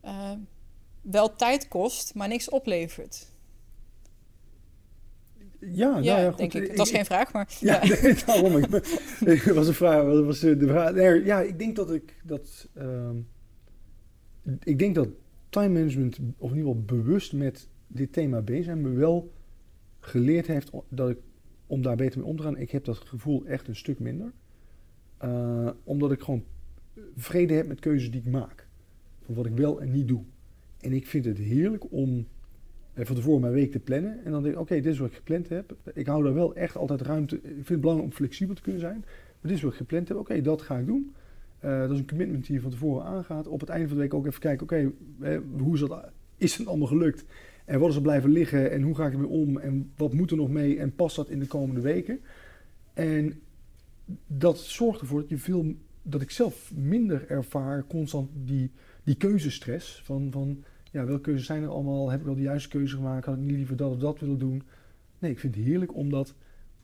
[0.00, 0.32] eh,
[1.02, 3.28] wel tijd kost, maar niks oplevert.
[5.60, 6.38] Ja, nou ja, ja, goed.
[6.38, 6.68] denk ik.
[6.68, 7.48] Het was geen vraag, maar...
[7.60, 8.00] Ja, ja.
[8.02, 8.56] nee, daarom.
[8.56, 8.82] Ik ben,
[9.20, 10.24] het was een vraag.
[10.24, 10.92] Was de vraag?
[10.92, 12.68] Nee, ja, ik denk dat ik dat.
[12.74, 13.16] ehm,
[14.62, 15.08] ik denk dat
[15.48, 19.32] time management, of in ieder geval bewust met dit thema bezig zijn, me wel
[20.00, 21.18] geleerd heeft dat ik
[21.70, 22.56] om daar beter mee om te gaan.
[22.56, 24.32] Ik heb dat gevoel echt een stuk minder.
[25.16, 26.44] Eh, omdat ik gewoon
[27.16, 28.66] vrede heb met keuzes die ik maak.
[29.22, 30.22] Van wat ik wel en niet doe.
[30.80, 32.26] En ik vind het heerlijk om
[32.92, 34.24] eh, van tevoren mijn week te plannen.
[34.24, 35.76] En dan denk ik, oké, dit is wat ik gepland heb.
[35.94, 37.36] Ik hou daar wel echt altijd ruimte.
[37.36, 38.98] Ik vind het belangrijk om flexibel te kunnen zijn.
[38.98, 40.16] Maar dit is wat ik gepland heb.
[40.16, 41.14] Oké, dat ga ik doen.
[41.58, 43.46] Eh, dat is een commitment die je van tevoren aangaat.
[43.46, 46.10] Op het einde van de week ook even kijken, oké, eh, hoe is dat?
[46.36, 47.24] Is het allemaal gelukt?
[47.70, 48.70] En wat is er blijven liggen?
[48.70, 49.58] En hoe ga ik ermee om?
[49.58, 50.78] En wat moet er nog mee?
[50.78, 52.20] En past dat in de komende weken?
[52.92, 53.40] En
[54.26, 58.70] dat zorgt ervoor dat je veel, dat ik zelf minder ervaar constant die,
[59.04, 62.10] die keuzestress van, van ja, welke keuzes zijn er allemaal?
[62.10, 63.26] Heb ik al de juiste keuze gemaakt?
[63.26, 64.62] Had ik niet liever dat of dat willen doen?
[65.18, 66.34] Nee, ik vind het heerlijk om, dat,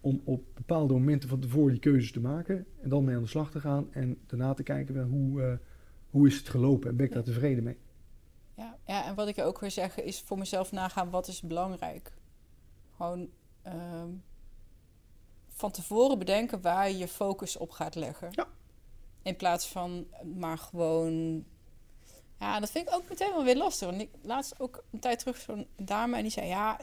[0.01, 2.65] om op bepaalde momenten van tevoren die keuzes te maken.
[2.81, 3.87] En dan mee aan de slag te gaan.
[3.91, 5.53] En daarna te kijken wel hoe, eh,
[6.11, 6.91] hoe is het gelopen?
[6.91, 7.77] En ben ik daar tevreden mee?
[8.57, 12.13] Ja, ja, en wat ik ook wil zeggen is voor mezelf nagaan wat is belangrijk.
[12.97, 13.31] Gewoon
[13.63, 14.09] ehm,
[15.49, 18.29] van tevoren bedenken waar je je focus op gaat leggen.
[18.31, 18.47] Ja.
[19.23, 21.45] In plaats van maar gewoon.
[22.41, 23.89] Ja, dat vind ik ook meteen wel weer lastig.
[23.89, 26.81] Want ik laatst ook een tijd terug zo'n dame en die zei: Ja,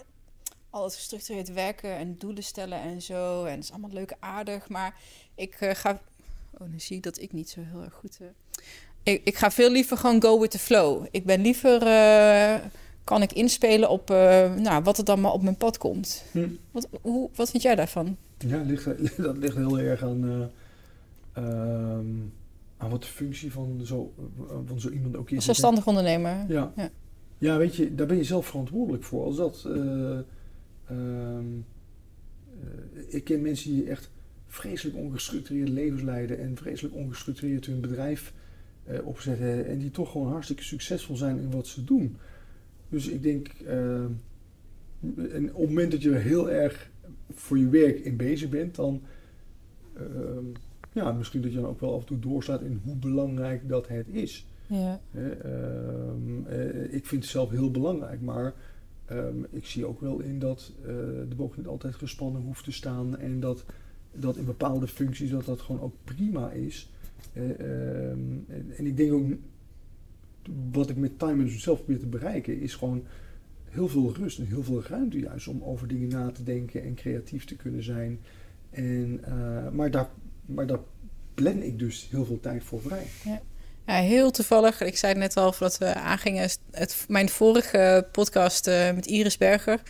[0.69, 3.45] al het gestructureerd werken en doelen stellen en zo.
[3.45, 4.69] En het is allemaal leuk en aardig.
[4.69, 4.99] Maar
[5.35, 6.01] ik eh, ga.
[6.51, 8.19] Oh, dan zie ik dat ik niet zo heel erg goed.
[8.21, 8.27] eh,
[9.03, 11.05] ik, ik ga veel liever gewoon go with the flow.
[11.11, 11.81] Ik ben liever.
[11.81, 12.55] eh,
[13.03, 16.23] kan ik inspelen op eh, nou, wat er dan maar op mijn pad komt.
[16.31, 16.47] Hm.
[16.71, 18.17] Wat, hoe, wat vind jij daarvan?
[18.37, 18.85] Ja, dat ligt,
[19.23, 20.23] dat ligt heel erg aan,
[21.33, 22.05] eh, ehm,
[22.77, 24.13] aan wat de functie van zo,
[24.65, 25.35] van zo iemand ook is.
[25.35, 26.45] Als zelfstandig ondernemer.
[26.47, 26.71] Ja.
[26.75, 26.89] Ja.
[27.37, 27.57] Ja.
[27.57, 29.23] weet je, daar ben je zelf verantwoordelijk voor.
[29.25, 29.63] Als dat.
[29.67, 30.17] eh,
[30.89, 31.45] ehm,
[32.61, 34.09] eh, ik ken mensen die echt
[34.47, 38.33] vreselijk ongestructureerd levens leiden en vreselijk ongestructureerd hun bedrijf
[38.83, 42.17] eh, opzetten en die toch gewoon hartstikke succesvol zijn in wat ze doen.
[42.89, 44.11] Dus ik denk, ehm,
[45.31, 46.89] en op het moment dat je heel erg
[47.33, 49.01] voor je werk in bezig bent, dan
[49.93, 50.45] ehm,
[50.93, 53.87] ja, misschien dat je dan ook wel af en toe doorstaat in hoe belangrijk dat
[53.87, 54.47] het is.
[54.67, 54.99] Ja.
[55.13, 58.53] Ehm, eh, ik vind het zelf heel belangrijk, maar
[59.05, 60.87] ehm, ik zie ook wel in dat eh,
[61.29, 63.65] de boog niet altijd gespannen hoeft te staan en dat,
[64.11, 66.91] dat in bepaalde functies dat dat gewoon ook prima is.
[67.33, 68.19] Eh, ehm,
[68.77, 69.25] en, ik denk ook,
[70.71, 73.03] wat ik met time management zelf probeer te bereiken, is gewoon
[73.69, 76.95] heel veel rust en heel veel ruimte juist om over dingen na te denken en
[76.95, 78.19] creatief te kunnen zijn.
[78.69, 80.09] En, eh, maar, daar,
[80.45, 80.79] maar daar
[81.33, 83.05] plan ik dus heel veel tijd voor vrij.
[83.85, 84.81] Ja, heel toevallig.
[84.81, 86.49] Ik zei net al voordat we aangingen.
[86.71, 89.81] Het, mijn vorige podcast eh, met Iris Berger.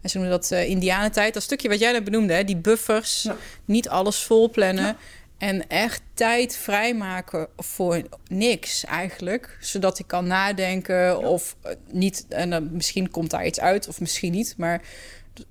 [0.00, 1.34] en ze noemen dat uh, indianentijd.
[1.34, 3.36] Dat stukje wat jij net benoemde, hè, die buffers, Ja.
[3.64, 4.84] niet alles vol plannen.
[4.84, 4.96] Ja.
[5.44, 9.56] En echt tijd vrijmaken voor niks eigenlijk.
[9.60, 12.26] Zodat ik kan nadenken of eh, niet.
[12.28, 14.54] En dan misschien komt daar iets uit of misschien niet.
[14.56, 14.82] Maar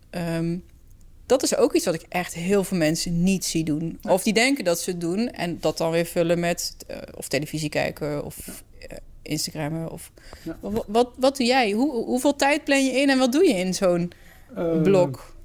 [0.09, 0.57] ehm,
[1.25, 3.99] dat is ook iets wat ik echt heel veel mensen niet zie doen.
[4.09, 7.27] Of die denken dat ze het doen en dat dan weer vullen met eh, of
[7.27, 9.91] televisie kijken of eh, Instagrammen.
[9.91, 10.11] Of,
[10.59, 11.71] wat, wat, wat doe jij?
[11.71, 14.11] Hoe, hoeveel tijd plan je in en wat doe je in zo'n
[14.55, 15.35] Eh, blok?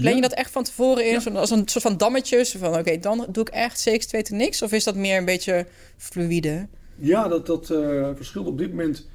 [0.00, 1.20] Plan je dat echt van tevoren in?
[1.24, 1.38] Ja.
[1.38, 2.52] Als een soort van dammetjes?
[2.52, 4.62] Van oké, dan doe ik echt zeker weten niks?
[4.62, 5.66] Of is dat meer een beetje
[5.96, 6.66] fluïde?
[6.94, 9.08] Ja, dat, dat eh, verschilt op dit moment.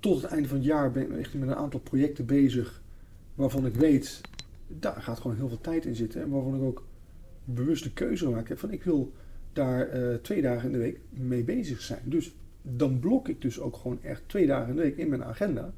[0.00, 2.82] Tot het einde van het jaar ben ik echt met een aantal projecten bezig.
[3.34, 4.20] Waarvan ik weet,
[4.66, 6.22] daar gaat gewoon heel veel tijd in zitten.
[6.22, 6.84] En waarvan ik ook
[7.44, 9.12] bewust de keuze heb van ik wil
[9.52, 12.02] daar eh, twee dagen in de week mee bezig zijn.
[12.04, 15.24] Dus dan blok ik dus ook gewoon echt twee dagen in de week in mijn
[15.24, 15.72] agenda.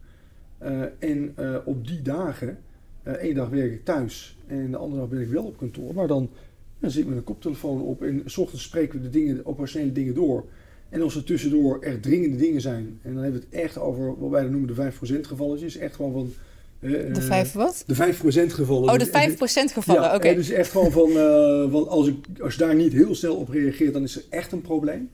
[0.59, 2.59] Eh, en op die dagen,
[3.03, 5.95] eh één dag werk ik thuis en de andere dag ben ik wel op kantoor.
[5.95, 6.31] Maar dan,
[6.79, 9.93] dan zit ik met een koptelefoon op en s ochtends spreken we de dingen, operationele
[9.93, 10.45] dingen door.
[10.89, 14.19] En als er tussendoor echt dringende dingen zijn, en dan hebben we het echt over
[14.19, 16.33] wat wij dan noemen de 5% gevalletjes, echt gewoon van...
[16.81, 17.85] eh, De eh, vijf wat?
[17.87, 18.89] de 5% gevallen.
[18.93, 20.03] Oh, de Dus- 5% gevallen.
[20.03, 20.35] ja, Oké.
[20.35, 23.49] dus echt gewoon van, eh, van als, ik, als je daar niet heel snel op
[23.49, 25.11] reageert, dan is er echt een probleem.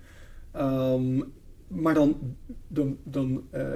[0.53, 1.21] Ehm,
[1.69, 2.17] maar dan,
[2.69, 3.73] dan, dan eh,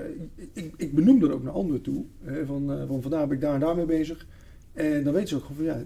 [0.52, 2.04] ik, ik benoem dat ook naar anderen toe.
[2.22, 4.26] Hè, van, eh, van vandaag ben ik daar en daar mee bezig.
[4.72, 5.82] En dan weten ze ook van ja,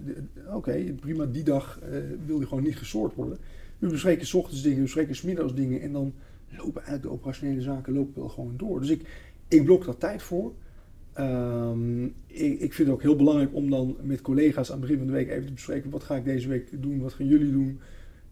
[0.53, 3.37] oké, prima, die dag eh, wil je gewoon niet gesoord worden.
[3.79, 6.13] We bespreken 's ochtends dingen, we bespreken 's middags dingen en dan
[6.49, 8.79] lopen eigenlijk de operationele zaken lopen wel gewoon door.
[8.79, 9.07] Dus ik,
[9.47, 10.53] ik blok daar tijd voor.
[11.13, 14.97] Ehm, ik, ik vind het ook heel belangrijk om dan met collega's aan het begin
[14.97, 17.51] van de week even te bespreken wat ga ik deze week doen, wat gaan jullie
[17.51, 17.79] doen.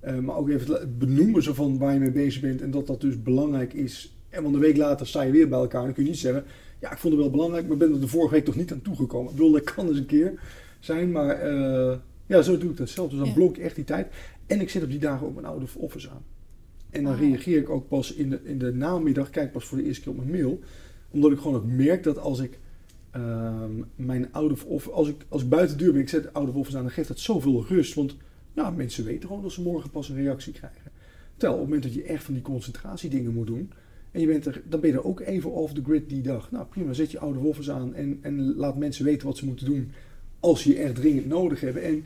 [0.05, 2.87] Eh, maar ook even het benoemen zo van waar je mee bezig bent en dat
[2.87, 4.15] dat dus belangrijk is.
[4.29, 6.19] En want een week later sta je weer bij elkaar en dan kun je niet
[6.19, 6.43] zeggen,
[6.79, 8.81] ja ik vond het wel belangrijk, maar ben er de vorige week toch niet aan
[8.81, 9.29] toegekomen.
[9.31, 10.39] Ik bedoel, dat kan eens een keer
[10.79, 13.09] zijn, maar eh, ja, zo doe ik dat zelf.
[13.09, 13.33] Dus dan Ja.
[13.33, 14.07] blok ik echt die tijd.
[14.45, 16.23] En ik zet op die dagen ook mijn oude office aan.
[16.89, 17.19] En dan Ah.
[17.19, 20.11] reageer ik ook pas in de, in de namiddag, kijk pas voor de eerste keer
[20.11, 20.59] op mijn mail.
[21.11, 22.59] Omdat ik gewoon ook merk dat als ik
[23.11, 26.31] ehm, mijn oude of als ik, als ik buiten de deur ben, ik zet de
[26.33, 27.93] oude office aan, dan geeft dat zoveel rust.
[27.93, 28.15] Want
[28.55, 30.91] nou, mensen weten gewoon dat ze morgen pas een reactie krijgen.
[31.37, 33.71] Terwijl op het moment dat je echt van die concentratiedingen moet doen,
[34.11, 36.51] en je bent er, dan ben je er ook even off the grid die dag.
[36.51, 39.65] Nou prima, zet je oude office aan en, en laat mensen weten wat ze moeten
[39.65, 39.91] doen
[40.39, 41.83] als ze je echt dringend nodig hebben.
[41.83, 42.05] En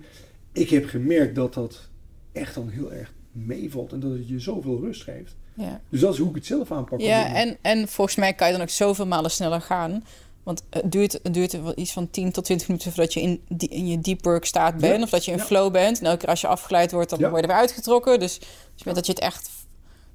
[0.51, 1.89] ik heb gemerkt dat dat
[2.31, 5.35] echt dan heel erg meevalt en dat het je zoveel rust geeft.
[5.53, 6.99] Ja, Dus dat is hoe ik het zelf aanpak.
[6.99, 10.03] ja en, en volgens mij kan je dan ook zoveel malen sneller gaan.
[10.49, 13.41] Want het duurt, het duurt wel iets van 10 tot 20 minuten voordat je in,
[13.47, 14.97] die, in je deep work staat bent.
[14.97, 15.43] Ja, Of dat je in ja.
[15.43, 15.99] flow bent.
[15.99, 17.29] En elke keer als je afgeleid wordt, dan Ja.
[17.29, 18.19] word je er weer uitgetrokken.
[18.19, 18.39] Dus
[18.83, 19.49] dat je het echt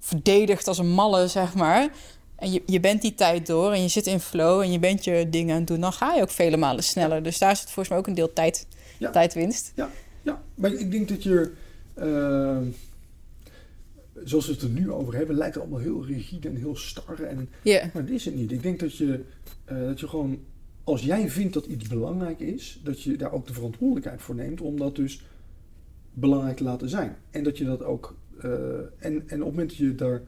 [0.01, 1.89] verdedigt als een malle, zeg maar.
[2.37, 5.05] En je, je bent die tijd door en je zit in flow en je bent
[5.05, 5.81] je dingen aan het doen.
[5.81, 7.23] Dan ga je ook vele malen sneller.
[7.23, 8.67] Dus daar zit volgens mij ook een deel tijd,
[8.99, 9.11] Ja.
[9.11, 9.73] tijdwinst.
[9.75, 11.53] Ja, maar ik denk dat je,
[11.95, 12.57] eh,
[14.25, 17.21] zoals we het er nu over hebben, lijkt het allemaal heel rigide en heel star.
[17.21, 17.49] En,
[17.93, 18.53] maar dat is het niet.
[18.53, 19.21] Ik denk dat je,
[19.65, 20.39] eh, dat je gewoon,
[20.85, 24.61] als jij vindt dat iets belangrijk is, dat je daar ook de verantwoordelijkheid voor neemt
[24.61, 25.23] om dat dus
[26.13, 27.17] belangrijk te laten zijn.
[27.31, 30.23] En dat je dat ook, eh, en, en op het moment dat je daar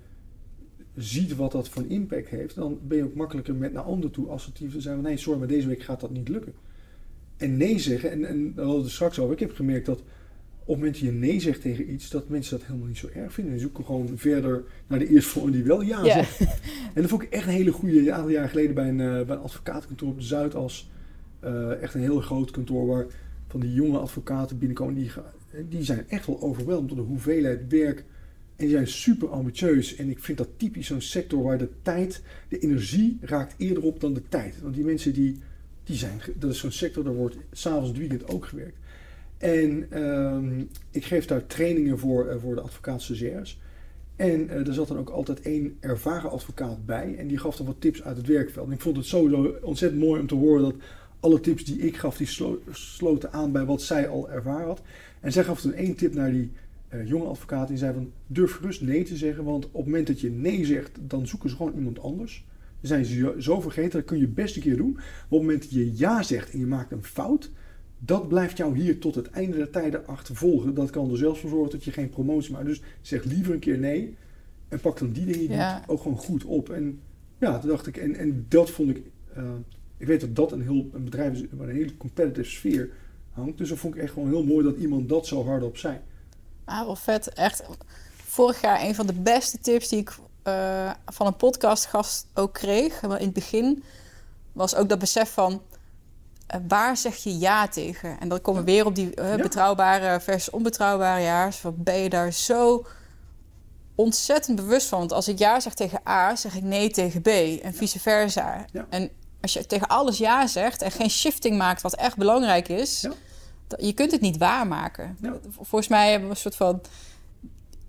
[0.94, 4.11] ziet wat dat voor een impact heeft, dan ben je ook makkelijker met naar anderen
[4.11, 4.94] toe assertief te zijn.
[4.94, 6.55] Van, nee, sorry, maar deze week gaat dat niet lukken.
[7.36, 9.32] En nee zeggen, en, en daar hadden we het straks over.
[9.32, 10.03] Ik heb gemerkt dat
[10.66, 13.08] op het moment dat je nee zegt tegen iets, dat mensen dat helemaal niet zo
[13.14, 13.52] erg vinden.
[13.52, 16.40] Die zoeken gewoon verder naar de eerstvolgende die wel ja, zegt.
[16.94, 19.26] En dat vond ik echt een hele goede, een aantal jaar geleden bij een, eh,
[19.26, 20.90] bij een advocatenkantoor op de Zuidas.
[21.40, 23.06] Eh, echt een heel groot kantoor waar
[23.48, 24.94] van die jonge advocaten binnenkomen.
[24.94, 25.10] Die,
[25.68, 27.98] die zijn echt wel overweldigd door de hoeveelheid werk.
[28.56, 29.96] En die zijn super ambitieus.
[29.96, 34.00] En ik vind dat typisch zo'n sector waar de tijd, de energie raakt eerder op
[34.00, 34.60] dan de tijd.
[34.62, 35.38] Want die mensen die,
[35.84, 38.76] die zijn, dat is zo'n sector, daar wordt s'avonds het weekend ook gewerkt.
[39.39, 40.61] En ehm,
[40.91, 43.61] ik geef daar trainingen voor, eh, voor de advocaat-stagiairs.
[44.16, 47.14] En eh, er zat dan ook altijd één ervaren advocaat bij.
[47.18, 48.66] En die gaf dan wat tips uit het werkveld.
[48.66, 50.74] En ik vond het sowieso ontzettend mooi om te horen dat
[51.20, 54.82] alle tips die ik gaf, die slo- sloten aan bij wat zij al ervaren had.
[55.20, 56.51] En zij gaf toen één tip naar die
[56.89, 57.68] eh, jonge advocaat.
[57.68, 59.45] Die zei van, durf gerust nee te zeggen.
[59.45, 62.45] Want op het moment dat je nee zegt, dan zoeken ze gewoon iemand anders.
[62.80, 64.93] Dan zijn ze zo vergeten, dat kun je best een keer doen.
[64.93, 67.51] Maar op het moment dat je ja zegt en je maakt een fout...
[67.99, 70.74] Dat blijft jou hier tot het einde der tijden achtervolgen.
[70.74, 72.66] Dat kan er zelfs voor zorgen dat je geen promotie maakt.
[72.66, 74.16] Dus zeg liever een keer nee.
[74.68, 75.82] En pak dan die dingen Ja.
[75.86, 76.70] ook gewoon goed op.
[76.70, 77.01] En
[77.38, 79.03] ja, toen dacht ik, en, en dat vond ik.
[79.34, 79.42] eh,
[79.97, 82.90] ik weet dat dat een heel een bedrijf is waar een hele competitive sfeer
[83.32, 83.59] hangt.
[83.59, 85.99] Dus dat vond ik echt gewoon heel mooi dat iemand dat zo hardop zei.
[86.64, 87.28] Ah, wel vet.
[87.28, 87.62] Echt,
[88.24, 93.03] vorig jaar een van de beste tips die ik eh, van een podcastgast ook kreeg,
[93.03, 93.82] in het begin,
[94.53, 95.62] was ook dat besef van...
[96.47, 98.20] eh, waar zeg je ja tegen?
[98.20, 101.62] En dan komen we weer op die eh, betrouwbare versus onbetrouwbare jaars.
[101.62, 102.86] Wat ben je daar zo
[103.94, 104.99] ontzettend bewust van?
[104.99, 107.26] Want als ik ja zeg tegen A, zeg ik nee tegen B
[107.62, 108.64] en vice versa.
[108.72, 108.86] Ja.
[108.90, 113.01] En als je tegen alles ja zegt en geen shifting maakt wat echt belangrijk is,
[113.01, 113.12] Ja.
[113.78, 115.16] je kunt het niet waarmaken.
[115.20, 115.34] Ja.
[115.51, 116.80] Volgens mij hebben we een soort van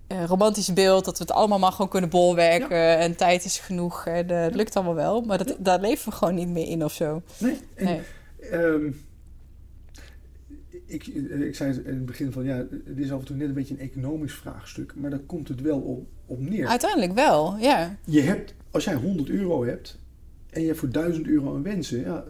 [0.06, 4.06] eh, romantisch beeld dat we het allemaal maar gewoon kunnen bolwerken en tijd is genoeg
[4.06, 5.20] en het lukt allemaal wel.
[5.20, 7.22] Maar dat, daar leven we gewoon niet meer in of zo.
[7.38, 8.02] Nee, en, Nee.
[8.50, 8.90] Ehm,
[10.86, 13.54] ik, ik zei in het begin van ja, het is af en toe net een
[13.54, 16.66] beetje een economisch vraagstuk, maar daar komt het wel op, op neer.
[16.66, 17.96] Uiteindelijk wel, ja.
[18.04, 19.98] Je hebt, als jij 100 euro hebt
[20.50, 22.24] en je hebt voor 1000 euro aan wensen, ja,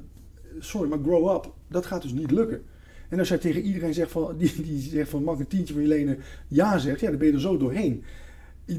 [0.58, 2.62] sorry, maar grow up, dat gaat dus niet lukken.
[3.08, 5.74] En als jij tegen iedereen zegt van, die, die zegt van mag ik een tientje
[5.74, 8.04] van je lenen, ja zegt, ja, dan ben je er zo doorheen.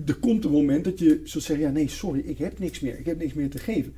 [0.05, 2.99] Er komt een moment dat je zult zeggen, ja nee, sorry, ik heb niks meer,
[2.99, 3.93] ik heb niks meer te geven.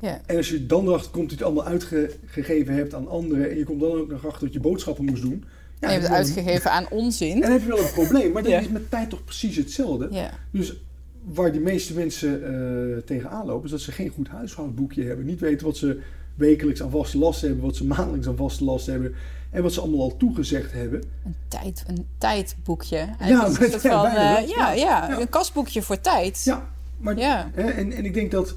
[0.00, 0.20] Ja.
[0.26, 3.56] En als je dan erachter komt dat je het allemaal uitgegeven hebt aan anderen en
[3.56, 5.44] je komt dan ook nog achter dat je boodschappen moest doen.
[5.80, 7.32] Ja, en je hebt het uitgegeven aan onzin.
[7.34, 8.58] En dan heb je wel een probleem, maar dat Ja.
[8.60, 10.08] is met tijd toch precies hetzelfde.
[10.10, 10.30] Ja.
[10.50, 10.76] Dus
[11.24, 15.26] waar die meeste mensen eh tegenaan lopen, is dat ze geen goed huishoudboekje hebben.
[15.26, 16.00] Niet weten wat ze
[16.34, 19.14] wekelijks aan vaste lasten hebben, wat ze maandelijks aan vaste lasten hebben.
[19.50, 21.02] En wat ze allemaal al toegezegd hebben.
[21.24, 23.08] Een, tijd, een tijdboekje.
[23.20, 25.20] Ja, is het van, eh, ja, ja, Ja.
[25.20, 26.42] een kastboekje voor tijd.
[26.44, 26.68] Ja,
[26.98, 27.50] maar, Ja.
[27.54, 28.56] hè, en, en ik denk dat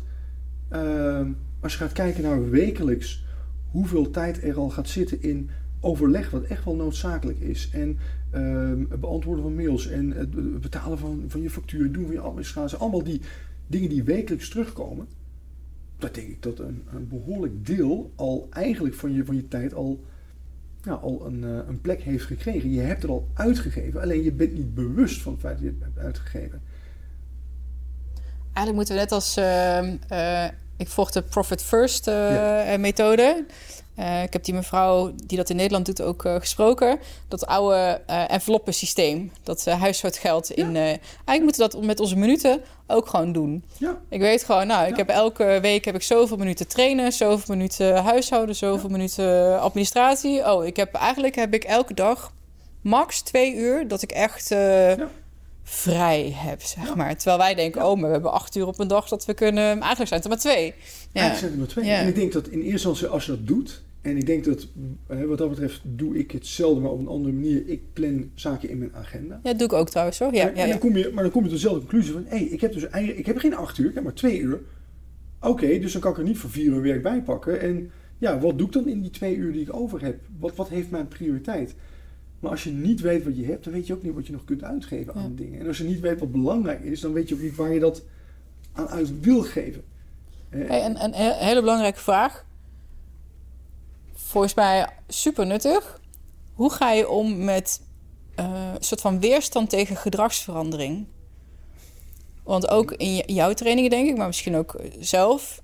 [0.70, 1.28] eh,
[1.60, 3.26] als je gaat kijken naar wekelijks
[3.72, 5.50] hoeveel tijd er al gaat zitten in
[5.80, 7.70] overleg, wat echt wel noodzakelijk is.
[7.74, 7.98] En
[8.32, 12.20] ehm, het beantwoorden van mails en het betalen van, van je factuur, doen van je
[12.20, 12.78] administratie.
[12.78, 13.22] Allemaal die
[13.68, 15.08] dingen die wekelijks terugkomen.
[15.98, 19.74] Dat denk ik dat een, een behoorlijk deel al eigenlijk van je, van je tijd
[19.74, 20.04] al,
[20.84, 22.72] ja, al een, eh, een plek heeft gekregen.
[22.72, 25.74] Je hebt het al uitgegeven, alleen je bent niet bewust van het feit dat je
[25.74, 26.62] het hebt uitgegeven.
[28.60, 29.38] Eigenlijk moeten we net als...
[29.38, 30.44] ehm, eh,
[30.78, 32.64] ik volg de Profit First eh, Ja.
[32.64, 33.46] eh, methode.
[34.24, 37.00] Ik heb die mevrouw die dat in Nederland doet ook gesproken.
[37.28, 39.32] Dat oude eh enveloppensysteem.
[39.44, 40.76] Dat huishoudgeld in...
[40.76, 43.64] eigenlijk moeten we dat met onze minuten ook gewoon doen.
[43.78, 44.96] Ja, Ik weet gewoon, nou, ik Ja.
[44.98, 50.52] heb elke week heb ik zoveel minuten trainen, zoveel minuten huishouden, zoveel minuten administratie.
[50.52, 52.32] Oh, ik heb eigenlijk heb ik elke dag
[52.82, 54.52] max twee uur dat ik echt.
[55.70, 57.16] Vrij heb, zeg maar.
[57.16, 59.64] Terwijl wij denken, oh, maar we hebben acht uur op een dag dat we kunnen.
[59.64, 60.66] Maar eigenlijk zijn het er maar twee.
[60.66, 61.22] Ja.
[61.22, 61.86] Eigenlijk zijn er maar twee.
[61.86, 62.00] Ja.
[62.00, 64.68] En ik denk dat in eerste instantie als je dat doet, en ik denk dat
[65.08, 67.68] eh, wat dat betreft doe ik hetzelfde, maar op een andere manier.
[67.68, 69.40] Ik plan zaken in mijn agenda.
[69.44, 70.34] ja, dat doe ik ook trouwens hoor.
[70.34, 70.68] Ja, en ja.
[70.68, 72.74] dan kom je, maar dan kom je tot dezelfde conclusie van, hé, hey, ik heb
[72.74, 74.60] dus eigenlijk, ik heb geen acht uur, ik heb maar twee uur.
[75.42, 77.62] Oké, dus dan kan ik er niet voor vier uur werk bij pakken.
[77.62, 80.20] En ja, wat doe ik dan in die twee uur die ik over heb?
[80.40, 81.76] Wat, wat heeft mijn prioriteit?
[82.40, 84.32] Maar als je niet weet wat je hebt, dan weet je ook niet wat je
[84.32, 85.36] nog kunt uitgeven aan Ja.
[85.44, 85.60] dingen.
[85.60, 87.80] En als je niet weet wat belangrijk is, dan weet je ook niet waar je
[87.80, 88.02] dat
[88.74, 89.84] aan uit wil geven.
[90.50, 92.46] Hey, een he- hele belangrijke vraag.
[94.14, 96.02] Volgens mij super nuttig.
[96.54, 97.82] Hoe ga je om met
[98.36, 101.06] eh, een soort van weerstand tegen gedragsverandering?
[102.44, 105.62] Want ook in jouw trainingen, denk ik, maar misschien ook zelf.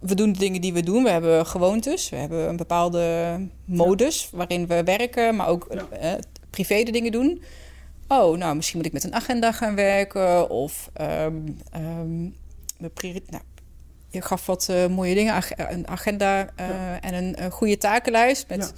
[0.00, 1.02] We doen de dingen die we doen.
[1.02, 2.08] We hebben gewoontes.
[2.08, 5.96] We hebben een bepaalde modus waarin we werken, maar ook Ja.
[5.98, 6.12] eh,
[6.50, 7.42] privé de dingen doen.
[8.08, 10.50] Oh, nou, misschien moet ik met een agenda gaan werken.
[10.50, 10.90] Of
[12.78, 13.42] mijn priori- nou,
[14.08, 15.34] je gaf wat eh, mooie dingen.
[15.34, 17.00] ag- Een agenda eh, Ja.
[17.00, 18.48] en een, een goede takenlijst.
[18.48, 18.72] Met.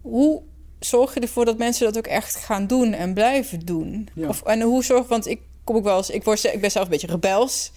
[0.00, 0.42] Hoe
[0.80, 4.08] zorg je ervoor dat mensen dat ook echt gaan doen en blijven doen?
[4.28, 6.84] Of, en hoe zorg, want ik kom ook wel eens, ik, word, ik ben zelf
[6.84, 7.72] een beetje rebels.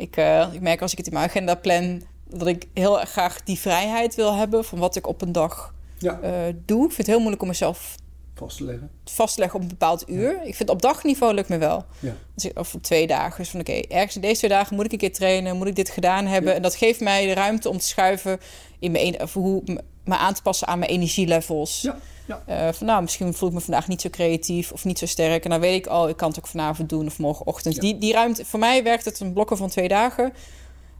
[0.00, 3.10] Ik, eh, ik merk als ik het in mijn agenda plan, dat ik heel erg
[3.10, 6.32] graag die vrijheid wil hebben van wat ik op een dag ja, eh,
[6.64, 6.84] doe.
[6.84, 7.96] Ik vind het heel moeilijk om mezelf
[8.34, 8.90] vast te leggen.
[9.04, 10.40] vast te leggen op een bepaald uur.
[10.44, 11.84] Ik vind op dagniveau lukt me wel.
[11.98, 12.14] Ja.
[12.36, 13.38] Ik, of op twee dagen.
[13.38, 15.76] Dus van oké, ergens in deze twee dagen moet ik een keer trainen, moet ik
[15.76, 16.54] dit gedaan hebben.
[16.54, 18.40] En dat geeft mij de ruimte om te schuiven
[18.78, 19.62] in mijn, of hoe
[20.04, 21.80] me aan te passen aan mijn energielevels.
[21.80, 21.98] Ja,
[22.46, 22.66] ja.
[22.66, 25.44] Eh, van nou, misschien voel ik me vandaag niet zo creatief of niet zo sterk.
[25.44, 27.74] En dan weet ik, oh, ik kan het ook vanavond doen of morgenochtend.
[27.74, 27.80] Ja.
[27.80, 30.32] Die, die ruimte, voor mij werkt het een blokken van twee dagen.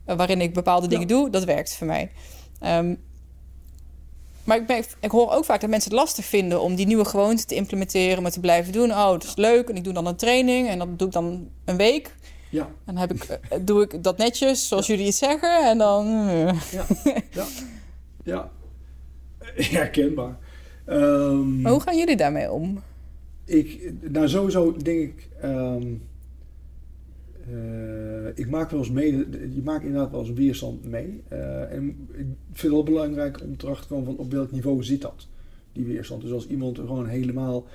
[0.04, 1.14] eh, waarin ik bepaalde dingen Ja.
[1.14, 1.30] doe.
[1.30, 2.10] Dat werkt voor mij.
[2.60, 2.94] Ehm,
[4.44, 7.04] maar ik, ben, ik hoor ook vaak dat mensen het lastig vinden om die nieuwe
[7.04, 8.90] gewoonte te implementeren, maar te blijven doen.
[8.90, 9.68] Oh, het is leuk.
[9.68, 12.14] En ik doe dan een training en dat doe ik dan een week.
[12.50, 15.68] Ja, En dan heb ik, eh, doe ik dat netjes, zoals jullie het zeggen.
[15.68, 16.06] En dan.
[16.70, 16.86] ja,
[17.32, 17.44] ja.
[18.24, 18.50] ja.
[19.78, 20.36] Herkenbaar.
[20.90, 22.82] Ehm, hoe gaan jullie daarmee om?
[23.44, 25.86] Ik, nou sowieso denk ik, ehm,
[27.50, 29.12] eh, ik maak wel eens mee,
[29.54, 31.22] je maakt inderdaad wel eens weerstand mee.
[31.28, 34.84] Eh, en ik vind het wel belangrijk om erachter te komen van op welk niveau
[34.84, 35.26] zit dat,
[35.72, 36.22] die weerstand.
[36.22, 37.66] Dus als iemand gewoon helemaal,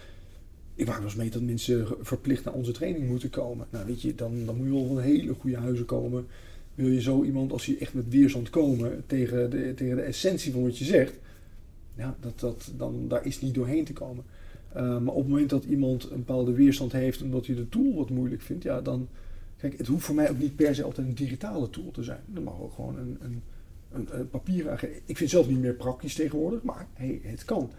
[0.75, 3.67] ik maak wel eens mee dat mensen verplicht naar onze training moeten komen.
[3.69, 6.25] Nou weet je, dan, dan moet je wel van hele goede huizen komen.
[6.75, 10.51] wil je zo iemand, als hij echt met weerstand komen tegen de, tegen de essentie
[10.51, 11.13] van wat je zegt,
[11.95, 14.23] ja, dat, dat, dan, daar is niet doorheen te komen.
[14.75, 17.93] Uh, maar op het moment dat iemand een bepaalde weerstand heeft omdat hij de tool
[17.93, 19.07] wat moeilijk vindt, ja, dan.
[19.57, 22.19] Kijk, het hoeft voor mij ook niet per se altijd een digitale tool te zijn.
[22.25, 23.41] Dat mag ook gewoon een, een,
[23.91, 24.71] een, een papier.
[24.83, 27.69] Ik vind het zelf niet meer praktisch tegenwoordig, maar hey, het kan.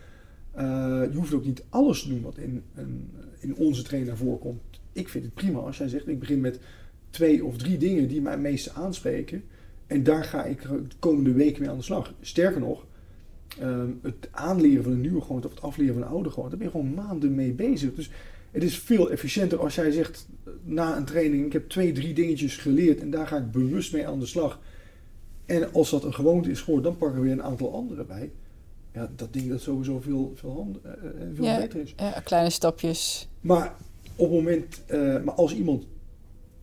[0.56, 0.62] Uh,
[1.10, 4.60] je hoeft ook niet alles te doen wat in, een, in onze trainer voorkomt.
[4.92, 6.60] Ik vind het prima als jij zegt: ik begin met
[7.10, 9.44] twee of drie dingen die mij het meeste aanspreken.
[9.86, 12.14] En daar ga ik de komende weken mee aan de slag.
[12.20, 12.86] Sterker nog,
[13.60, 16.58] Ehm, het aanleren van een nieuwe gewoonte of het afleren van een oude gewoonte, daar
[16.58, 17.94] ben je gewoon maanden mee bezig.
[17.94, 18.10] Dus
[18.50, 22.14] het is veel efficiënter als jij zegt eh, na een training, ik heb twee, drie
[22.14, 24.60] dingetjes geleerd en daar ga ik bewust mee aan de slag.
[25.46, 28.30] En als dat een gewoonte is geworden, dan pakken we weer een aantal andere bij.
[28.92, 30.92] Ja, dat ding dat sowieso veel, veel, hand, uh,
[31.34, 31.92] veel beter is.
[31.96, 33.28] Ja, kleine stapjes.
[33.40, 33.74] Maar
[34.16, 35.86] op het moment, uh, maar als iemand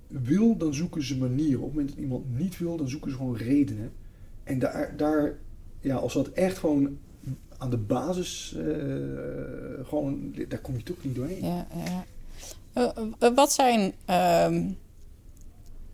[0.08, 1.60] wil, dan zoeken ze manieren.
[1.60, 3.92] Op het moment dat iemand niet wil, dan zoeken ze gewoon redenen.
[4.44, 5.38] En daar, daar
[5.84, 6.98] ja, als dat echt gewoon
[7.58, 8.66] aan de basis, uh,
[9.88, 11.46] gewoon, daar kom je toch niet doorheen.
[11.46, 12.06] Ja, ja.
[13.20, 14.78] Uh, wat zijn um,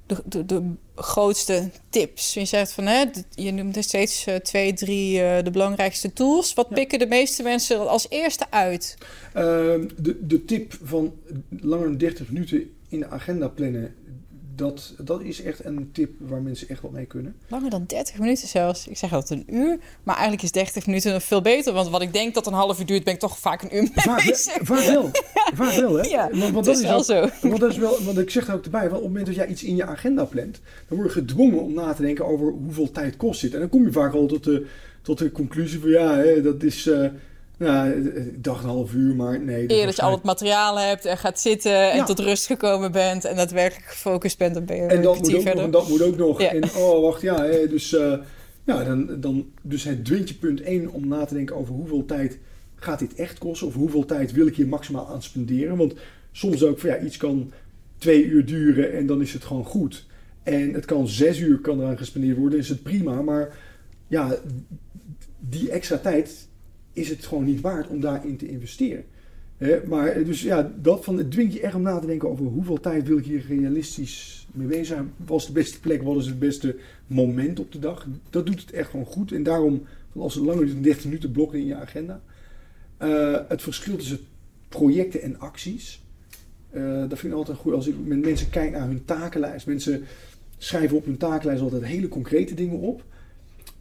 [0.05, 2.33] de, de, de, grootste tips?
[2.33, 6.53] Je zegt van, hè, je noemt er steeds twee, drie de belangrijkste tools.
[6.53, 6.75] Wat ja.
[6.75, 8.97] pikken de meeste mensen als eerste uit?
[9.33, 11.13] Ehm, de, de tip van
[11.49, 13.95] langer dan 30 minuten in de agenda plannen,
[14.59, 17.35] dat, dat is echt een tip waar mensen echt wat mee kunnen.
[17.47, 18.87] Langer dan 30 minuten zelfs.
[18.87, 19.79] Ik zeg altijd een uur.
[20.03, 21.73] Maar eigenlijk is 30 minuten nog veel beter.
[21.73, 23.81] Want wat ik denk dat een half uur duurt, ben ik toch vaak een uur
[23.81, 24.57] mee vaak, bezig.
[24.61, 25.09] Vaak wel.
[25.59, 26.07] Vaak wel, hè?
[26.07, 27.29] Ja, want, want dat is wel ook, zo.
[27.41, 29.35] Want, dat is wel, want ik zeg er ook erbij, want op het moment dat
[29.35, 30.59] jij iets in je agenda plant...
[30.87, 33.53] dan word je gedwongen om na te denken over hoeveel tijd kost dit.
[33.53, 34.65] En dan kom je vaak al tot de,
[35.01, 35.89] tot de conclusie van...
[35.89, 36.85] ja, hè, dat is...
[36.85, 37.07] Uh,
[37.59, 39.71] nou, ik dacht een half uur, maar nee.
[39.71, 42.03] Eer dat je al het materiaal hebt en gaat zitten en Ja.
[42.05, 45.33] tot rust gekomen bent en daadwerkelijk gefocust bent, dan ben je En dat moet ook
[45.33, 45.63] nog, verder.
[45.63, 46.41] en dat moet ook nog.
[46.41, 46.51] Ja.
[46.51, 47.37] En oh, wacht, ja,
[47.69, 48.13] dus, eh,
[48.65, 52.05] ja dan, dan, dus het dwingt je punt 1 om na te denken over hoeveel
[52.05, 52.37] tijd
[52.75, 53.67] gaat dit echt kosten?
[53.67, 55.77] Of hoeveel tijd wil ik hier maximaal aan spenderen?
[55.77, 55.93] Want
[56.31, 57.51] soms ook van ja, iets kan
[57.97, 60.05] twee uur duren en dan is het gewoon goed.
[60.43, 63.21] En het kan zes uur kan eraan gespendeerd worden, is het prima.
[63.21, 63.57] Maar
[64.07, 64.35] ja,
[65.39, 66.47] die extra tijd
[66.99, 69.03] is het gewoon niet waard om daarin te investeren.
[69.87, 72.79] Maar dus ja, dat van, het dwingt je echt om na te denken over hoeveel
[72.79, 75.11] tijd wil ik hier realistisch mee bezig zijn.
[75.25, 76.01] Wat is de beste plek?
[76.01, 76.75] Wat is het beste
[77.07, 78.07] moment op de dag?
[78.29, 79.31] Dat doet het echt gewoon goed.
[79.31, 79.83] En daarom,
[80.15, 82.21] als het langer dan 30 minuten blokken in je agenda.
[83.01, 84.19] Uh, het verschil tussen
[84.69, 86.03] projecten en acties.
[86.73, 87.73] Uh, dat vind ik altijd goed.
[87.73, 89.67] Als ik met mensen kijk naar hun takenlijst.
[89.67, 90.03] Mensen
[90.57, 93.03] schrijven op hun takenlijst altijd hele concrete dingen op.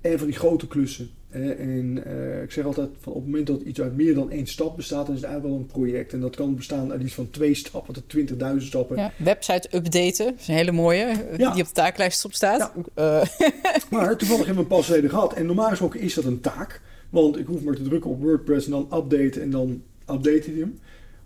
[0.00, 1.10] En van die grote klussen.
[1.30, 4.46] En uh, ik zeg altijd, van op het moment dat iets uit meer dan één
[4.46, 6.12] stap bestaat, dan is het eigenlijk wel een project.
[6.12, 8.96] En dat kan bestaan uit iets van twee stappen tot 20.000 stappen.
[8.96, 11.06] Ja, website updaten, dat is een hele mooie,
[11.36, 11.52] Ja.
[11.52, 12.72] die op de taaklijst op staat.
[12.94, 13.20] Ja.
[13.20, 13.48] Uh,
[13.90, 15.32] Maar toevallig hebben we een pas geleden gehad.
[15.34, 16.80] En normaal gesproken is dat een taak.
[17.10, 20.58] Want ik hoef maar te drukken op WordPress en dan updaten en dan update hij
[20.58, 20.78] hem.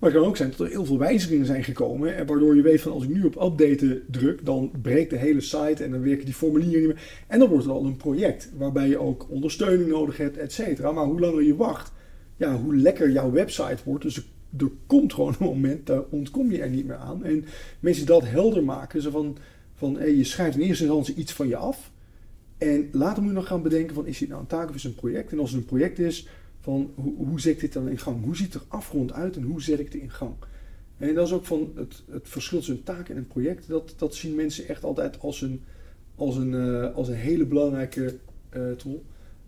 [0.03, 2.17] Maar het kan ook zijn dat er heel veel wijzigingen zijn gekomen.
[2.17, 5.41] En waardoor je weet van als ik nu op updaten druk, dan breekt de hele
[5.41, 7.25] site en dan werken die formulieren niet meer.
[7.27, 10.93] En dan wordt het al een project waarbij je ook ondersteuning nodig hebt, et cetera.
[10.93, 11.93] Maar hoe langer je wacht,
[12.37, 14.03] ja, hoe lekker jouw website wordt.
[14.03, 17.25] Dus er, komt gewoon een moment, daar ontkom je er niet meer aan.
[17.25, 17.45] En
[17.81, 19.37] mensen dat helder maken, zo van,
[19.75, 21.91] van hey, je schrijft in eerste instantie iets van je af.
[22.59, 24.83] En later moet je nog gaan bedenken van is dit nou een taak of is
[24.83, 25.33] het een project?
[25.33, 26.29] En als het een project is,
[26.63, 28.25] van hoe, hoe zet ik dit dan in gang?
[28.25, 30.35] Hoe ziet er afgrond uit en hoe zet ik het in gang?
[30.97, 33.69] En dat is ook van het, het verschil tussen een taak en een project.
[33.69, 35.63] Dat, dat zien mensen echt altijd als een,
[36.15, 38.15] als een, uh, als een hele belangrijke
[38.57, 39.05] uh, tool.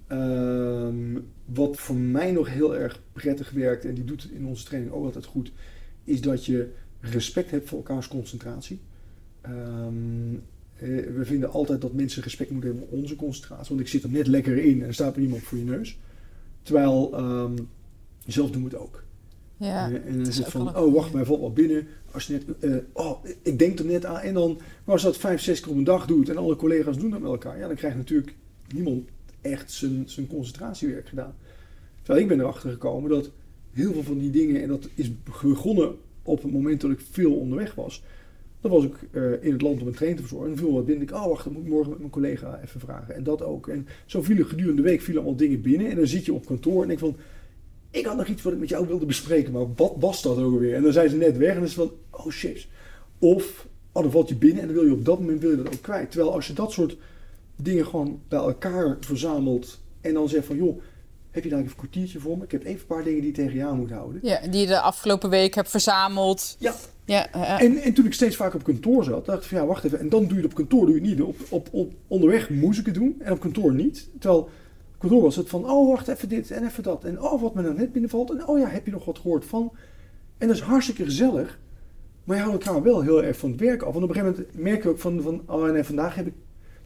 [0.09, 4.93] Um, wat voor mij nog heel erg prettig werkt, en die doet in onze training
[4.93, 5.53] ook altijd goed,
[6.05, 6.69] is dat je
[7.01, 8.81] respect hebt voor elkaars concentratie.
[9.49, 10.43] Um,
[10.79, 14.11] we vinden altijd dat mensen respect moeten hebben voor onze concentratie, want ik zit er
[14.11, 15.99] net lekker in en staat er iemand voor je neus.
[16.65, 17.69] Terwijl um,
[18.27, 19.03] zelf doen we het ook.
[19.57, 21.87] ja, en dan is het van, oh wacht, mij valt wat binnen.
[22.11, 24.19] Als je net, uh, oh, ik denk er net aan.
[24.19, 26.99] En dan, maar als dat vijf, zes keer op een dag doet en alle collega's
[26.99, 28.35] doen dat met elkaar, ja, dan krijgt natuurlijk
[28.75, 29.09] niemand
[29.41, 31.35] echt zijn, zijn concentratiewerk gedaan.
[32.03, 33.31] Terwijl ik ben erachter gekomen dat
[33.73, 37.35] heel veel van die dingen, en dat is begonnen op het moment dat ik veel
[37.35, 38.03] onderweg was.
[38.65, 40.51] Dan was ik uh, in het land om een train te verzorgen.
[40.51, 41.03] En viel wat binnen.
[41.03, 43.15] Ik, oh wacht, dat moet ik morgen met mijn collega even vragen.
[43.15, 43.69] En dat ook.
[43.69, 45.91] En zo vielen gedurende de week vielen allemaal dingen binnen.
[45.91, 47.17] En dan zit je op kantoor en denk van,
[47.91, 49.53] ik had nog iets wat ik met jou wilde bespreken.
[49.53, 50.75] Maar wat was dat ook weer?
[50.75, 52.67] En dan zijn ze net weg en dan is het van, oh shit.
[53.19, 55.57] Of, oh dan valt je binnen en dan wil je op dat moment wil je
[55.57, 56.11] dat ook kwijt.
[56.11, 56.97] Terwijl als je dat soort
[57.57, 59.81] dingen gewoon bij elkaar verzamelt.
[60.01, 60.81] En dan zegt van, joh,
[61.31, 62.45] heb je daar even een kwartiertje voor me?
[62.45, 64.21] Ik heb even een paar dingen die ik tegen jou moet houden.
[64.23, 66.57] Ja, die je de afgelopen week hebt verzameld.
[66.59, 66.75] Ja.
[67.05, 69.67] Ja uh, en, en toen ik steeds vaker op kantoor zat, dacht ik van ja,
[69.67, 69.99] wacht even.
[69.99, 71.21] En dan doe je het op kantoor, doe je het niet.
[71.23, 74.11] Op, op, op, onderweg moest ik het doen en op kantoor niet.
[74.19, 74.51] Terwijl op
[74.99, 77.05] kantoor was het van, oh wacht even dit en even dat.
[77.05, 78.31] En oh, wat me nou net binnenvalt.
[78.31, 79.73] En oh ja, heb je nog wat gehoord van?
[80.39, 81.59] En dat is hartstikke gezellig.
[82.25, 83.93] Maar je houdt elkaar wel heel erg van het werk af.
[83.93, 86.35] Want op een gegeven moment merk je ook van, van oh nee, vandaag heb ik,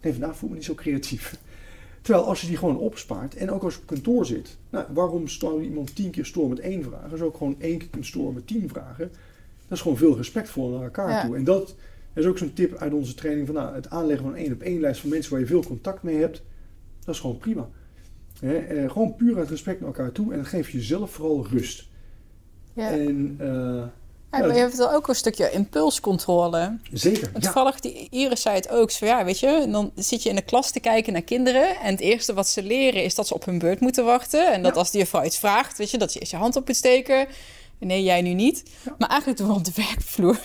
[0.02, 1.38] nee, vandaag voel ik me niet zo creatief.
[2.02, 5.28] Terwijl als je die gewoon opspaart en ook als je op kantoor zit, nou, waarom
[5.28, 7.10] zou iemand tien keer storen met één vraag?
[7.10, 9.10] Als je ook gewoon één keer kunt storen met tien vragen,
[9.68, 11.36] dat is gewoon veel respectvol naar elkaar toe.
[11.36, 11.74] En dat
[12.14, 14.60] is ook zo'n tip uit onze training van nou, het aanleggen van een één op
[14.60, 16.42] één lijst van mensen waar je veel contact mee hebt,
[17.04, 17.68] dat is gewoon prima.
[18.40, 21.86] eh, gewoon puur uit respect naar elkaar toe en dan geef je jezelf vooral rust.
[22.72, 22.90] Ja.
[22.90, 23.84] En uh,
[24.30, 26.78] ja, maar je hebt wel ook een stukje impulscontrole.
[26.92, 27.30] Zeker.
[27.34, 27.80] En toevallig, ja.
[27.80, 28.90] die Iris zei het ook.
[28.90, 31.76] Zo, ja, weet je, dan zit je in de klas te kijken naar kinderen.
[31.76, 34.52] En het eerste wat ze leren is dat ze op hun beurt moeten wachten.
[34.52, 36.66] En dat als de juffrouw iets vraagt, weet je, dat je eerst je hand op
[36.66, 37.26] moet steken.
[37.80, 38.62] Nee, jij nu niet.
[38.84, 38.94] Ja.
[38.98, 40.40] Maar eigenlijk doen we op de werkvloer.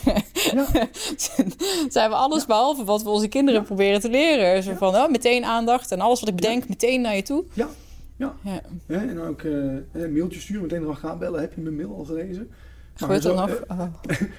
[0.54, 0.90] Ja.
[1.90, 4.64] zijn we alles behalve wat we onze kinderen proberen te leren.
[4.64, 7.44] Zo van, oh, meteen aandacht en alles wat ik bedenk, meteen naar je toe.
[7.54, 7.70] Ja,
[8.44, 8.62] ja.
[8.88, 11.42] en ook uh, mailtjes sturen, meteen nog gaan bellen.
[11.42, 12.50] Heb je mijn mail al gelezen?
[13.08, 13.62] Maar, zo, nog?
[13.68, 13.78] Oh.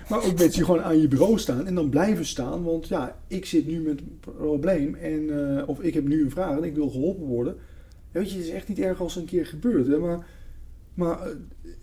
[0.09, 2.63] maar ook mensen die gewoon aan je bureau staan en dan blijven staan.
[2.63, 6.31] Want ja, ik zit nu met een probleem en, uh, of ik heb nu een
[6.31, 7.57] vraag en ik wil geholpen worden.
[8.11, 9.87] weet je, het is echt niet erg als het een keer gebeurt.
[9.87, 9.99] Hè?
[9.99, 10.27] Maar,
[10.95, 11.35] maar uh,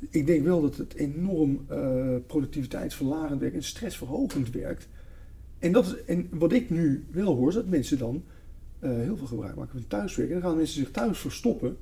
[0.09, 4.87] ik denk wel dat het enorm uh, productiviteitsverlagend werkt en stressverhogend werkt.
[5.59, 8.23] En, dat is, en wat ik nu wel hoor, is dat mensen dan
[8.79, 10.35] heel veel gebruik maken van thuiswerken.
[10.35, 11.77] En dan gaan mensen zich thuis verstoppen.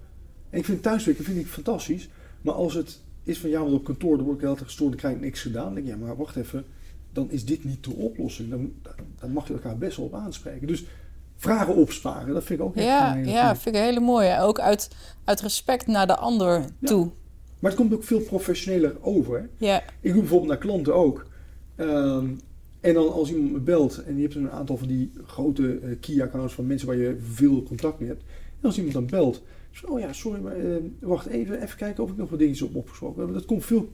[0.49, 2.09] En ik vind thuiswerken vind ik fantastisch.
[2.41, 4.99] Maar als het is van ja, want op kantoor dan word ik altijd gestoord, dan
[4.99, 5.65] krijg ik niks gedaan.
[5.65, 6.65] Dan denk ik, ja, maar wacht even,
[7.11, 8.49] dan is dit niet de oplossing.
[8.49, 8.73] Dan,
[9.19, 10.67] dan mag je elkaar best wel op aanspreken.
[10.67, 10.85] Dus
[11.35, 14.39] vragen opsparen, dat vind ik ook echt Ja, ja vind ik een hele mooie.
[14.39, 14.89] Ook uit,
[15.23, 17.11] uit respect naar de ander toe.
[17.59, 19.49] Maar het komt ook veel professioneler over.
[19.57, 19.83] Ja.
[19.99, 21.27] Ik doe bijvoorbeeld naar klanten ook.
[21.75, 22.39] Um,
[22.79, 25.95] en dan als iemand me belt en je hebt een aantal van die grote uh,
[25.99, 28.23] key-accounts van mensen waar je veel contact mee hebt.
[28.59, 29.43] En als iemand dan belt,
[29.85, 32.75] oh ja, sorry, maar uh, wacht even, even kijken of ik nog wat dingetjes op
[32.75, 33.89] opgesproken Dat komt veel,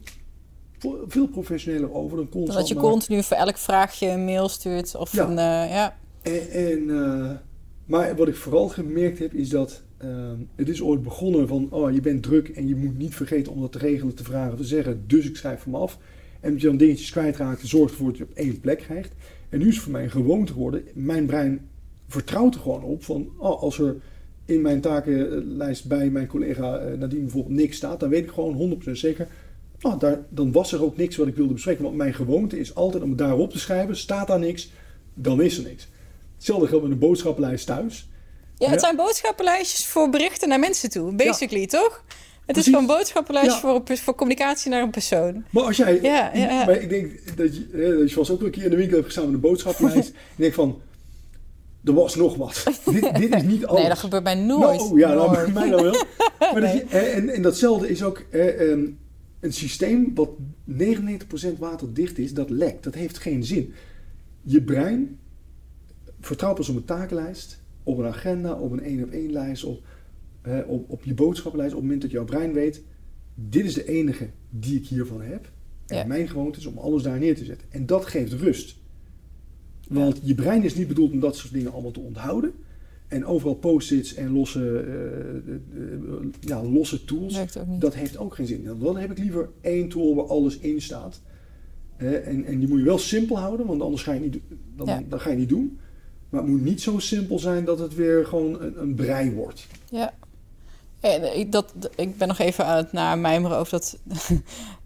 [1.08, 2.60] veel professioneler over dan constant.
[2.60, 5.24] Dat je continu voor elk vraagje een mail stuurt of ja.
[5.24, 5.98] een, uh, ja.
[6.22, 7.32] En, en uh,
[7.86, 9.84] maar wat ik vooral gemerkt heb is dat
[10.56, 13.62] het is ooit begonnen van, oh je bent druk en je moet niet vergeten om
[13.62, 15.04] dat te regelen, te vragen, te zeggen.
[15.08, 16.00] Dus ik schrijf hem af.
[16.40, 19.14] En dat je dan dingetjes kwijtraakt, zorgt ervoor dat je op één plek krijgt.
[19.50, 20.84] En nu is het voor mij een gewoonte geworden.
[20.94, 21.68] Mijn brein
[22.08, 23.96] vertrouwt er gewoon op van, oh, als er
[24.46, 28.80] in mijn takenlijst bij mijn collega uh, Nadine bijvoorbeeld niks staat, dan weet ik gewoon
[28.88, 29.28] 100% zeker.
[29.80, 31.84] Nou, daar, dan was er ook niks wat ik wilde bespreken.
[31.84, 33.98] Want mijn gewoonte is altijd om daarop te schrijven.
[33.98, 34.72] Staat daar niks,
[35.14, 35.88] dan is er niks.
[36.36, 38.10] Hetzelfde geldt met een boodschappenlijst thuis.
[38.58, 42.04] Ja, het zijn boodschappenlijstjes voor berichten naar mensen toe, basically, toch?
[42.46, 42.72] Het Precies.
[42.72, 43.60] is gewoon een boodschappenlijst ja.
[43.60, 45.44] voor, voor communicatie naar een persoon.
[45.50, 46.02] Maar als jij...
[46.02, 48.76] Ja, ja, Maar ik denk dat je, dat je zoals ook een keer in de
[48.76, 50.10] winkel hebt gestaan met een boodschappenlijst.
[50.14, 50.82] en denk van,
[51.84, 52.64] er was nog wat.
[52.86, 53.80] dit, dit, is niet alles.
[53.80, 54.80] Nee, dat gebeurt mij nooit.
[54.80, 55.96] Nou, ja, nou, bij mij dan wel.
[56.40, 56.80] Maar nee.
[56.80, 59.00] dat je, en, en datzelfde is ook eh, um,
[59.40, 60.30] een systeem wat
[60.72, 62.84] 99% waterdicht is, dat lekt.
[62.84, 63.74] Dat heeft geen zin.
[64.42, 65.20] Je brein
[66.20, 69.84] vertrouwt pas op een takenlijst, op een agenda, op een één op één lijst, op,
[70.68, 71.74] op, op je boodschappenlijst.
[71.74, 72.84] Op het moment dat jouw brein weet,
[73.36, 75.52] dit is de enige die ik hiervan heb.
[75.88, 76.06] En ja.
[76.06, 77.68] mijn gewoonte is om alles daar neer te zetten.
[77.72, 78.78] En dat geeft rust.
[79.88, 82.54] Want je brein is niet bedoeld om dat soort dingen allemaal te onthouden.
[83.08, 87.40] En overal post-its en losse, uh, uh, ja, losse tools,
[87.80, 88.68] dat heeft ook geen zin.
[88.80, 91.22] Dan heb ik liever één tool waar alles in staat.
[91.98, 94.40] en, en die moet je wel simpel houden, want anders ga je niet,
[94.76, 95.04] dan, ja.
[95.10, 95.80] dan ga je niet doen.
[96.36, 99.68] Maar het moet niet zo simpel zijn dat het weer gewoon een, een brei wordt.
[99.90, 100.14] Ja.
[101.00, 103.98] En ik, dat, ik ben nog even aan het naar mijmeren over dat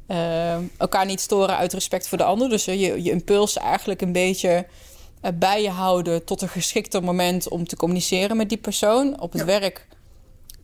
[0.08, 2.50] uh, elkaar niet storen uit respect voor de ander.
[2.50, 4.66] Dus je, je impuls eigenlijk een beetje
[5.34, 9.20] bij je houden tot een geschikter moment om te communiceren met die persoon.
[9.20, 9.48] Op het ja.
[9.48, 9.88] werk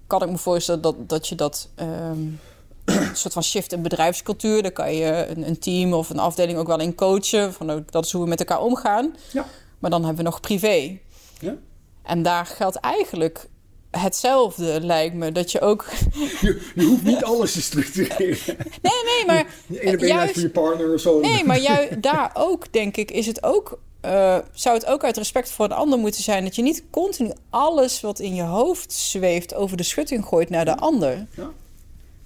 [0.08, 2.40] kan ik me voorstellen dat, dat je dat um,
[2.86, 4.62] een soort van shift in bedrijfscultuur.
[4.62, 7.54] Daar kan je een, een, team of een afdeling ook wel in coachen.
[7.54, 9.16] Van, dat is hoe we met elkaar omgaan.
[9.32, 9.46] Ja.
[9.86, 10.98] Maar dan hebben we nog privé.
[11.40, 11.56] Ja.
[12.04, 13.48] En daar geldt eigenlijk
[13.92, 15.32] hetzelfde, lijkt me.
[15.32, 15.86] Dat je ook.
[16.42, 18.58] Je, je hoeft niet alles te structureren.
[18.82, 19.46] Nee, nee, maar.
[20.00, 21.20] Je, juist, voor je partner of zo.
[21.20, 23.80] Nee, maar juist daar ook, denk ik, is het ook.
[24.06, 27.32] Uh, zou het ook uit respect voor de ander moeten zijn dat je niet continu
[27.50, 31.26] alles wat in je hoofd zweeft over de schutting gooit naar de ander.
[31.36, 31.52] Ja.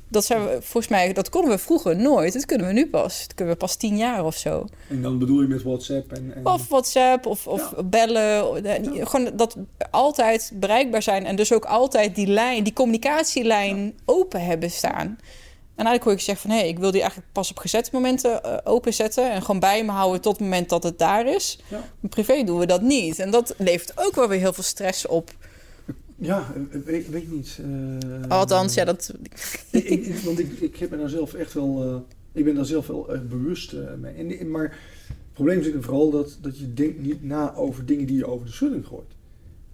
[0.10, 2.34] Dat zijn we, volgens mij, dat konden we vroeger nooit.
[2.34, 3.20] Dat kunnen we nu pas.
[3.20, 4.66] Dat kunnen we pas tien jaar of zo.
[4.89, 6.34] En dan bedoel je met WhatsApp en...
[6.36, 6.45] en...
[6.45, 7.84] Of WhatsApp of, of Ja.
[7.84, 8.64] bellen.
[8.64, 9.05] Ja.
[9.05, 9.57] Gewoon dat
[9.91, 11.26] altijd bereikbaar zijn.
[11.26, 15.18] En dus ook altijd die lijn, die communicatielijn open hebben staan.
[15.76, 16.60] En eigenlijk hoor ik zeggen van...
[16.60, 19.32] hé, ik wil die eigenlijk pas op gezette momenten eh, openzetten...
[19.32, 21.60] en gewoon bij me houden tot het moment dat het daar is.
[21.70, 23.20] Maar privé doen we dat niet.
[23.20, 25.32] En dat levert ook wel weer heel veel stress op.
[26.22, 27.59] Ja, eh, weet, weet ik niet.
[27.61, 29.13] eh, Althans, ja, dat...
[29.22, 29.34] ik,
[29.72, 31.84] ik- ik- want ik, ik heb me daar zelf echt wel...
[31.84, 31.95] eh,
[32.32, 34.13] ik ben daar zelf wel bewust eh, mee.
[34.13, 34.63] En, en- maar
[35.07, 38.26] het probleem zit er vooral dat, dat je denkt niet na over dingen die je
[38.28, 39.15] over de schutting gooit.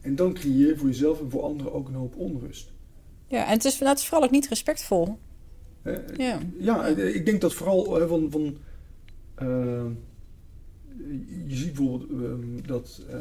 [0.02, 2.72] En dan creëer je voor jezelf en voor anderen ook een hoop onrust.
[3.28, 5.18] Ja, en het is, nou, het is vooral ook niet respectvol.
[6.18, 6.40] Ja.
[6.60, 8.32] Ja, ik denk dat vooral van.
[8.32, 8.58] van
[11.48, 13.18] je ziet bijvoorbeeld ehm, dat eh,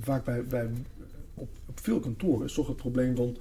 [0.00, 0.68] vaak bij, bij
[1.72, 3.36] op, veel kantoren is toch het probleem van.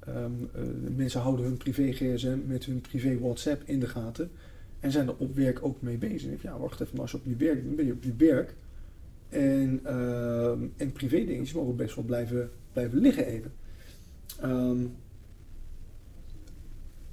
[0.00, 0.62] ehm, eh,
[0.96, 4.30] mensen houden hun privé GSM met hun privé WhatsApp in de gaten.
[4.80, 6.30] En zijn er op werk ook mee bezig.
[6.30, 8.14] En Ja, wacht even, maar als je op je werk bent, ben je op je
[8.16, 8.54] werk.
[9.28, 13.52] En, ehm en privé dingetjes mogen best wel blijven, blijven liggen even.
[14.40, 14.86] Ehm,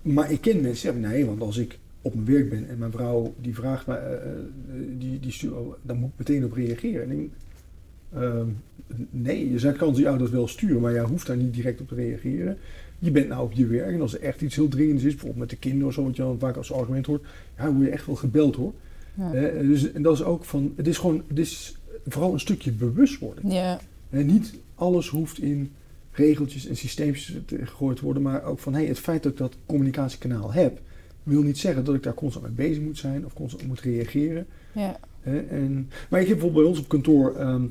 [0.02, 2.78] maar ik ken mensen die zeggen, nee, want als ik op mijn werk ben en
[2.78, 4.40] mijn vrouw die vraagt mij, eh, eh,
[4.98, 7.10] die, die stuurt, oh, dan moet ik meteen op reageren.
[7.10, 7.32] En
[9.10, 11.96] nee, je kan jou dat wel sturen, maar jij hoeft daar niet direct op te
[11.96, 12.58] reageren.
[13.00, 15.40] Je bent nou op je werk en als er echt iets heel dringends is, bijvoorbeeld
[15.40, 17.24] met de kinderen of zo, wat je dan vaak als argument hoort,
[17.58, 18.74] ja, dan word je echt wel gebeld hoor.
[19.18, 19.34] Ja.
[19.34, 22.72] Eh, dus, en dat is ook van, het is gewoon, het is vooral een stukje
[22.72, 23.54] bewustwording.
[23.54, 25.72] Ja, En niet alles hoeft in
[26.12, 29.38] regeltjes en systeempjes te- gegooid te worden, maar ook van hey, het feit dat ik
[29.38, 30.82] dat communicatiekanaal heb,
[31.24, 34.46] wil niet zeggen dat ik daar constant mee bezig moet zijn of constant moet reageren.
[34.74, 35.00] ja.
[35.50, 37.70] En, maar ik heb bijvoorbeeld bij ons op kantoor, ehm, eh,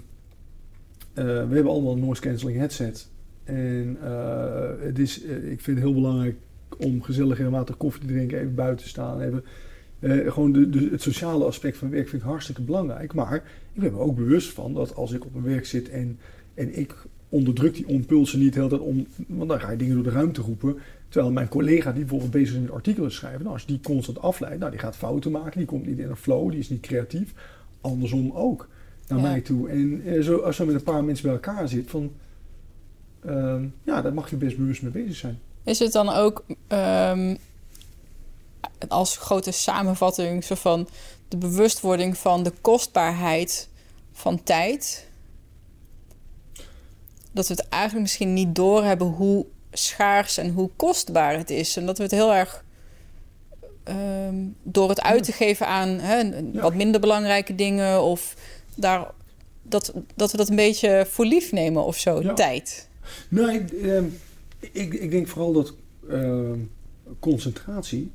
[1.15, 3.11] we hebben allemaal een noise cancelling headset.
[3.45, 6.37] En eh, het is, eh, ik vind het heel belangrijk
[6.79, 9.21] om gezellig en matig koffie te drinken, even buiten te staan.
[9.21, 9.45] Even,
[9.99, 13.15] eh, gewoon de, het sociale aspect van werk vind ik hartstikke belangrijk.
[13.15, 13.35] Maar
[13.73, 16.19] ik ben me ook bewust van dat als ik op mijn werk zit en,
[16.55, 16.95] en ik
[17.29, 20.77] onderdruk die impulsen niet tijd om, want dan ga je dingen door de ruimte roepen.
[21.09, 24.59] Terwijl mijn collega die bijvoorbeeld bezig is met artikelen schrijven, nou, als die constant afleidt,
[24.59, 27.35] nou, die gaat fouten maken, die komt niet in een flow, die is niet creatief.
[27.81, 28.69] Andersom ook
[29.13, 29.31] naar Ja.
[29.31, 29.69] mij toe.
[29.69, 32.13] En eh, zo, als je met een paar mensen bij elkaar zit, van,
[33.25, 35.41] ehm, ja, daar mag je best bewust mee bezig zijn.
[35.65, 37.37] Is het dan ook ehm,
[38.89, 40.89] als grote samenvatting zo van
[41.29, 43.69] de bewustwording van de kostbaarheid
[44.13, 45.07] van tijd?
[47.33, 51.77] Dat we het eigenlijk misschien niet doorhebben hoe schaars en hoe kostbaar het is.
[51.77, 52.65] En dat we het heel erg
[53.85, 58.35] ehm, door het uit te geven aan hè, wat minder belangrijke dingen of
[58.77, 59.11] daar,
[59.63, 62.35] dat, dat we dat een beetje voor lief nemen of zo, Ja.
[62.35, 62.89] tijd.
[63.29, 64.05] Nee, ehm,
[64.61, 65.75] ik, ik denk vooral dat
[66.09, 66.59] ehm,
[67.19, 68.11] concentratie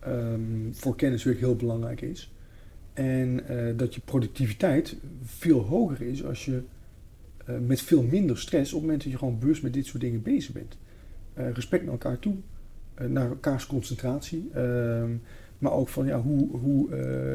[0.00, 2.32] ehm, voor kenniswerk heel belangrijk is.
[2.92, 6.62] En eh, dat je productiviteit veel hoger is als je
[7.44, 10.00] eh, met veel minder stress op het moment dat je gewoon bewust met dit soort
[10.02, 10.76] dingen bezig bent.
[11.34, 12.34] Eh, respect naar elkaar toe,
[13.08, 14.50] naar elkaars concentratie,
[15.58, 16.88] maar ook van ja, hoe, hoe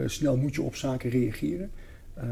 [0.06, 1.72] snel moet je op zaken reageren.
[2.14, 2.26] Eh,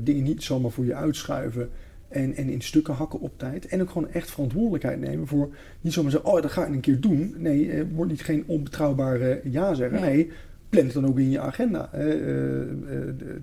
[0.00, 1.70] dingen niet zomaar voor je uitschuiven
[2.08, 3.66] en, en in stukken hakken op tijd.
[3.66, 5.48] En ook gewoon echt verantwoordelijkheid nemen voor
[5.80, 7.34] niet zomaar zeggen, oh dat ga ik een keer doen.
[7.36, 9.98] Nee, eh, word niet geen onbetrouwbare ja zeggen.
[9.98, 10.04] Ja.
[10.04, 10.30] Nee,
[10.68, 11.88] plan het dan ook in je agenda.
[11.92, 12.66] Eh, eh, eh,
[13.18, 13.40] de-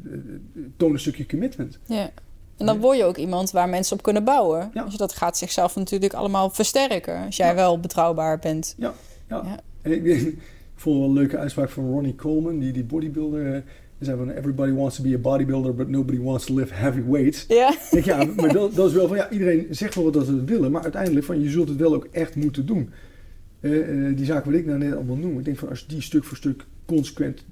[0.77, 1.79] toon een stukje commitment.
[1.85, 2.09] Ja.
[2.57, 4.69] En dan word je ook iemand waar mensen op kunnen bouwen.
[4.73, 4.83] Ja.
[4.83, 7.25] Dus dat gaat zichzelf natuurlijk allemaal versterken.
[7.25, 7.55] Als jij Ja.
[7.55, 8.75] wel betrouwbaar bent.
[8.77, 8.93] Ja.
[9.27, 9.59] Ja.
[9.81, 10.37] En ik, ik
[10.75, 13.63] vond wel een leuke uitspraak van Ronnie Coleman, die, die bodybuilder.
[14.05, 17.45] Zei van, everybody wants to be a bodybuilder, but nobody wants to lift heavy weights.
[17.47, 17.75] Ja.
[17.91, 20.49] Denk, ja, maar dat, dat is wel van, ja, iedereen zegt wel dat ze het
[20.49, 22.89] willen, maar uiteindelijk van, je zult het wel ook echt moeten doen.
[23.59, 25.85] Eh, eh, die zaken wat ik nou net allemaal noem, ik denk van, als je
[25.87, 27.45] die stuk voor stuk consequent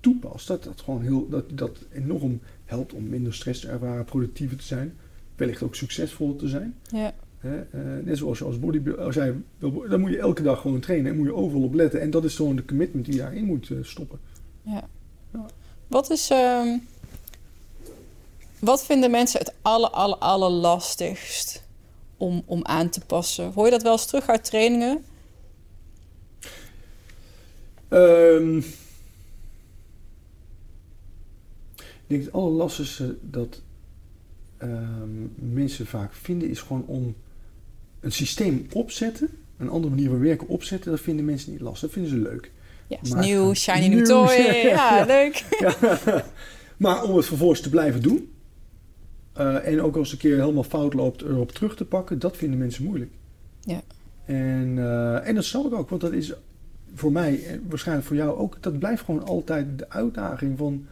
[0.00, 4.56] toepast, dat dat gewoon heel, dat dat enorm helpt om minder stress te ervaren, productiever
[4.56, 4.92] te zijn,
[5.36, 6.74] wellicht ook succesvoller te zijn.
[7.40, 7.66] ja.
[7.70, 10.80] Eh, net zoals je als bodybuilder, als jij, wil- dan moet je elke dag gewoon
[10.80, 12.00] trainen en moet je overal op letten.
[12.00, 14.18] En dat is gewoon de commitment die je daarin moet stoppen.
[15.86, 16.30] Wat is...
[16.30, 16.78] ehm,
[18.58, 21.62] wat vinden mensen het aller, aller, lastigst
[22.16, 23.52] om, om aan te passen?
[23.52, 25.04] Hoor je dat wel eens terug uit trainingen?
[27.88, 28.56] Ehm,
[31.76, 33.60] ik denk het allerlastigste dat
[34.56, 37.14] ehm, mensen vaak vinden is gewoon om
[38.00, 41.80] een systeem opzetten, een andere manier van werken opzetten, dat vinden mensen niet lastig.
[41.80, 42.50] Dat vinden ze leuk.
[42.88, 44.32] Ja, is Maar- nieuw, shiny new Nieuw, toy.
[44.36, 45.04] ja, Ja, ja.
[45.06, 45.44] leuk.
[45.64, 45.74] Ja.
[46.76, 48.32] maar om het vervolgens te blijven doen,
[49.32, 52.58] eh, en ook als een keer helemaal fout loopt, erop terug te pakken, dat vinden
[52.58, 53.10] mensen moeilijk.
[53.60, 53.80] Ja.
[54.24, 56.32] En, uh, en dat snap ik ook, want dat is
[56.94, 58.56] voor mij en waarschijnlijk voor jou ook.
[58.60, 60.86] Dat blijft gewoon altijd de uitdaging van.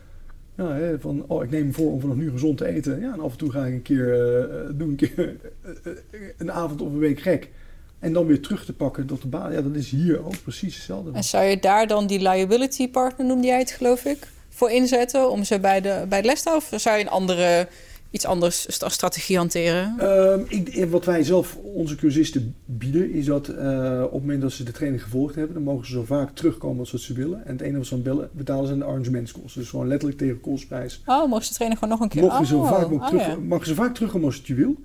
[0.57, 3.01] Ja, hè, van oh, ik neem me voor om vanaf nu gezond te eten.
[3.01, 5.37] Ja, en af en toe ga ik een keer, uh, doe een keer
[6.39, 7.51] een avond of een week gek.
[7.99, 9.53] En dan weer terug te pakken tot de baan.
[9.53, 11.11] Ja, dat is hier ook precies hetzelfde.
[11.13, 15.31] En zou je daar dan die liability partner, noemde jij het geloof ik, voor inzetten
[15.31, 17.69] om ze bij de, bij de les te Of zou je een andere
[18.11, 19.95] iets anders als strategie hanteren?
[19.99, 24.53] Ehm, ik, wat wij zelf onze cursisten bieden, is dat uh, op het moment dat
[24.53, 27.47] ze de training gevolgd hebben, dan mogen ze zo vaak terugkomen als ze willen.
[27.47, 29.61] En het enige wat ze dan betalen zijn de arrangementskosten.
[29.61, 31.03] Dus gewoon letterlijk tegen kostprijs.
[31.07, 32.23] Oh, mogen ze trainen gewoon nog een keer?
[32.23, 33.37] Mogen oh, zo vaak oh, terug, ja.
[33.37, 34.77] mogen ze vaak terugkomen als je wil.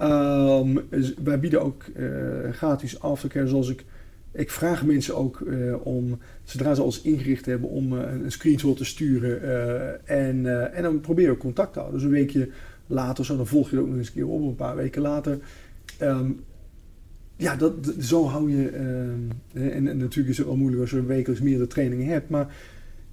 [0.00, 0.80] Um,
[1.24, 3.84] wij bieden ook uh, gratis aftercare, zoals ik
[4.32, 8.76] ik vraag mensen ook uh, om, zodra ze alles ingericht hebben, om uh, een screenshot
[8.76, 9.40] te sturen.
[10.06, 12.00] En, en dan proberen we contact te houden.
[12.00, 12.48] Dus een weekje
[12.86, 15.02] later, zo, dan volg je het ook nog eens een keer op, een paar weken
[15.02, 15.38] later.
[16.02, 16.40] Um,
[17.36, 18.78] ja, dat, zo hou je.
[18.78, 22.28] Um, en, en, natuurlijk is het wel moeilijk als je wekelijks meerdere trainingen hebt.
[22.28, 22.54] Maar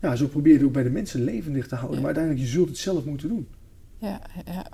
[0.02, 1.96] ja, zo probeer je het ook bij de mensen levendig te houden.
[1.96, 2.06] Ja.
[2.06, 3.48] Maar uiteindelijk, je zult het zelf moeten doen.
[3.98, 4.68] Ja, ja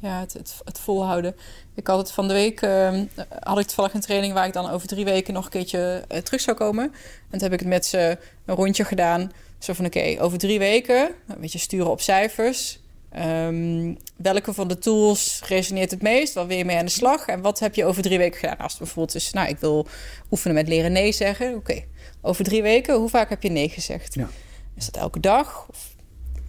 [0.00, 1.36] ja, het, het, het, volhouden.
[1.74, 3.00] Ik had het van de week, uh,
[3.40, 6.18] had ik toevallig een training waar ik dan over drie weken nog een keertje uh,
[6.18, 6.84] terug zou komen.
[6.84, 9.32] En toen heb ik het met ze een rondje gedaan.
[9.58, 12.80] Zo van oké, over drie weken, een beetje sturen op cijfers.
[13.18, 16.34] Um, welke van de tools resoneert het meest?
[16.34, 17.26] Wat wil je mee aan de slag?
[17.26, 18.58] En wat heb je over drie weken gedaan?
[18.58, 19.86] Als het bijvoorbeeld is, nou, ik wil
[20.30, 21.54] oefenen met leren nee zeggen.
[21.54, 21.84] Oké,
[22.20, 24.14] over drie weken, hoe vaak heb je nee gezegd?
[24.14, 24.28] Ja.
[24.76, 25.66] Is dat elke dag?
[25.68, 25.89] Of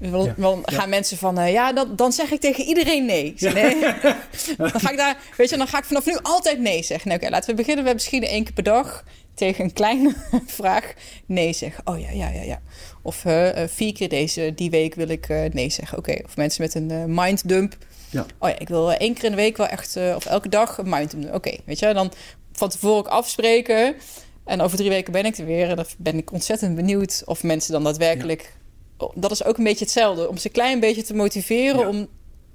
[0.09, 0.77] dan ja.
[0.77, 3.33] gaan mensen van, uh, ja, dan, dan zeg ik tegen iedereen nee.
[3.37, 3.79] nee.
[4.57, 7.07] dan ga ik daar, weet je, dan ga ik vanaf nu altijd nee zeggen.
[7.07, 10.13] Nee, Oké, laten we beginnen met misschien één keer per dag tegen een kleine
[10.45, 10.93] vraag
[11.25, 11.87] nee zeggen.
[11.87, 12.61] Oh ja, ja, ja, ja.
[13.01, 15.97] Of uh, vier keer deze, die week wil ik uh, nee zeggen.
[15.97, 17.77] Oké, of mensen met een mind dump.
[18.09, 18.25] Ja.
[18.39, 20.89] Oh ja, ik wil één keer in de week wel echt, of elke dag een
[20.89, 21.33] mind dump.
[21.33, 22.11] Oké, weet je, dan
[22.51, 23.95] van tevoren ook afspreken.
[24.45, 25.69] En over drie weken ben ik er weer.
[25.69, 28.53] En dan ben ik ontzettend benieuwd of mensen dan daadwerkelijk
[29.15, 30.29] dat is ook een beetje hetzelfde.
[30.29, 32.07] Om ze een klein beetje te motiveren om,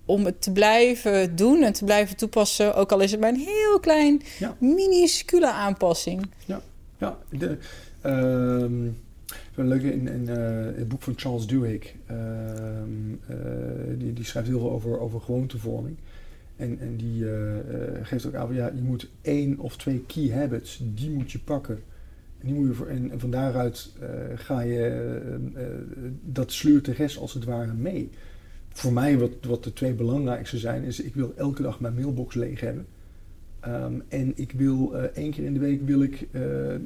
[0.05, 2.74] om het te blijven doen en te blijven toepassen.
[2.74, 4.57] Ook al is het maar een heel klein, ja.
[4.61, 6.30] minuscule aanpassing.
[6.44, 6.61] Ja,
[6.99, 7.18] ja.
[7.30, 7.59] De,
[8.07, 8.84] uh,
[9.55, 10.36] een leuke in, in uh,
[10.76, 11.92] het boek van Charles Duhigg.
[12.11, 12.16] Uh,
[13.99, 15.97] die, die schrijft heel veel over, over gewoontevorming.
[16.57, 17.36] En, en die eh,
[18.03, 21.74] geeft ook aan, ja, je moet één of twee key habits, die moet je pakken
[21.74, 21.82] en,
[22.47, 25.20] die moet je en, van daaruit uh, ga je,
[25.57, 25.62] uh,
[26.22, 28.11] dat sleurt de rest als het ware mee.
[28.68, 32.34] Voor mij, wat, wat de twee belangrijkste zijn, is ik wil elke dag mijn mailbox
[32.34, 32.86] leeg hebben.
[33.66, 36.28] Um, en ik wil uh, één keer in de week wil ik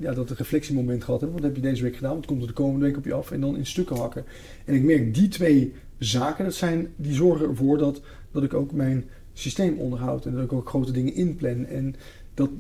[0.00, 1.38] ja, dat een reflectiemoment gehad hebben.
[1.40, 2.14] Wat heb je deze week gedaan?
[2.14, 3.30] Wat komt er de komende week op je af?
[3.30, 4.24] En dan in stukken hakken.
[4.64, 8.00] En ik merk die twee zaken, dat zijn, die zorgen ervoor dat,
[8.30, 10.26] dat ik ook mijn systeem onderhoud.
[10.26, 11.66] En dat ik ook grote dingen inplan.
[11.66, 11.94] En
[12.34, 12.50] dat,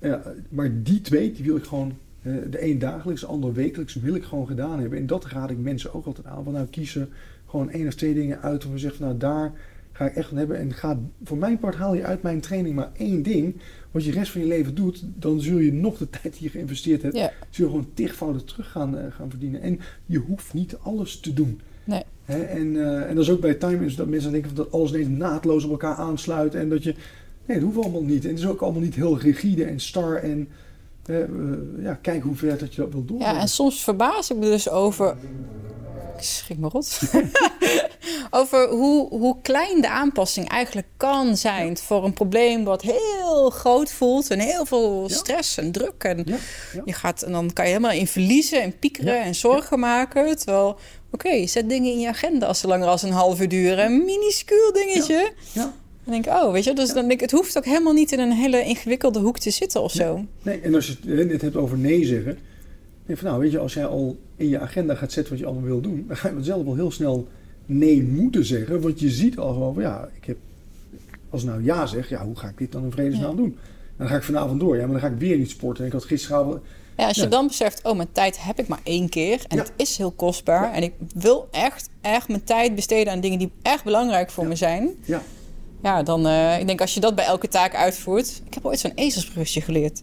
[0.00, 3.94] ja, maar die twee, die wil ik gewoon eh, de een dagelijks, de ander wekelijks
[3.94, 4.98] wil ik gewoon gedaan hebben.
[4.98, 6.44] En dat raad ik mensen ook altijd aan.
[6.44, 7.08] Van nou kiezen
[7.46, 8.66] gewoon één of twee dingen uit.
[8.66, 9.52] Of zeggen van nou daar
[9.92, 10.58] ga ik echt van hebben.
[10.58, 13.56] En ga, voor mijn part haal je uit mijn training maar één ding.
[13.90, 15.04] Wat je de rest van je leven doet.
[15.16, 17.16] Dan zul je nog de tijd die je geïnvesteerd hebt.
[17.16, 17.32] Ja.
[17.50, 19.60] Zul je gewoon tigvoudig terug gaan, uh, gaan verdienen.
[19.60, 21.60] En je hoeft niet alles te doen.
[21.84, 22.02] Nee.
[22.24, 25.64] en, uh, en dat is ook bij timings dat mensen denken dat alles ineens naadloos
[25.64, 26.54] op elkaar aansluit.
[26.54, 26.94] En dat je...
[27.46, 28.24] Nee, dat hoeft allemaal niet.
[28.24, 30.48] En het is ook allemaal niet heel rigide en star en
[31.78, 33.18] ja, kijk hoe ver dat je dat wil doen.
[33.18, 35.16] Ja, en soms verbaas ik me dus over.
[36.16, 37.00] Ik schrik me rot.
[38.30, 43.92] over hoe, hoe klein de aanpassing eigenlijk kan zijn voor een probleem wat heel groot
[43.92, 46.04] voelt en heel veel stress en druk.
[46.04, 46.26] En,
[46.84, 50.36] Je gaat, en dan kan je helemaal in verliezen en piekeren en zorgen maken.
[50.36, 50.78] Terwijl,
[51.10, 53.84] oké, zet dingen in je agenda als ze langer als een half uur duren.
[53.84, 55.32] Een minuscuul dingetje.
[55.52, 55.74] ja.
[56.04, 58.12] Dan denk ik, oh, weet je, dus dan denk ik, het hoeft ook helemaal niet
[58.12, 60.24] in een hele ingewikkelde hoek te zitten of zo.
[60.42, 62.38] Nee, en als je het hebt over nee zeggen,
[63.06, 65.46] denk van nou, weet je, als jij al in je agenda gaat zetten wat je
[65.46, 67.28] allemaal wil doen, dan ga je zelf wel heel snel
[67.66, 70.36] nee moeten zeggen, want je ziet al gewoon van ja, ik heb,
[71.30, 73.36] als ik nou ja zeg, ja, hoe ga ik dit dan in vredesnaam ja.
[73.36, 73.58] doen?
[73.96, 75.82] Dan ga ik vanavond door, ja, maar dan ga ik weer niet sporten.
[75.82, 76.62] En ik had gisteravond...
[76.96, 79.44] Ja, als je dan beseft, oh, mijn tijd heb ik maar één keer.
[79.48, 80.72] En het is heel kostbaar.
[80.72, 84.56] En ik wil echt, echt mijn tijd besteden aan dingen die echt belangrijk voor me
[84.56, 84.90] zijn.
[85.04, 85.22] Ja
[85.84, 88.42] ja, dan, uh, ik denk als je dat bij elke taak uitvoert.
[88.46, 90.02] Ik heb ooit zo'n ezelsbrugje geleerd.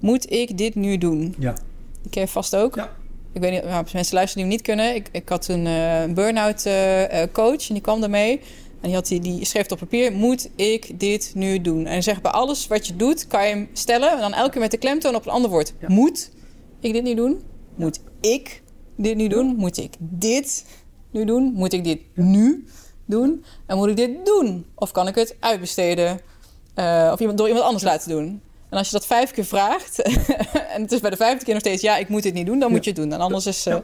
[0.00, 1.34] Moet ik dit nu doen?
[1.38, 1.54] Ja.
[2.02, 2.74] Die ken je vast ook.
[2.74, 2.90] Ja.
[3.32, 4.94] Ik weet niet, nou, mensen luisteren die hem niet kunnen.
[4.94, 8.40] Ik, ik had een uh, burn-out uh, coach en die kwam daarmee.
[8.80, 11.86] En die, had die, die schreef het op papier: Moet ik dit nu doen?
[11.86, 14.10] En zeg bij alles wat je doet, kan je hem stellen.
[14.12, 15.74] En dan elke keer met de klemtoon op een ander woord.
[15.80, 15.88] Ja.
[15.88, 16.30] Moet
[16.80, 17.40] ik dit nu doen?
[17.74, 18.62] Moet ik
[18.96, 19.54] dit nu doen?
[19.56, 20.64] Moet ik dit
[21.10, 21.52] nu doen?
[21.52, 22.64] Moet ik dit nu
[23.08, 23.44] doen?
[23.66, 24.66] En moet ik dit doen?
[24.74, 26.20] Of kan ik het uitbesteden?
[26.74, 28.42] Uh, of iemand, door iemand anders laten doen?
[28.68, 30.02] En als je dat vijf keer vraagt
[30.74, 32.58] en het is bij de vijfde keer nog steeds ja, ik moet dit niet doen,
[32.58, 33.12] dan moet je het doen.
[33.12, 33.76] En anders is, uh,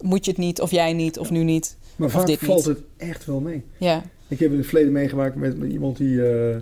[0.00, 1.76] moet je het niet, of jij niet, of nu niet.
[1.96, 2.76] Maar of vaak dit valt niet.
[2.76, 3.64] het echt wel mee.
[3.78, 6.56] Ja, Ik heb in het verleden meegemaakt met, met iemand die, eh,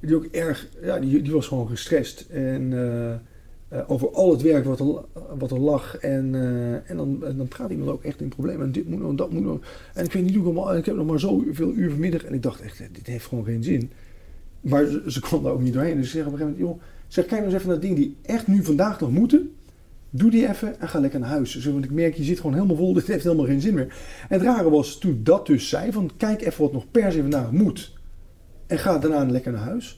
[0.00, 2.26] die ook erg, ja, die, die was gewoon gestrest.
[2.30, 2.72] En
[3.68, 4.86] eh, eh, over al het werk wat er,
[5.38, 5.96] wat er lag.
[5.96, 8.66] En, eh, en, dan, en dan praat iemand ook echt in problemen.
[8.66, 9.60] En dit moet nog, dat moet nog.
[9.94, 12.24] En ik weet niet hoe ik ik heb nog maar zoveel uur vanmiddag.
[12.24, 13.90] En ik dacht echt, dit heeft gewoon geen zin.
[14.60, 15.96] Maar ze, kwam daar ook niet doorheen.
[15.96, 17.96] Dus ik zeg op een gegeven moment, joh, zeg, kijk nou eens even naar dingen
[17.96, 19.52] die echt nu vandaag nog moeten.
[20.10, 21.64] Doe die even en ga lekker naar huis.
[21.64, 22.92] Want ik merk, je zit gewoon helemaal vol.
[22.98, 23.96] Dit heeft helemaal geen zin meer.
[24.28, 27.20] En het rare was toen dat dus zei: van kijk even wat nog per se
[27.20, 27.96] vandaag moet.
[28.66, 29.97] En ga daarna lekker naar huis.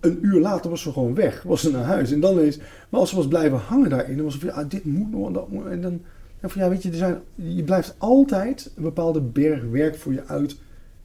[0.00, 1.42] Een uur later was ze gewoon weg.
[1.42, 2.12] Was ze naar huis.
[2.12, 2.58] En dan is,
[2.88, 5.26] maar als ze was blijven hangen daarin, dan was ze van ah, dit moet nog
[5.26, 5.66] en dat moet.
[5.66, 6.02] En dan,
[6.42, 10.24] van ja, weet je, er zijn, je blijft altijd een bepaalde berg werk voor je
[10.26, 10.56] uit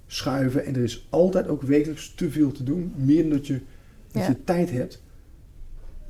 [0.08, 0.66] schuiven.
[0.66, 2.94] En er is altijd ook wekelijks te veel te doen.
[2.96, 3.62] Meer dan dat je,
[4.12, 4.28] dat Ja.
[4.28, 5.02] je tijd hebt.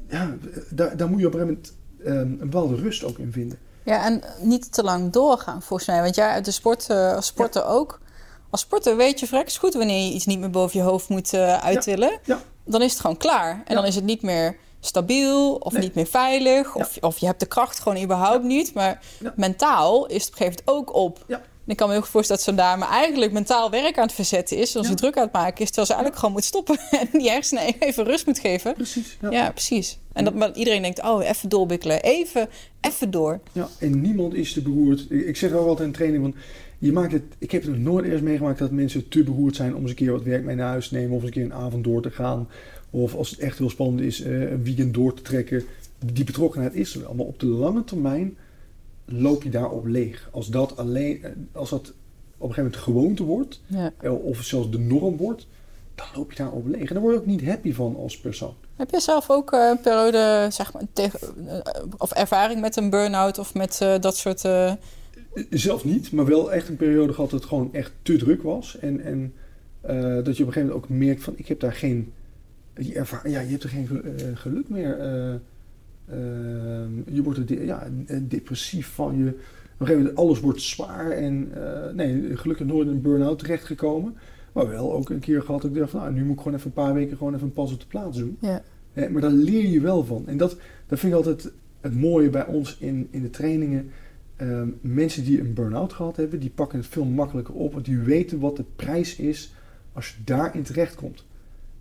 [0.09, 0.35] Ja,
[0.69, 3.57] daar, daar moet je op een gegeven moment ehm, een bepaalde rust ook in vinden.
[3.83, 6.01] Ja, en niet te lang doorgaan volgens mij.
[6.01, 7.99] Want ja, uit de sport, eh, als sporter ook.
[8.49, 11.33] Als sporter weet je vreks goed wanneer je iets niet meer boven je hoofd moet
[11.33, 12.19] eh uittillen.
[12.23, 12.39] Ja.
[12.65, 13.61] Dan is het gewoon klaar.
[13.65, 15.81] En dan is het niet meer stabiel of Nee.
[15.81, 16.75] niet meer veilig.
[16.75, 18.73] Of, of je hebt de kracht gewoon überhaupt niet.
[18.73, 18.99] Maar
[19.35, 21.23] mentaal is het op een gegeven moment ook op.
[21.27, 21.35] Ja.
[21.37, 24.13] En ik kan me heel goed voorstellen dat zo'n dame eigenlijk mentaal werk aan het
[24.13, 24.75] verzetten is.
[24.75, 24.91] Als Ja.
[24.91, 25.65] ze druk aan het maken is.
[25.67, 26.77] Terwijl ze eigenlijk gewoon moet stoppen.
[27.11, 28.73] En die hersenen even rust moet geven.
[28.73, 29.17] Precies.
[29.29, 29.97] Ja, precies.
[30.13, 32.01] En dat maar iedereen denkt, oh, even doorbikkelen.
[32.01, 32.49] Even,
[32.81, 33.39] even door.
[33.51, 35.05] Ja, en niemand is te beroerd.
[35.09, 36.35] Ik zeg wel altijd in training van,
[36.79, 39.75] je maakt het, ik heb het nog nooit eerst meegemaakt dat mensen te beroerd zijn
[39.75, 41.43] om eens een keer wat werk mee naar huis te nemen of eens een keer
[41.43, 42.47] een avond door te gaan.
[42.89, 45.63] Of als het echt heel spannend is, eh, een weekend door te trekken.
[46.13, 48.37] Die betrokkenheid is er wel, maar op de lange termijn
[49.05, 50.29] loop je daarop leeg.
[50.31, 51.93] Als dat alleen, als dat
[52.37, 53.91] op een gegeven moment gewoonte wordt, Ja.
[54.01, 55.47] eh, of zelfs de norm wordt,
[55.95, 56.87] dan loop je daarop leeg.
[56.87, 58.53] En daar word je ook niet happy van als persoon.
[58.75, 60.81] Heb je zelf ook eh, een periode, zeg maar,
[61.97, 64.43] of ervaring met een burn-out of met dat soort...
[65.49, 68.77] Zelf niet, maar wel echt een periode gehad dat het gewoon echt te druk was.
[68.79, 69.33] En, en
[69.81, 72.11] eh, dat je op een gegeven moment ook merkt van ik heb daar geen.
[72.75, 74.97] Je, ervaar, ja, je hebt er geen ge- eh, geluk meer.
[74.99, 75.33] eh,
[77.13, 77.87] je wordt er de- ja,
[78.27, 79.17] depressief van.
[79.17, 81.11] Je, op een gegeven moment alles wordt zwaar.
[81.11, 81.51] En
[81.95, 84.15] nee, gelukkig nooit in een burn-out terechtgekomen.
[84.53, 86.53] Maar wel ook een keer gehad dat ik dacht van nou, nu moet ik gewoon
[86.57, 88.37] even een paar weken gewoon even een pas op de plaats doen.
[88.93, 89.09] ja.
[89.09, 90.23] Maar daar leer je wel van.
[90.27, 90.57] En dat,
[90.87, 91.51] dat vind ik altijd
[91.81, 93.89] het mooie bij ons in, in de trainingen.
[94.35, 97.73] Ehm, mensen die een burn-out gehad hebben, die pakken het veel makkelijker op.
[97.73, 99.53] Want die weten wat de prijs is
[99.93, 101.25] als je daarin terechtkomt.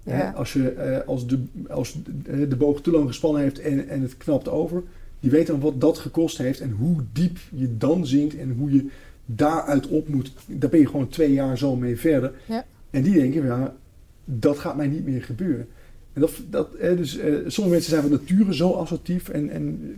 [0.02, 0.30] Hè, Ja.
[0.30, 4.02] als je, eh, als, de, als de, de boog te lang gespannen heeft en, en
[4.02, 4.82] het knapt over.
[5.20, 8.72] Die weten dan wat dat gekost heeft en hoe diep je dan zinkt en hoe
[8.72, 8.88] je
[9.26, 10.32] daaruit op moet.
[10.46, 12.32] Daar ben je gewoon twee jaar zo mee verder.
[12.48, 12.64] Ja.
[12.90, 13.74] En die denken, ja,
[14.24, 15.66] dat gaat mij niet meer gebeuren.
[16.12, 19.94] En dat, dat, hè, dus, eh, sommige mensen zijn van nature zo assertief en, en,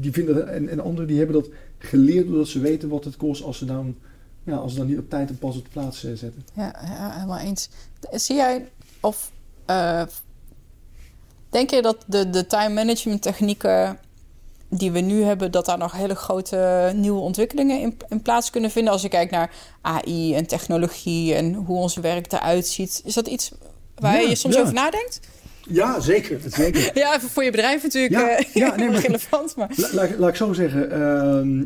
[0.00, 1.48] die vinden, en, en anderen die hebben dat
[1.78, 3.96] geleerd doordat ze weten wat het kost als ze dan,
[4.44, 6.44] ja, als ze dan niet op tijd een pas op de plaats eh, zetten.
[6.54, 7.68] Ja, ja, helemaal eens.
[8.10, 8.68] Zie jij
[9.00, 9.30] of
[9.66, 10.02] eh,
[11.50, 13.98] denk je dat de, de time management technieken
[14.68, 18.70] die we nu hebben, dat daar nog hele grote nieuwe ontwikkelingen in, in plaats kunnen
[18.70, 18.92] vinden?
[18.92, 23.26] Als je kijkt naar AI en technologie en hoe ons werk eruit ziet, is dat
[23.26, 23.52] iets
[23.94, 24.60] waar Ja, je soms ja.
[24.60, 25.20] over nadenkt?
[25.68, 26.40] Ja, zeker.
[26.46, 26.90] zeker.
[26.98, 30.28] Ja, even voor je bedrijf natuurlijk Ja, ja, nee, maar- relevant, maar La- laat, laat
[30.28, 31.64] ik zo zeggen, ehm,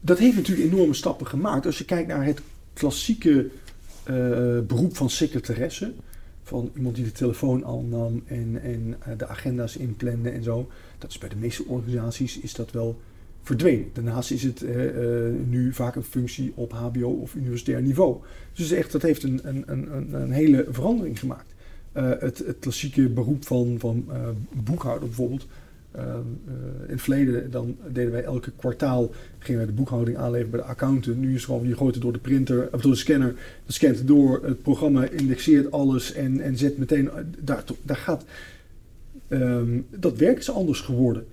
[0.00, 1.66] dat heeft natuurlijk enorme stappen gemaakt.
[1.66, 2.40] Als je kijkt naar het
[2.72, 3.48] klassieke
[4.04, 4.14] eh,
[4.66, 5.92] beroep van secretaresse,
[6.42, 11.10] van iemand die de telefoon aannam en, en eh, de agenda's inplande en zo, dat
[11.10, 13.00] is bij de meeste organisaties is dat wel
[13.42, 13.86] verdwenen.
[13.92, 14.64] Daarnaast is het
[15.48, 18.16] nu vaak een functie op HBO of universitair niveau.
[18.52, 21.54] Dus echt, dat heeft een, een, een, een hele verandering gemaakt.
[21.96, 24.28] Eh, het, het klassieke beroep van, van eh,
[24.64, 25.46] boekhouder bijvoorbeeld.
[25.96, 26.12] Uh, uh,
[26.86, 30.66] in het verleden dan deden wij elke kwartaal gingen wij de boekhouding aanleveren bij de
[30.66, 31.16] accountant.
[31.16, 33.34] Nu is het gewoon, je gooit het door de printer of door de scanner.
[33.64, 37.10] Dat scant het door, het programma indexeert alles en, en zet meteen.
[37.38, 38.24] Daar, daar gaat.
[39.28, 41.26] Um, dat werk is anders geworden.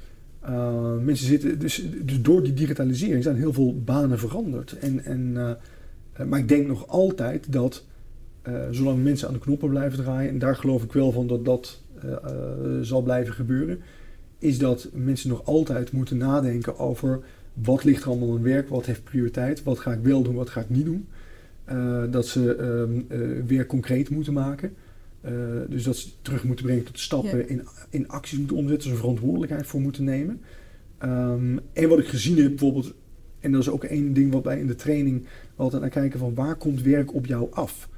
[0.45, 4.77] Uh, mensen zitten, dus, dus door die digitalisering zijn heel veel banen veranderd.
[4.77, 5.33] En, en,
[6.27, 7.83] maar ik denk nog altijd dat
[8.71, 11.81] zolang mensen aan de knoppen blijven draaien, en daar geloof ik wel van dat dat
[12.05, 12.11] uh,
[12.81, 13.79] zal blijven gebeuren,
[14.39, 17.19] is dat mensen nog altijd moeten nadenken over
[17.53, 20.49] wat ligt er allemaal in werk, wat heeft prioriteit, wat ga ik wel doen, wat
[20.49, 21.07] ga ik niet doen.
[21.71, 23.07] Uh, dat ze um,
[23.47, 24.73] weer concreet moeten maken.
[25.69, 27.43] dus dat ze terug moeten brengen tot stappen, ja.
[27.45, 30.41] in, in acties moeten omzetten, ze verantwoordelijkheid voor moeten nemen.
[31.03, 32.93] Um, en wat ik gezien heb bijvoorbeeld,
[33.39, 35.25] en dat is ook één ding wat wij in de training
[35.55, 37.89] altijd naar kijken van waar komt werk op jou af?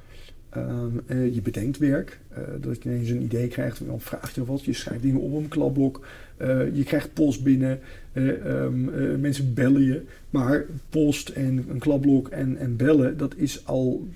[0.55, 4.45] Ehm, eh, je bedenkt werk, uh, dat je ineens een idee krijgt, dan vraag je
[4.45, 6.07] wat, je schrijft dingen op een klapblok,
[6.41, 7.79] uh, je krijgt post binnen,
[8.13, 10.01] um, mensen bellen je.
[10.29, 14.07] Maar post en een klapblok en, en bellen, dat is al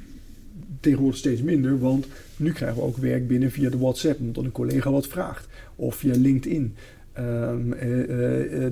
[0.79, 2.07] tegenwoordig steeds minder, want
[2.37, 5.95] nu krijgen we ook werk binnen via de WhatsApp, omdat een collega wat vraagt, of
[5.95, 6.75] via LinkedIn.
[7.19, 7.73] Um,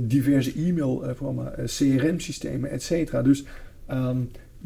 [0.07, 3.11] diverse e-mailprogramma's, CRM-systemen, et.
[3.23, 3.44] Dus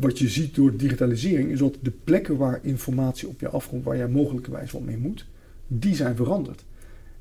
[0.01, 3.97] wat je ziet door digitalisering is dat de plekken waar informatie op je afkomt, waar
[3.97, 5.25] jij mogelijkerwijs wat mee moet,
[5.67, 6.63] die zijn veranderd.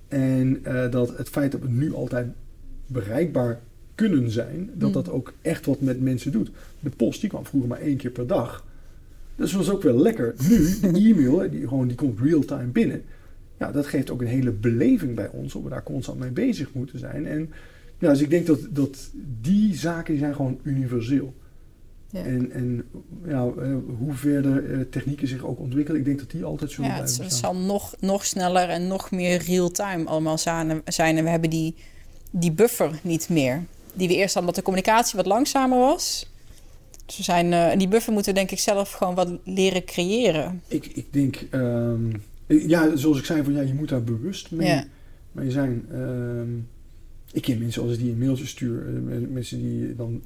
[0.08, 2.26] En uh, dat het feit dat we nu altijd
[2.86, 3.60] bereikbaar
[3.94, 4.94] kunnen zijn, dat mm.
[4.94, 6.50] dat ook echt wat met mensen doet.
[6.80, 8.66] De post die kwam vroeger maar één keer per dag.
[9.36, 10.34] Dus dat was ook wel lekker.
[10.48, 10.66] Nu,
[11.10, 13.02] e-mail, die, gewoon, die komt real-time binnen.
[13.58, 16.72] Ja, dat geeft ook een hele beleving bij ons, of we daar constant mee bezig
[16.72, 17.26] moeten zijn.
[17.26, 17.50] En
[17.98, 21.34] ja, dus ik denk dat, dat die zaken die zijn gewoon universeel.
[22.10, 22.24] Ja.
[22.24, 22.84] En, en
[23.26, 26.90] ja, eh, hoe verder uh, technieken zich ook ontwikkelen, ik denk dat die altijd zullen
[26.90, 30.82] ja, blijven het, zal nog, nog sneller en nog meer real-time allemaal zijn.
[30.96, 31.74] En we hebben die,
[32.30, 33.64] die buffer niet meer.
[33.94, 36.30] Die we eerst hadden, omdat de communicatie wat langzamer was.
[37.06, 40.62] Dus we zijn, uh, die buffer moeten we denk ik zelf gewoon wat leren creëren.
[40.68, 44.68] Ik, ik denk, um, ja, zoals ik zei, van ja, je moet daar bewust mee,
[44.68, 44.84] ja.
[45.32, 45.86] mee zijn.
[45.92, 46.68] Um,
[47.32, 50.22] ik ken mensen als die een mailtje sturen, mensen die dan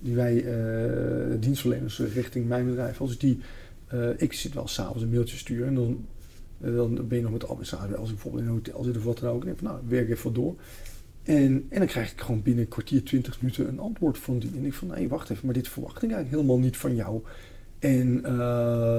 [0.00, 3.40] die wij uh, dienstverleners richting mijn bedrijf, als ik die,
[3.94, 6.06] uh, ik zit wel s'avonds een mailtje sturen en dan,
[6.64, 8.96] uh, dan ben je nog met de administratie, als ik bijvoorbeeld in een hotel zit
[8.96, 10.54] of wat dan ook, en denk van nou, werk even door.
[11.22, 14.50] En, en dan krijg ik gewoon binnen een kwartier, twintig minuten een antwoord van die.
[14.56, 17.22] En ik van, nee, wacht even, maar dit verwacht ik eigenlijk helemaal niet van jou.
[17.78, 18.20] En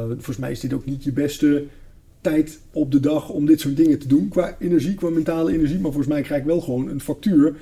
[0.08, 1.66] volgens mij is dit ook niet je beste
[2.22, 4.28] tijd op de dag om dit soort dingen te doen.
[4.28, 5.80] Qua energie, qua mentale energie.
[5.80, 7.56] Maar volgens mij krijg ik wel gewoon een factuur.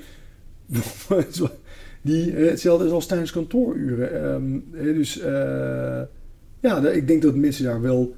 [2.02, 4.24] Die, uh, hetzelfde is als tijdens kantooruren.
[4.24, 6.00] Um, dus uh,
[6.60, 8.14] ja, ik denk dat mensen daar wel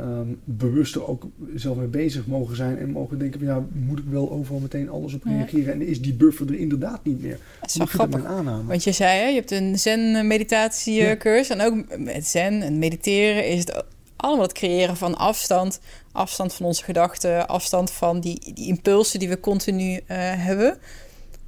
[0.00, 2.78] um, bewuster ook zelf mee bezig mogen zijn.
[2.78, 5.72] En mogen denken van ja, moet ik wel overal meteen alles op reageren?
[5.72, 7.38] En is die buffer er inderdaad niet meer?
[7.60, 8.22] Dat is wel grappig.
[8.66, 11.48] Want je zei, hè, je hebt een zen-meditatiecursus.
[11.48, 11.54] Ja.
[11.54, 13.84] En ook met zen en mediteren is het
[14.16, 15.80] allemaal het creëren van afstand.
[16.12, 20.78] Afstand van onze gedachten, afstand van die, die impulsen die we continu uh, hebben.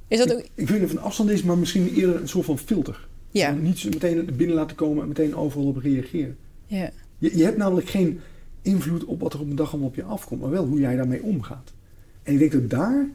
[0.07, 0.39] Is dat ook...
[0.39, 2.57] ik, ik weet niet of het een afstand is, maar misschien eerder een soort van
[2.57, 3.07] filter.
[3.29, 3.51] Ja.
[3.51, 6.37] niet meteen binnen laten komen en meteen overal op reageren.
[6.65, 6.89] Ja.
[7.17, 8.19] Je, je hebt namelijk geen
[8.61, 10.95] invloed op wat er op een dag allemaal op je afkomt, maar wel hoe jij
[10.95, 11.73] daarmee omgaat.
[12.23, 13.09] En ik denk dat daar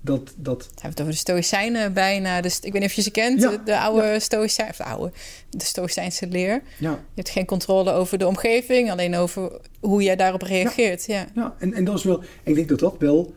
[0.00, 0.34] dat...
[0.36, 0.62] dat...
[0.62, 2.40] We hebben het over de Stoïcijnen bijna.
[2.40, 4.18] Dus ik weet niet of je ze kent, ja, de, oude ja.
[4.18, 5.12] Stoïcijn, of de oude,
[5.50, 6.62] de Stoïcijnse leer.
[6.78, 6.90] Ja.
[6.90, 11.04] Je hebt geen controle over de omgeving, alleen over hoe jij daarop reageert.
[11.06, 11.54] Ja, ja.
[11.58, 12.22] En, en dat is wel...
[12.42, 13.34] ik denk dat dat wel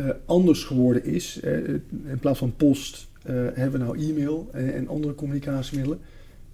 [0.00, 1.40] uh, anders geworden is.
[2.06, 6.00] In plaats van post uh, hebben we nou e-mail en andere communicatiemiddelen.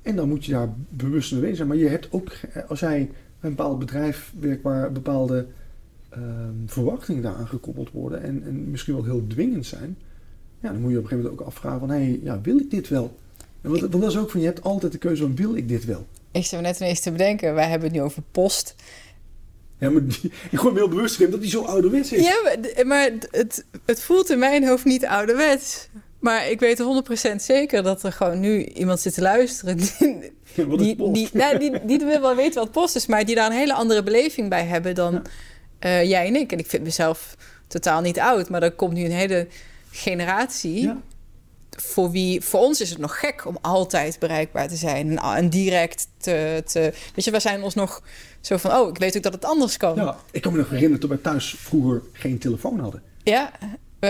[0.02, 1.68] En dan moet je daar bewust mee zijn.
[1.68, 2.32] Maar je hebt ook,
[2.68, 3.10] als jij
[3.42, 5.46] een bepaald bedrijf werkt waar bepaalde
[6.08, 9.96] ehm, verwachtingen daaraan gekoppeld worden en, en, misschien wel heel dwingend zijn,
[10.60, 12.58] ja, dan moet je op een gegeven moment ook afvragen van, hé, hey, ja, wil
[12.58, 13.16] ik dit wel?
[13.60, 15.84] Want, want dat is ook van, je hebt altijd de keuze van, wil ik dit
[15.84, 16.06] wel?
[16.30, 18.74] Ik zou net ineens te bedenken, wij hebben het nu over post.
[19.82, 22.24] Ja, maar die, ik gooi me heel bewust dat die zo ouderwets is.
[22.24, 25.88] Ja, maar, het, het voelt in mijn hoofd niet ouderwets.
[26.18, 26.82] Maar ik weet
[27.32, 29.76] 100% zeker dat er gewoon nu iemand zit te luisteren.
[29.76, 29.92] Die,
[30.54, 33.46] ja, die, die, nou, die, die wil wel weten wat post is, maar die daar
[33.46, 35.22] een hele andere beleving bij hebben dan
[35.80, 36.00] ja.
[36.00, 36.52] uh, jij en ik.
[36.52, 37.36] En ik vind mezelf
[37.66, 39.46] totaal niet oud, maar er komt nu een hele
[39.90, 40.82] generatie.
[40.82, 41.00] Ja.
[41.82, 45.48] Voor wie, voor ons is het nog gek om altijd bereikbaar te zijn en, en
[45.48, 46.92] direct te, te.
[47.14, 48.02] Weet je, we zijn ons nog
[48.40, 49.94] zo van, oh, ik weet ook dat het anders kan.
[49.94, 53.02] Ja, ik kan me nog herinneren dat wij thuis vroeger geen telefoon hadden.
[53.22, 53.52] Ja,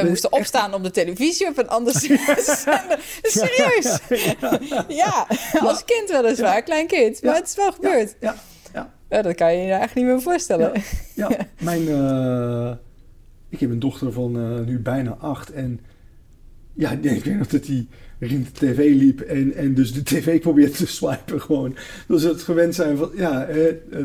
[0.01, 2.99] we moesten opstaan om de televisie op een ander zender.
[3.23, 3.99] Serieus?
[4.39, 4.59] Ja,
[4.89, 5.27] ja,
[5.61, 7.23] als kind weliswaar, klein kind.
[7.23, 8.16] Maar het is wel gebeurd.
[8.20, 8.35] Ja,
[8.74, 9.23] ja, ja.
[9.23, 10.82] dat kan je je eigenlijk niet meer voorstellen.
[11.15, 11.31] Ja,
[11.61, 11.82] mijn...
[11.82, 12.73] Uh,
[13.49, 15.53] ik heb een dochter van uh, nu bijna acht.
[15.53, 15.81] En
[16.74, 17.86] ja, ik weet nog dat hij
[18.19, 21.77] richting de tv liep en, en dus de tv probeerde te swipen gewoon.
[22.07, 23.49] Dus het gewend zijn van, ja,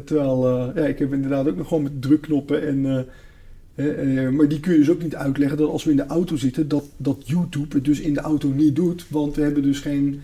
[0.06, 2.86] terwijl, uh, ja, ik heb inderdaad ook nog gewoon met drukknoppen en...
[2.86, 6.36] Uh, maar die kun je dus ook niet uitleggen dat als we in de auto
[6.36, 9.06] zitten, dat, dat YouTube het dus in de auto niet doet.
[9.10, 10.22] Want we hebben dus geen.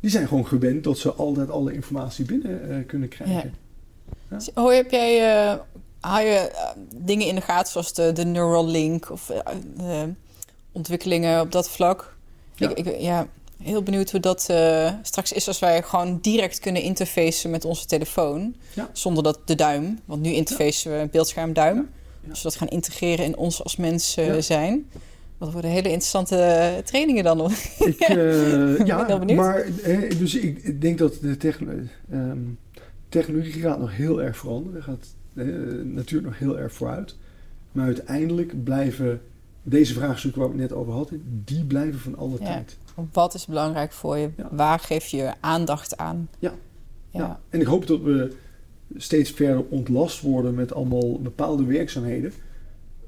[0.00, 3.52] Die zijn gewoon gewend dat ze altijd alle informatie binnen kunnen krijgen.
[4.30, 4.38] Ja.
[4.38, 4.62] Ja.
[4.62, 5.20] Hoe heb jij.
[6.00, 6.50] hou je
[6.94, 9.30] dingen in de gaten zoals de, de Neuralink of
[10.76, 12.16] ontwikkelingen op dat vlak?
[12.54, 12.68] Ja.
[12.74, 13.26] Ik, ik, ja,
[13.62, 17.86] heel benieuwd hoe dat uh, straks is als wij gewoon direct kunnen interfacen met onze
[17.86, 18.54] telefoon.
[18.74, 18.88] Ja.
[18.92, 21.88] Zonder dat de duim, want nu interfacen we beeldscherm duim.
[22.28, 24.90] Als we dat gaan integreren in ons als mens uh, zijn.
[25.38, 27.52] Wat worden hele interessante trainingen dan nog.
[27.78, 29.66] Ik, uh, ja, maar
[30.18, 31.90] dus ik denk dat de technologie.
[32.12, 32.58] Um,
[33.08, 34.82] technologie gaat nog heel erg veranderen.
[34.82, 35.06] Gaat
[35.84, 37.16] natuurlijk nog heel erg vooruit.
[37.72, 39.20] Maar uiteindelijk blijven
[39.68, 42.76] deze vraagstukken waar we het net over hadden, die blijven van alle tijd.
[43.12, 44.30] Wat is belangrijk voor je?
[44.50, 46.28] Waar geef je aandacht aan?
[46.38, 46.54] Ja.
[47.10, 47.40] ja.
[47.48, 48.32] En ik hoop dat we
[48.96, 52.32] steeds verder ontlast worden met allemaal bepaalde werkzaamheden.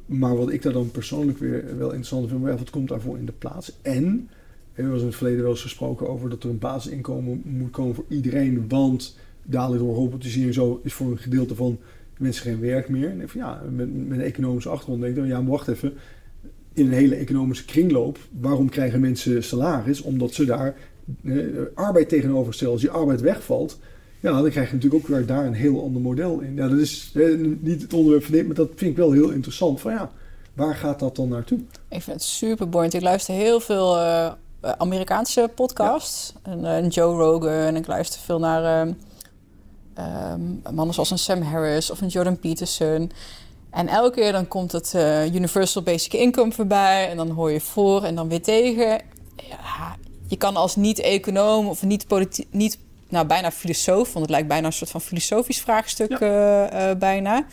[0.07, 3.33] Maar wat ik daar dan persoonlijk weer wel interessant vind, wat komt daarvoor in de
[3.33, 3.73] plaats?
[3.83, 4.29] En
[4.73, 7.95] er was in het verleden wel eens gesproken over dat er een basisinkomen moet komen
[7.95, 8.69] voor iedereen.
[8.69, 11.79] Want dadelijk door robotisering zo is voor een gedeelte van
[12.19, 13.11] mensen geen werk meer.
[13.21, 15.93] En van, ja, met, met een economische achtergrond denk ik dan, ja, maar wacht even.
[16.79, 20.03] In een hele economische kringloop, waarom krijgen mensen salaris?
[20.03, 20.75] Omdat ze daar
[21.25, 21.37] eh,
[21.75, 22.73] arbeid tegenover stellen.
[22.73, 23.79] Als die arbeid wegvalt,
[24.21, 26.55] ja, dan krijg je natuurlijk ook weer daar een heel ander model in.
[26.55, 27.25] Ja, dat is eh,
[27.61, 29.81] niet het onderwerp van dit, maar dat vind ik wel heel interessant.
[29.81, 30.11] Van ja,
[30.55, 31.59] waar gaat dat dan naartoe?
[31.89, 32.95] Ik vind het super boeiend.
[32.95, 34.31] Ik luister heel veel uh,
[34.61, 36.33] Amerikaanse podcasts.
[36.43, 37.51] En, uh, Joe Rogan.
[37.51, 38.97] En ik luister veel naar um,
[40.75, 43.11] mannen zoals een Sam Harris of een Jordan Peterson.
[43.71, 44.95] En elke keer dan komt het
[45.35, 47.09] Universal Basic Income voorbij.
[47.09, 49.01] En dan hoor je voor en dan weer tegen.
[49.49, 49.97] Ja,
[50.29, 52.07] je kan als niet-econoom of niet,
[52.51, 52.79] niet
[53.09, 56.91] nou, bijna filosoof, want het lijkt bijna een soort van filosofisch vraagstuk ja.
[56.91, 57.39] uh, bijna.
[57.39, 57.45] Ik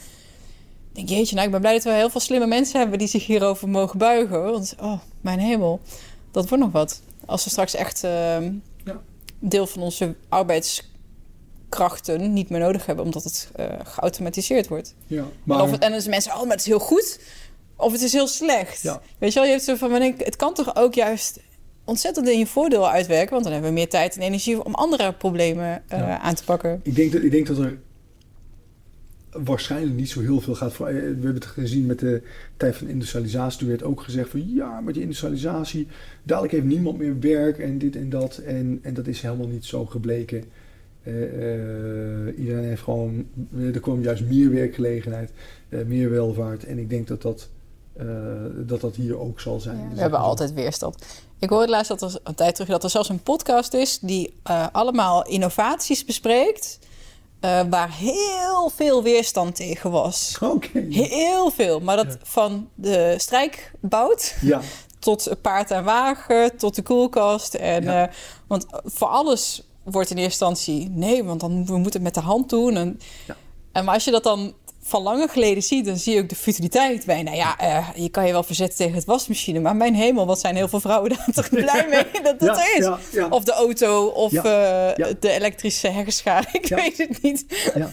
[0.91, 3.25] denk, jeetje, nou, ik ben blij dat we heel veel slimme mensen hebben die zich
[3.25, 4.43] hierover mogen buigen.
[4.43, 5.79] Want, oh, mijn hemel,
[6.31, 7.01] dat wordt nog wat.
[7.25, 8.41] Als we straks echt uh,
[8.83, 9.01] ja.
[9.39, 10.15] deel van onze
[11.80, 14.95] arbeidskrachten niet meer nodig hebben, omdat het uh, geautomatiseerd wordt.
[15.07, 15.57] Ja, maar...
[15.57, 17.19] en, of het, en dan zijn mensen, oh, maar het is heel goed.
[17.76, 18.81] Of het is heel slecht.
[18.81, 19.02] Ja.
[19.18, 21.39] Weet je wel, je hebt zo van, het kan toch ook juist
[21.84, 23.31] ontzettend in je voordeel uitwerken.
[23.31, 26.80] Want dan hebben we meer tijd en energie om andere problemen uh, aan te pakken.
[26.84, 27.77] Ik denk, dat, ik denk dat er
[29.31, 30.88] waarschijnlijk niet zo heel veel gaat voor.
[30.88, 32.22] Eh, we hebben het gezien met de
[32.57, 33.60] tijd van industrialisatie.
[33.60, 35.88] Toen werd ook gezegd van ja, met die industrialisatie,
[36.23, 38.38] dadelijk heeft niemand meer werk en dit en dat.
[38.38, 40.43] En, en dat is helemaal niet zo gebleken.
[41.06, 43.27] Uh, uh, iedereen heeft gewoon,
[43.73, 45.32] er kwam juist meer werkgelegenheid,
[45.69, 46.65] uh, meer welvaart.
[46.65, 47.49] En ik denk dat dat
[48.02, 48.07] uh,
[48.68, 49.90] dat dat hier ook zal zijn.
[49.94, 51.06] we hebben altijd weerstand.
[51.40, 54.34] Ik hoorde laatst dat er een tijd terug dat er zelfs een podcast is die
[54.49, 56.80] uh, allemaal innovaties bespreekt.
[57.41, 60.38] Uh, waar heel veel weerstand tegen was.
[60.41, 60.86] Oké.
[60.90, 61.80] Heel veel.
[61.80, 64.61] Maar dat van de strijkbout ja.
[64.99, 67.53] tot paard en wagen, tot de koelkast.
[67.53, 68.10] En, ja.
[68.48, 72.30] want voor alles wordt in eerste instantie nee, want dan we moeten het met de
[72.30, 72.76] hand doen.
[72.76, 73.36] En, ja.
[73.72, 74.53] en maar als je dat dan
[74.88, 77.24] van langer geleden zie, dan zie je ook de futiliteit bij.
[77.24, 80.40] Nou ja, uh, je kan je wel verzetten tegen het wasmachine, maar mijn hemel, wat
[80.40, 83.12] zijn heel veel vrouwen daar toch blij mee dat dat ja, is.
[83.12, 83.28] Ja.
[83.28, 87.45] Of de auto, of uh, de elektrische heggenschaar, ik weet het niet.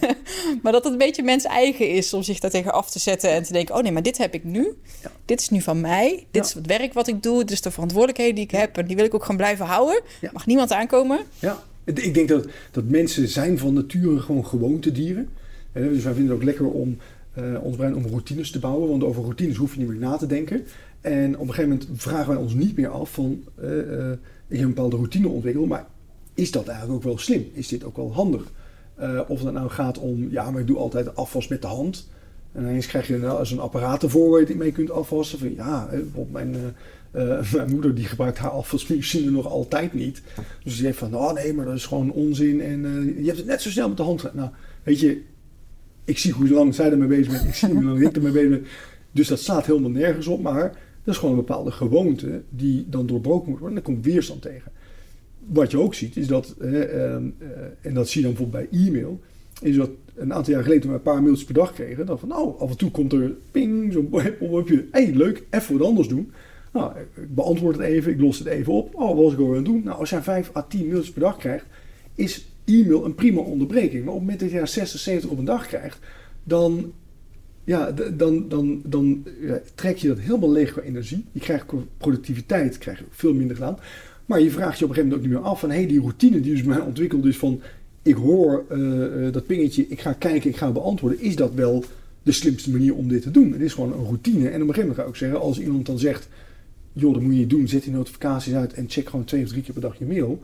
[0.62, 3.30] maar dat het een beetje mens eigen is om zich daar tegen af te zetten
[3.30, 4.78] en te denken, oh nee, maar dit heb ik nu.
[5.24, 6.26] Dit is nu van mij.
[6.30, 7.38] Dit is het werk wat ik doe.
[7.38, 10.02] Dit is de verantwoordelijkheden die ik heb en die wil ik ook gewoon blijven houden.
[10.32, 11.20] Mag niemand aankomen.
[11.38, 15.28] Ja, ik denk dat, dat mensen zijn van nature gewoon gewoontedieren.
[15.72, 16.96] Dus wij vinden het ook lekker om
[17.38, 20.16] uh, ons brein om routines te bouwen, want over routines hoef je niet meer na
[20.16, 20.64] te denken.
[21.00, 24.10] En op een gegeven moment vragen wij ons niet meer af van, uh,
[24.48, 25.86] ik heb een bepaalde routine ontwikkeld, maar
[26.34, 27.46] is dat eigenlijk ook wel slim?
[27.52, 28.52] Is dit ook wel handig?
[29.28, 32.08] of dat nou gaat om, ja, maar ik doe altijd afwas met de hand.
[32.52, 35.38] En ineens krijg je nou, een apparaat ervoor waar je het mee kunt afwassen.
[35.38, 36.56] Van, ja, bijvoorbeeld mijn,
[37.52, 40.22] mijn moeder die gebruikt haar afwasmachine nog altijd niet.
[40.64, 42.60] Dus die heeft van, oh nee, maar dat is gewoon onzin.
[42.60, 42.80] En
[43.18, 44.34] je hebt het net zo snel met de hand.
[44.34, 44.50] Nou,
[44.82, 45.22] weet je,
[46.04, 48.48] ik zie hoe lang zij ermee bezig bent, ik zie hoe lang ik ermee bezig
[48.48, 48.66] ben.
[49.12, 53.06] Dus dat staat helemaal nergens op, maar dat is gewoon een bepaalde gewoonte die dan
[53.06, 53.76] doorbroken moet worden.
[53.76, 54.72] En daar komt weerstand tegen.
[55.46, 57.48] Wat je ook ziet, is dat, ehm, eh,
[57.80, 59.20] en dat zie je dan bijvoorbeeld bij e-mail,
[59.60, 62.18] is dat een aantal jaar geleden toen we een paar mailtjes per dag kregen, dan
[62.18, 64.08] van nou, af en toe komt er ping, zo'n
[64.38, 66.32] pop-upje, hey, leuk, even wat anders doen.
[66.72, 68.94] Nou, ik beantwoord het even, ik los het even op.
[68.94, 69.82] Oh, wat was ik al aan het doen?
[69.84, 71.66] Nou, als jij 5 à 10 mailtjes per dag krijgt,
[72.14, 74.04] is e-mail een prima onderbreking.
[74.04, 75.98] Maar op het moment dat je 60, 70 op een dag krijgt,
[76.44, 76.92] dan,
[77.64, 79.26] ja, dan, dan, dan
[79.74, 81.24] trek je dat helemaal leeg qua energie.
[81.32, 81.66] Je krijgt
[81.98, 83.78] productiviteit, krijg je veel minder gedaan.
[84.26, 85.70] Maar je vraagt je op een gegeven moment ook niet meer af van...
[85.70, 87.60] hé, hey, die routine die dus mij ontwikkeld is van...
[88.02, 91.20] ik hoor uh, dat pingetje, ik ga kijken, ik ga beantwoorden.
[91.20, 91.84] Is dat wel
[92.22, 93.52] de slimste manier om dit te doen?
[93.52, 94.48] Het is gewoon een routine.
[94.48, 96.28] En op een gegeven moment ga ik ook zeggen, als iemand dan zegt...
[96.92, 98.72] joh, dat moet je doen, zet die notificaties uit...
[98.72, 100.40] en check gewoon twee of drie keer per dag je mail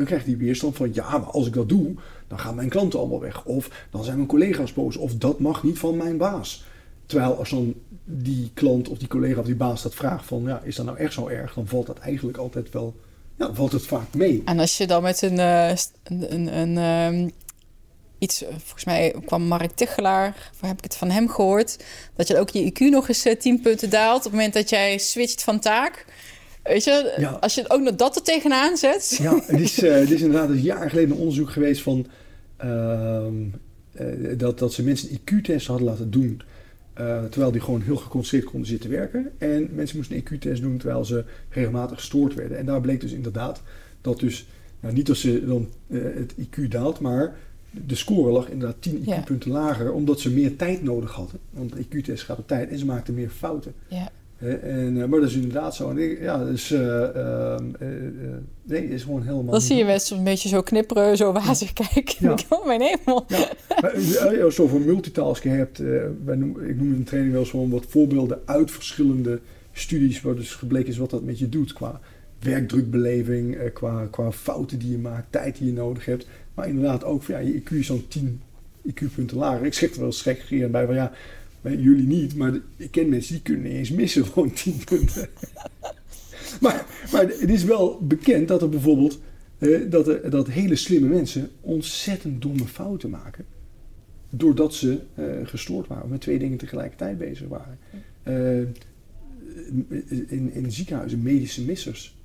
[0.00, 1.94] dan krijgt hij weerstand van ja, maar als ik dat doe,
[2.28, 3.44] dan gaan mijn klanten allemaal weg.
[3.44, 4.96] Of dan zijn mijn collega's boos.
[4.96, 6.64] Of dat mag niet van mijn baas.
[7.06, 7.74] Terwijl als dan
[8.04, 10.98] die klant of die collega of die baas dat vraagt van ja, is dat nou
[10.98, 11.54] echt zo erg?
[11.54, 12.94] Dan valt dat eigenlijk altijd wel,
[13.36, 14.42] ja, valt het vaak mee.
[14.44, 15.68] En als je dan met een, uh,
[16.04, 17.28] een, een, een ehm,
[18.20, 21.84] iets, eh, volgens mij kwam Mark Tichelaar, waar heb ik het van hem gehoord,
[22.16, 24.68] dat je ook je IQ nog eens 10 eh, punten daalt op het moment dat
[24.70, 26.04] jij switcht van taak.
[26.62, 29.18] Weet je, als je ook nog dat er tegenaan zet.
[29.22, 32.06] Ja, het is, uh, is inderdaad een jaar geleden een onderzoek geweest van...
[32.56, 33.34] ehm,
[33.92, 34.06] eh,
[34.38, 36.42] dat, dat ze mensen een IQ-test hadden laten doen.
[36.94, 39.30] eh, terwijl die gewoon heel geconcentreerd konden zitten werken.
[39.38, 42.58] En mensen moesten een IQ-test doen terwijl ze regelmatig gestoord werden.
[42.58, 43.62] En daar bleek dus inderdaad
[44.00, 44.46] dat dus,
[44.80, 47.36] nou, niet als ze dan eh, het IQ daalt, maar
[47.70, 49.20] de score lag inderdaad 10 Ja.
[49.20, 51.40] IQ-punten lager, omdat ze meer tijd nodig hadden.
[51.50, 53.74] Want de IQ-test gaat op tijd en ze maakten meer fouten.
[53.88, 54.10] Ja.
[54.40, 56.00] En, eh, maar dat is inderdaad zo.
[56.00, 57.56] Ja, dus, eh,
[58.62, 59.50] nee, is gewoon helemaal.
[59.50, 62.14] Dan zie je mensen een beetje zo knipperen, zo wazig kijken.
[62.18, 62.34] Ja.
[62.48, 63.26] Oh mijn hemel.
[63.80, 65.78] Maar als je over multitasking hebt,
[66.24, 69.40] wij noemen, ik noem het een training wel eens gewoon wat voorbeelden uit verschillende
[69.72, 72.00] studies, waar dus gebleken is wat dat met je doet qua
[72.38, 76.26] werkdrukbeleving, qua, qua fouten die je maakt, tijd die je nodig hebt.
[76.60, 78.40] Maar inderdaad ook, ja, je IQ is zo'n 10
[78.86, 79.66] IQ-punten lager.
[79.66, 81.12] Ik schrik er wel eens gek bij van ja,
[81.60, 85.28] bij jullie niet, maar ik ken mensen die kunnen niet eens missen, gewoon 10 punten.
[86.64, 89.20] maar, maar het is wel bekend dat er bijvoorbeeld
[89.58, 93.44] eh, dat, er, dat hele slimme mensen ontzettend domme fouten maken.
[94.30, 97.78] Doordat ze eh, gestoord waren, met twee dingen tegelijkertijd bezig waren.
[98.22, 98.58] Eh,
[100.28, 102.16] in, in ziekenhuizen, medische missers.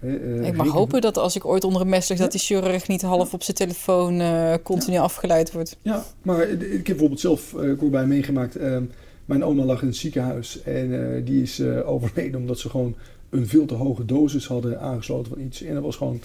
[0.00, 2.88] Eh, Ik mag hopen dat als ik ooit onder een mes lig, dat die chirurg
[2.88, 5.76] niet half op zijn telefoon eh, continu afgeleid wordt.
[5.82, 8.60] Ja, maar ik heb bijvoorbeeld zelf uh, bij meegemaakt.
[8.60, 8.78] Uh,
[9.24, 12.94] mijn oma lag in het ziekenhuis en die is overleden omdat ze gewoon
[13.30, 15.62] een veel te hoge dosis hadden aangesloten van iets.
[15.62, 16.20] En dat was gewoon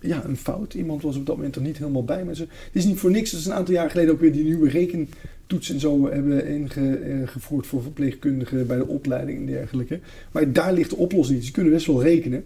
[0.00, 0.74] ja, een fout.
[0.74, 2.42] Iemand was op dat moment er niet helemaal bij met ze.
[2.42, 4.68] Het is niet voor niks dat ze een aantal jaar geleden ook weer die nieuwe
[4.68, 10.00] rekentoets en zo hebben ingevoerd voor verpleegkundigen bij de opleiding en dergelijke.
[10.32, 11.44] Maar daar ligt de oplossing.
[11.44, 12.44] Ze kunnen best wel rekenen.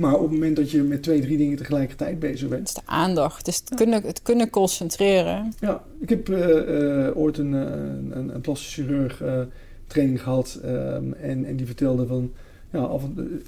[0.00, 2.68] Maar op het moment dat je met twee, drie dingen tegelijkertijd bezig bent.
[2.68, 3.38] Het is de aandacht.
[3.38, 3.76] Het is het, ja.
[3.76, 5.52] kunnen, het kunnen concentreren.
[5.60, 9.40] Ja, ik heb uh, uh, ooit een, een, een plastisch chirurg uh,
[9.86, 10.60] training gehad.
[10.64, 12.32] Um, en, en die vertelde van.
[12.72, 13.42] Ja, af en,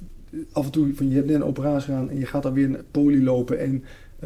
[0.52, 2.64] af en toe, van, je hebt net een operatie gedaan en je gaat dan weer
[2.64, 3.58] een poli lopen.
[3.58, 3.84] En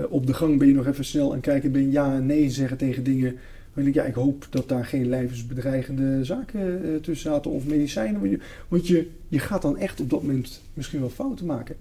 [0.09, 2.51] op de gang ben je nog even snel en kijken, ben je ja en nee
[2.51, 3.37] zeggen tegen dingen.
[3.75, 8.21] Ik, ja, ik hoop dat daar geen levensbedreigende zaken tussen zaten of medicijnen.
[8.21, 8.39] Want je,
[8.69, 11.77] want je, je gaat dan echt op dat moment misschien wel fouten maken.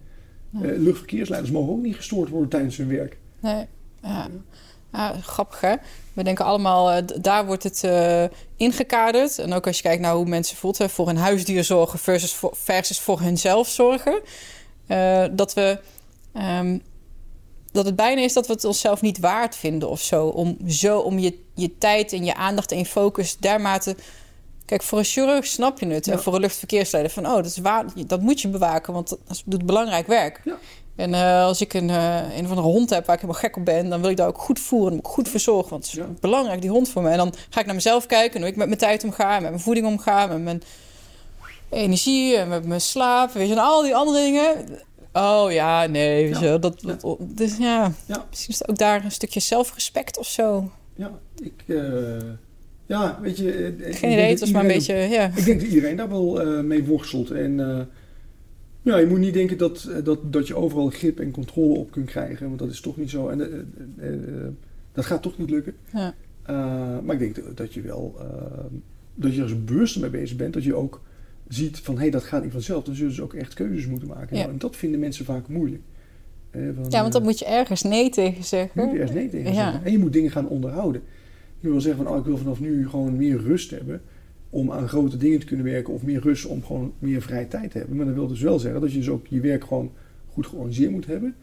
[0.62, 3.18] Uh, luchtverkeersleiders mogen ook niet gestoord worden tijdens hun werk.
[3.40, 3.66] Nee,
[4.02, 4.28] ja.
[4.92, 5.76] ja grappig hè.
[6.14, 8.24] We denken allemaal, uh, daar wordt het uh,
[8.56, 9.40] ingekaderd.
[9.40, 12.34] En ook als je kijkt naar hoe mensen voelt, hè, voor hun huisdier zorgen versus
[12.34, 14.22] voor, versus voor hunzelf zorgen.
[15.36, 15.80] Dat we.
[16.34, 16.82] Um,
[17.76, 20.28] dat het bijna is dat we het onszelf niet waard vinden of zo.
[20.28, 23.96] Om, zo, om je, je tijd en je aandacht en je focus dermate
[24.66, 26.06] Kijk, voor een chirurg snap je het.
[26.06, 26.14] Ja.
[26.14, 29.44] En voor een luchtverkeersleider van, oh, dat, is waar, dat moet je bewaken, want dat
[29.46, 30.42] doet belangrijk werk.
[30.44, 30.58] Ja.
[30.96, 33.58] En uh, als ik een, uh, een of andere hond heb waar ik helemaal gek
[33.58, 35.70] op ben, dan wil ik daar ook goed voeren en goed verzorgen.
[35.70, 36.08] Want het is ja.
[36.20, 37.10] belangrijk, die hond voor me.
[37.10, 39.60] En dan ga ik naar mezelf kijken, hoe ik met mijn tijd omga, met mijn
[39.60, 40.64] voeding omga, met mijn
[41.70, 43.32] energie en met mijn slaap.
[43.32, 44.66] Weet je, en al die andere dingen.
[45.14, 47.92] Oh ja, nee, weet je, dat, dat, dus ja,
[48.30, 50.72] misschien is het ook daar een stukje zelfrespect of zo.
[50.96, 51.64] Ja, ik.
[51.66, 52.18] Uh...
[52.86, 53.76] Ja, weet je...
[53.80, 54.96] Geen idee, het was maar een beetje...
[54.96, 55.32] Ja.
[55.36, 57.32] Ik denk dat iedereen daar wel uh, mee worstelt.
[57.32, 57.80] En uh,
[58.82, 62.06] ja, je moet niet denken dat, dat, dat je overal grip en controle op kunt
[62.06, 62.48] krijgen.
[62.48, 63.28] Want dat is toch niet zo.
[63.28, 63.40] En
[63.98, 64.08] uh,
[64.92, 65.74] dat gaat toch niet lukken.
[65.94, 66.14] Ja.
[67.02, 68.16] maar ik denk dat, dat je wel...
[69.16, 70.54] dat je er zo bewust mee bezig bent.
[70.54, 71.02] Dat je ook
[71.48, 71.96] ziet van...
[71.96, 72.84] Hé, hey, dat gaat niet vanzelf.
[72.84, 74.36] Dan zullen ze ook echt keuzes moeten maken.
[74.36, 74.42] Ja.
[74.42, 75.82] Nou, en dat vinden mensen vaak moeilijk.
[76.52, 78.84] Van, ja, want dan moet je ergens nee tegen zeggen.
[78.84, 79.64] Moet je ergens nee tegen ja.
[79.64, 79.86] zeggen.
[79.86, 81.02] En je moet dingen gaan onderhouden.
[81.66, 84.02] Je wil zeggen van, oh, ik wil vanaf nu gewoon meer rust hebben
[84.50, 87.72] om aan grote dingen te kunnen werken of meer rust om gewoon meer vrije tijd
[87.72, 87.98] te hebben.
[87.98, 89.92] Maar dat wil dus wel zeggen dat je dus ook je werk gewoon
[90.34, 91.36] goed georganiseerd moet hebben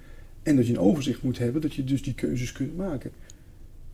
[0.43, 3.11] en dat je een overzicht moet hebben, dat je dus die keuzes kunt maken.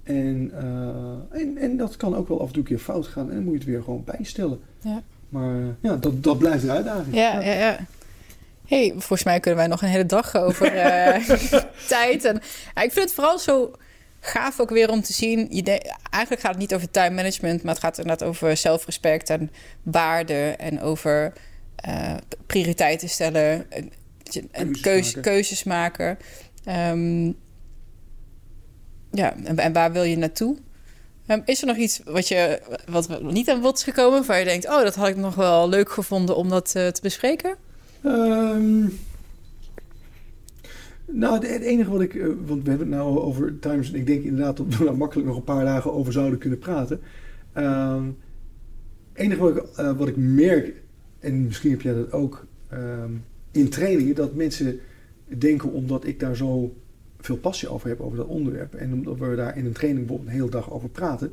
[0.02, 3.28] En, uh, en, en dat kan ook wel af en toe een keer fout gaan
[3.28, 4.60] en dan moet je het weer gewoon bijstellen.
[4.80, 5.02] Ja.
[5.28, 7.14] Maar ja, dat, dat blijft een uitdaging.
[7.14, 7.78] Ja, ja, ja.
[8.66, 11.28] hey, volgens mij kunnen wij nog een hele dag over uh,
[11.88, 12.24] tijd.
[12.24, 12.40] En
[12.74, 13.72] ja, ik vind het vooral zo
[14.28, 15.46] gaaf ook weer om te zien.
[15.50, 19.30] Je de, eigenlijk gaat het niet over time management, maar het gaat inderdaad over zelfrespect
[19.30, 19.50] en
[19.82, 21.32] waarde en over
[21.88, 22.14] uh,
[22.46, 23.92] prioriteiten stellen en,
[24.50, 25.22] en keuzes, keuzes, maken.
[25.22, 26.18] keuzes maken.
[26.66, 27.36] Um,
[29.10, 30.56] ja, en, en, waar wil je naartoe?
[31.26, 34.44] Um, is er nog iets wat je wat niet aan bod is gekomen, waar je
[34.44, 37.56] denkt, oh, dat had ik nog wel leuk gevonden om dat uh, te bespreken?
[38.04, 38.98] Um,
[41.12, 43.98] nou, het, het, enige wat ik, uh, want we hebben het nou over times, en
[43.98, 47.00] ik denk inderdaad dat we daar makkelijk nog een paar dagen over zouden kunnen praten.
[47.52, 48.02] Het uh,
[49.12, 50.82] enige wat ik, uh, wat ik merk,
[51.18, 54.78] en misschien heb jij dat ook um, in trainingen, dat mensen
[55.38, 56.76] denken omdat ik daar zo
[57.20, 60.34] veel passie over heb, over dat onderwerp, en omdat we daar in een training bijvoorbeeld
[60.34, 61.32] een hele dag over praten,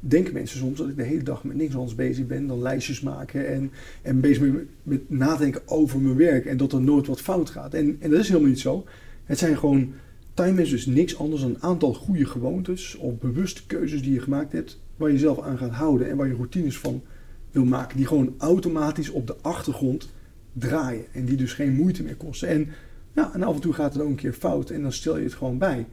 [0.00, 3.00] denken mensen soms dat ik de hele dag met niks anders bezig ben dan lijstjes
[3.00, 3.70] maken en,
[4.02, 7.74] en bezig met, met nadenken over mijn werk en dat er nooit wat fout gaat.
[7.74, 8.84] En, en dat is helemaal niet zo.
[9.26, 9.92] Het zijn gewoon
[10.34, 14.20] time is dus niks anders dan een aantal goede gewoontes of bewuste keuzes die je
[14.20, 17.02] gemaakt hebt, waar je zelf aan gaat houden en waar je routines van
[17.50, 20.08] wil maken, die gewoon automatisch op de achtergrond
[20.52, 22.48] draaien en die dus geen moeite meer kosten.
[22.48, 22.68] En,
[23.12, 25.24] ja, en af en toe gaat het ook een keer fout en dan stel je
[25.24, 25.86] het gewoon bij.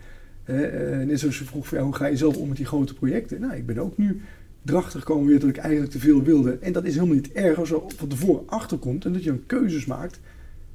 [0.46, 2.94] Uh, net zoals je vroeg, van, ja, hoe ga je zelf om met die grote
[2.94, 3.42] projecten?
[3.42, 4.22] Nou, ik ben ook nu
[4.66, 6.58] erachter gekomen weer dat ik eigenlijk te veel wilde.
[6.62, 9.46] En dat is helemaal niet erg als er van tevoren achterkomt en dat je een
[9.46, 10.20] keuzes maakt.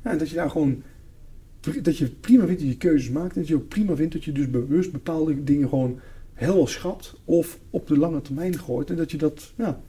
[0.05, 0.83] Ja, en dat je daar gewoon,
[1.83, 3.35] dat je prima vindt dat je keuzes maakt.
[3.35, 6.01] En dat je ook prima vindt dat je dus bewust bepaalde dingen gewoon
[6.35, 8.91] helemaal schrapt of op de lange termijn gooit.
[8.91, 9.81] En dat je dat, ja,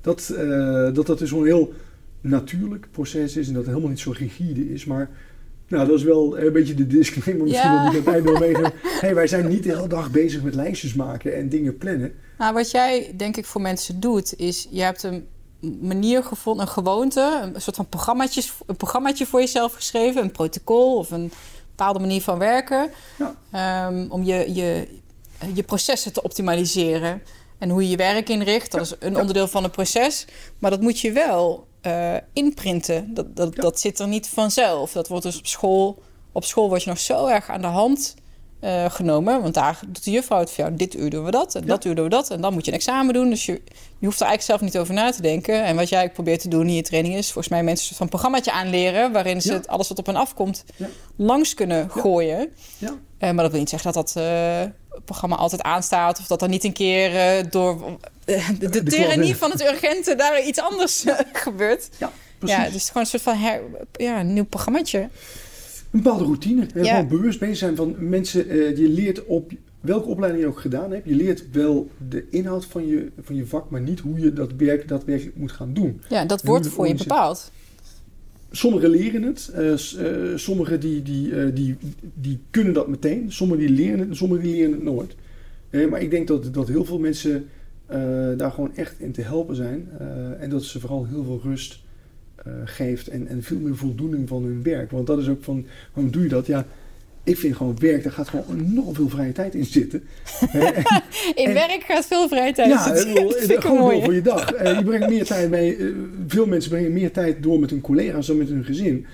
[0.00, 1.72] dat, uh, dat, dat dus gewoon heel
[2.20, 4.84] natuurlijk proces is en dat het helemaal niet zo rigide is.
[4.84, 5.10] Maar
[5.68, 7.84] nou, dat is wel een beetje de disclaimer misschien ja.
[7.84, 8.72] dat ik aan wil meegeven.
[8.82, 12.12] Hey, wij zijn niet de hele dag bezig met lijstjes maken en dingen plannen.
[12.38, 15.26] Nou, wat jij denk ik voor mensen doet, is je hebt een
[15.60, 20.96] manier gevonden, een gewoonte, een soort van programmaatjes, een programmaatje voor jezelf geschreven, een protocol
[20.96, 21.32] of een
[21.68, 22.90] bepaalde manier van werken.
[23.18, 23.86] Ja.
[23.86, 24.88] Um, om je, je,
[25.54, 27.22] je processen te optimaliseren.
[27.58, 30.24] En hoe je je werk inricht, dat is een onderdeel van het proces.
[30.58, 33.14] Maar dat moet je wel uh, inprinten.
[33.14, 34.92] Dat, dat, dat zit er niet vanzelf.
[34.92, 36.02] Dat wordt dus op school.
[36.32, 38.14] Op school word je nog zo erg aan de hand
[38.60, 39.42] uh, genomen.
[39.42, 40.76] Want daar doet de juffrouw het van jou.
[40.76, 42.30] Dit uur doen we dat en dat uur doen we dat.
[42.30, 43.30] En dan moet je een examen doen.
[43.30, 43.52] Dus je,
[43.98, 45.64] je hoeft er eigenlijk zelf niet over na te denken.
[45.64, 47.24] En wat jij probeert te doen in je training is...
[47.24, 49.12] volgens mij mensen van een programmaatje aanleren...
[49.12, 50.64] waarin ze het, alles wat op hen afkomt
[51.16, 52.52] langs kunnen gooien.
[52.78, 52.88] Ja.
[52.88, 54.22] Uh, maar dat wil niet zeggen dat dat
[55.04, 56.18] programma altijd aanstaat...
[56.18, 60.60] of dat er niet een keer door de, de tyrannie van het urgente daar iets
[60.60, 61.88] anders gebeurt.
[61.98, 62.56] Ja, precies.
[62.56, 63.60] Ja, dus gewoon een soort van her,
[63.92, 65.08] ja, een nieuw programmaatje.
[65.90, 66.66] Een bepaalde routine.
[66.74, 66.84] Ja.
[66.84, 68.56] Gewoon bewust bezig zijn van mensen.
[68.56, 71.08] Uh, je leert op welke opleiding je ook gedaan hebt.
[71.08, 74.52] Je leert wel de inhoud van je, van je vak, maar niet hoe je dat
[74.56, 76.00] werk daadwerkelijk moet gaan doen.
[76.08, 77.52] Ja, dat wordt voor je bepaald.
[78.50, 81.76] Sommigen leren het, uh, uh, sommigen die, die, die,
[82.14, 85.14] die kunnen dat meteen, sommigen die leren het, sommigen die leren het nooit.
[85.90, 87.48] maar ik denk dat, dat heel veel mensen
[88.36, 89.88] daar gewoon echt in te helpen zijn
[90.38, 91.80] en dat ze vooral heel veel rust
[92.64, 94.90] geeft en, en veel meer voldoening van hun werk.
[94.90, 96.46] Want dat is ook van, waarom doe je dat?
[96.46, 96.66] Ja,
[97.28, 100.02] ik vind gewoon werk, daar gaat gewoon enorm veel vrije tijd in zitten.
[101.44, 103.14] in werk gaat veel vrije tijd ja, zitten.
[103.14, 104.50] Ja, dat gewoon voor je dag.
[104.76, 105.94] Je brengt meer tijd mee.
[106.26, 109.06] Veel mensen brengen meer tijd door met hun collega's dan met hun gezin.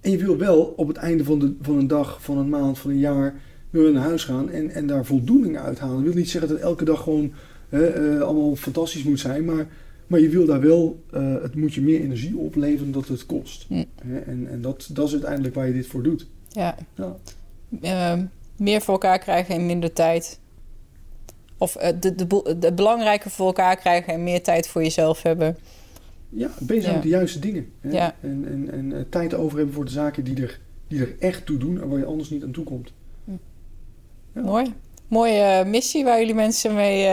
[0.00, 2.78] En je wil wel op het einde van, de, van een dag, van een maand,
[2.78, 3.34] van een jaar,
[3.70, 5.94] wil je naar huis gaan en, en daar voldoening uithalen.
[5.94, 7.32] Dat wil niet zeggen dat elke dag gewoon
[8.20, 9.66] allemaal fantastisch moet zijn, maar
[10.10, 13.66] maar je wil daar wel, uh, het moet je meer energie opleveren dat het kost.
[14.26, 16.26] En, en dat, dat is uiteindelijk waar je dit voor doet.
[16.48, 16.76] Ja.
[16.94, 17.16] ja.
[17.82, 18.22] Uh,
[18.56, 20.40] meer voor elkaar krijgen in minder tijd.
[21.58, 25.56] Of uh, de, de, de belangrijke voor elkaar krijgen en meer tijd voor jezelf hebben.
[26.28, 26.92] Ja, bezig ja.
[26.92, 27.72] met de juiste dingen.
[27.80, 27.90] Hè?
[27.90, 28.14] Ja.
[28.20, 31.46] En, en, en uh, tijd over hebben voor de zaken die er, die er echt
[31.46, 32.92] toe doen en waar je anders niet aan toe komt.
[33.24, 33.30] Hm.
[34.34, 34.40] Ja.
[34.40, 34.74] Mooi.
[35.08, 37.06] Mooie missie waar jullie mensen mee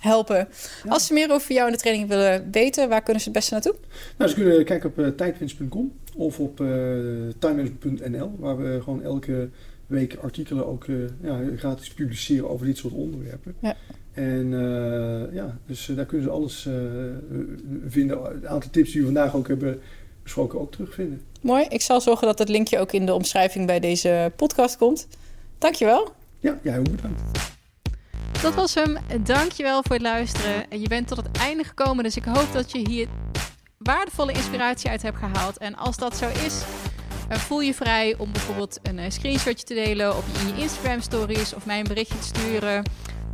[0.00, 0.48] helpen.
[0.88, 3.52] Als ze meer over jou en de training willen weten, waar kunnen ze het beste
[3.52, 3.74] naartoe?
[4.16, 6.68] Nou, ze kunnen kijken op uh, tijdwinst.com of op uh,
[8.38, 9.48] waar we gewoon elke
[9.86, 13.54] week artikelen ook uh, ja, gratis publiceren over dit soort onderwerpen.
[13.60, 13.76] Ja.
[14.12, 14.50] En
[15.32, 16.68] ja, dus daar kunnen ze alles
[17.86, 18.34] vinden.
[18.34, 19.80] Een aantal tips die we vandaag ook hebben
[20.22, 21.20] besproken ook terugvinden.
[21.40, 21.66] Mooi.
[21.68, 25.08] Ik zal zorgen dat het linkje ook in de omschrijving bij deze podcast komt.
[25.58, 26.12] Dankjewel.
[26.38, 27.20] Ja, jij ook bedankt.
[28.42, 28.98] Dat was hem.
[29.22, 30.80] Dankjewel voor het luisteren.
[30.80, 33.08] Je bent tot het einde gekomen, dus ik hoop dat je hier
[33.78, 35.58] waardevolle inspiratie uit hebt gehaald.
[35.58, 36.62] En als dat zo is,
[37.28, 41.00] eh, voel je vrij om bijvoorbeeld een eh, screenshotje te delen op in je Instagram
[41.00, 42.82] stories of mij een berichtje te sturen.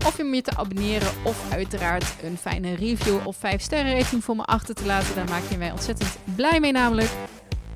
[0.06, 4.36] Of je me te abonneren of uiteraard een fijne review of 5 sterren rating voor
[4.36, 5.14] me achter te laten.
[5.14, 7.10] Daar maak je mij ontzettend blij mee namelijk.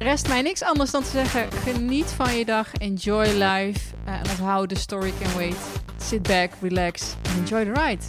[0.03, 4.31] Rest mij niks anders dan te zeggen: geniet van je dag, enjoy life uh, en
[4.31, 5.57] onthoud de story can wait.
[5.97, 8.05] Sit back, relax and enjoy the ride.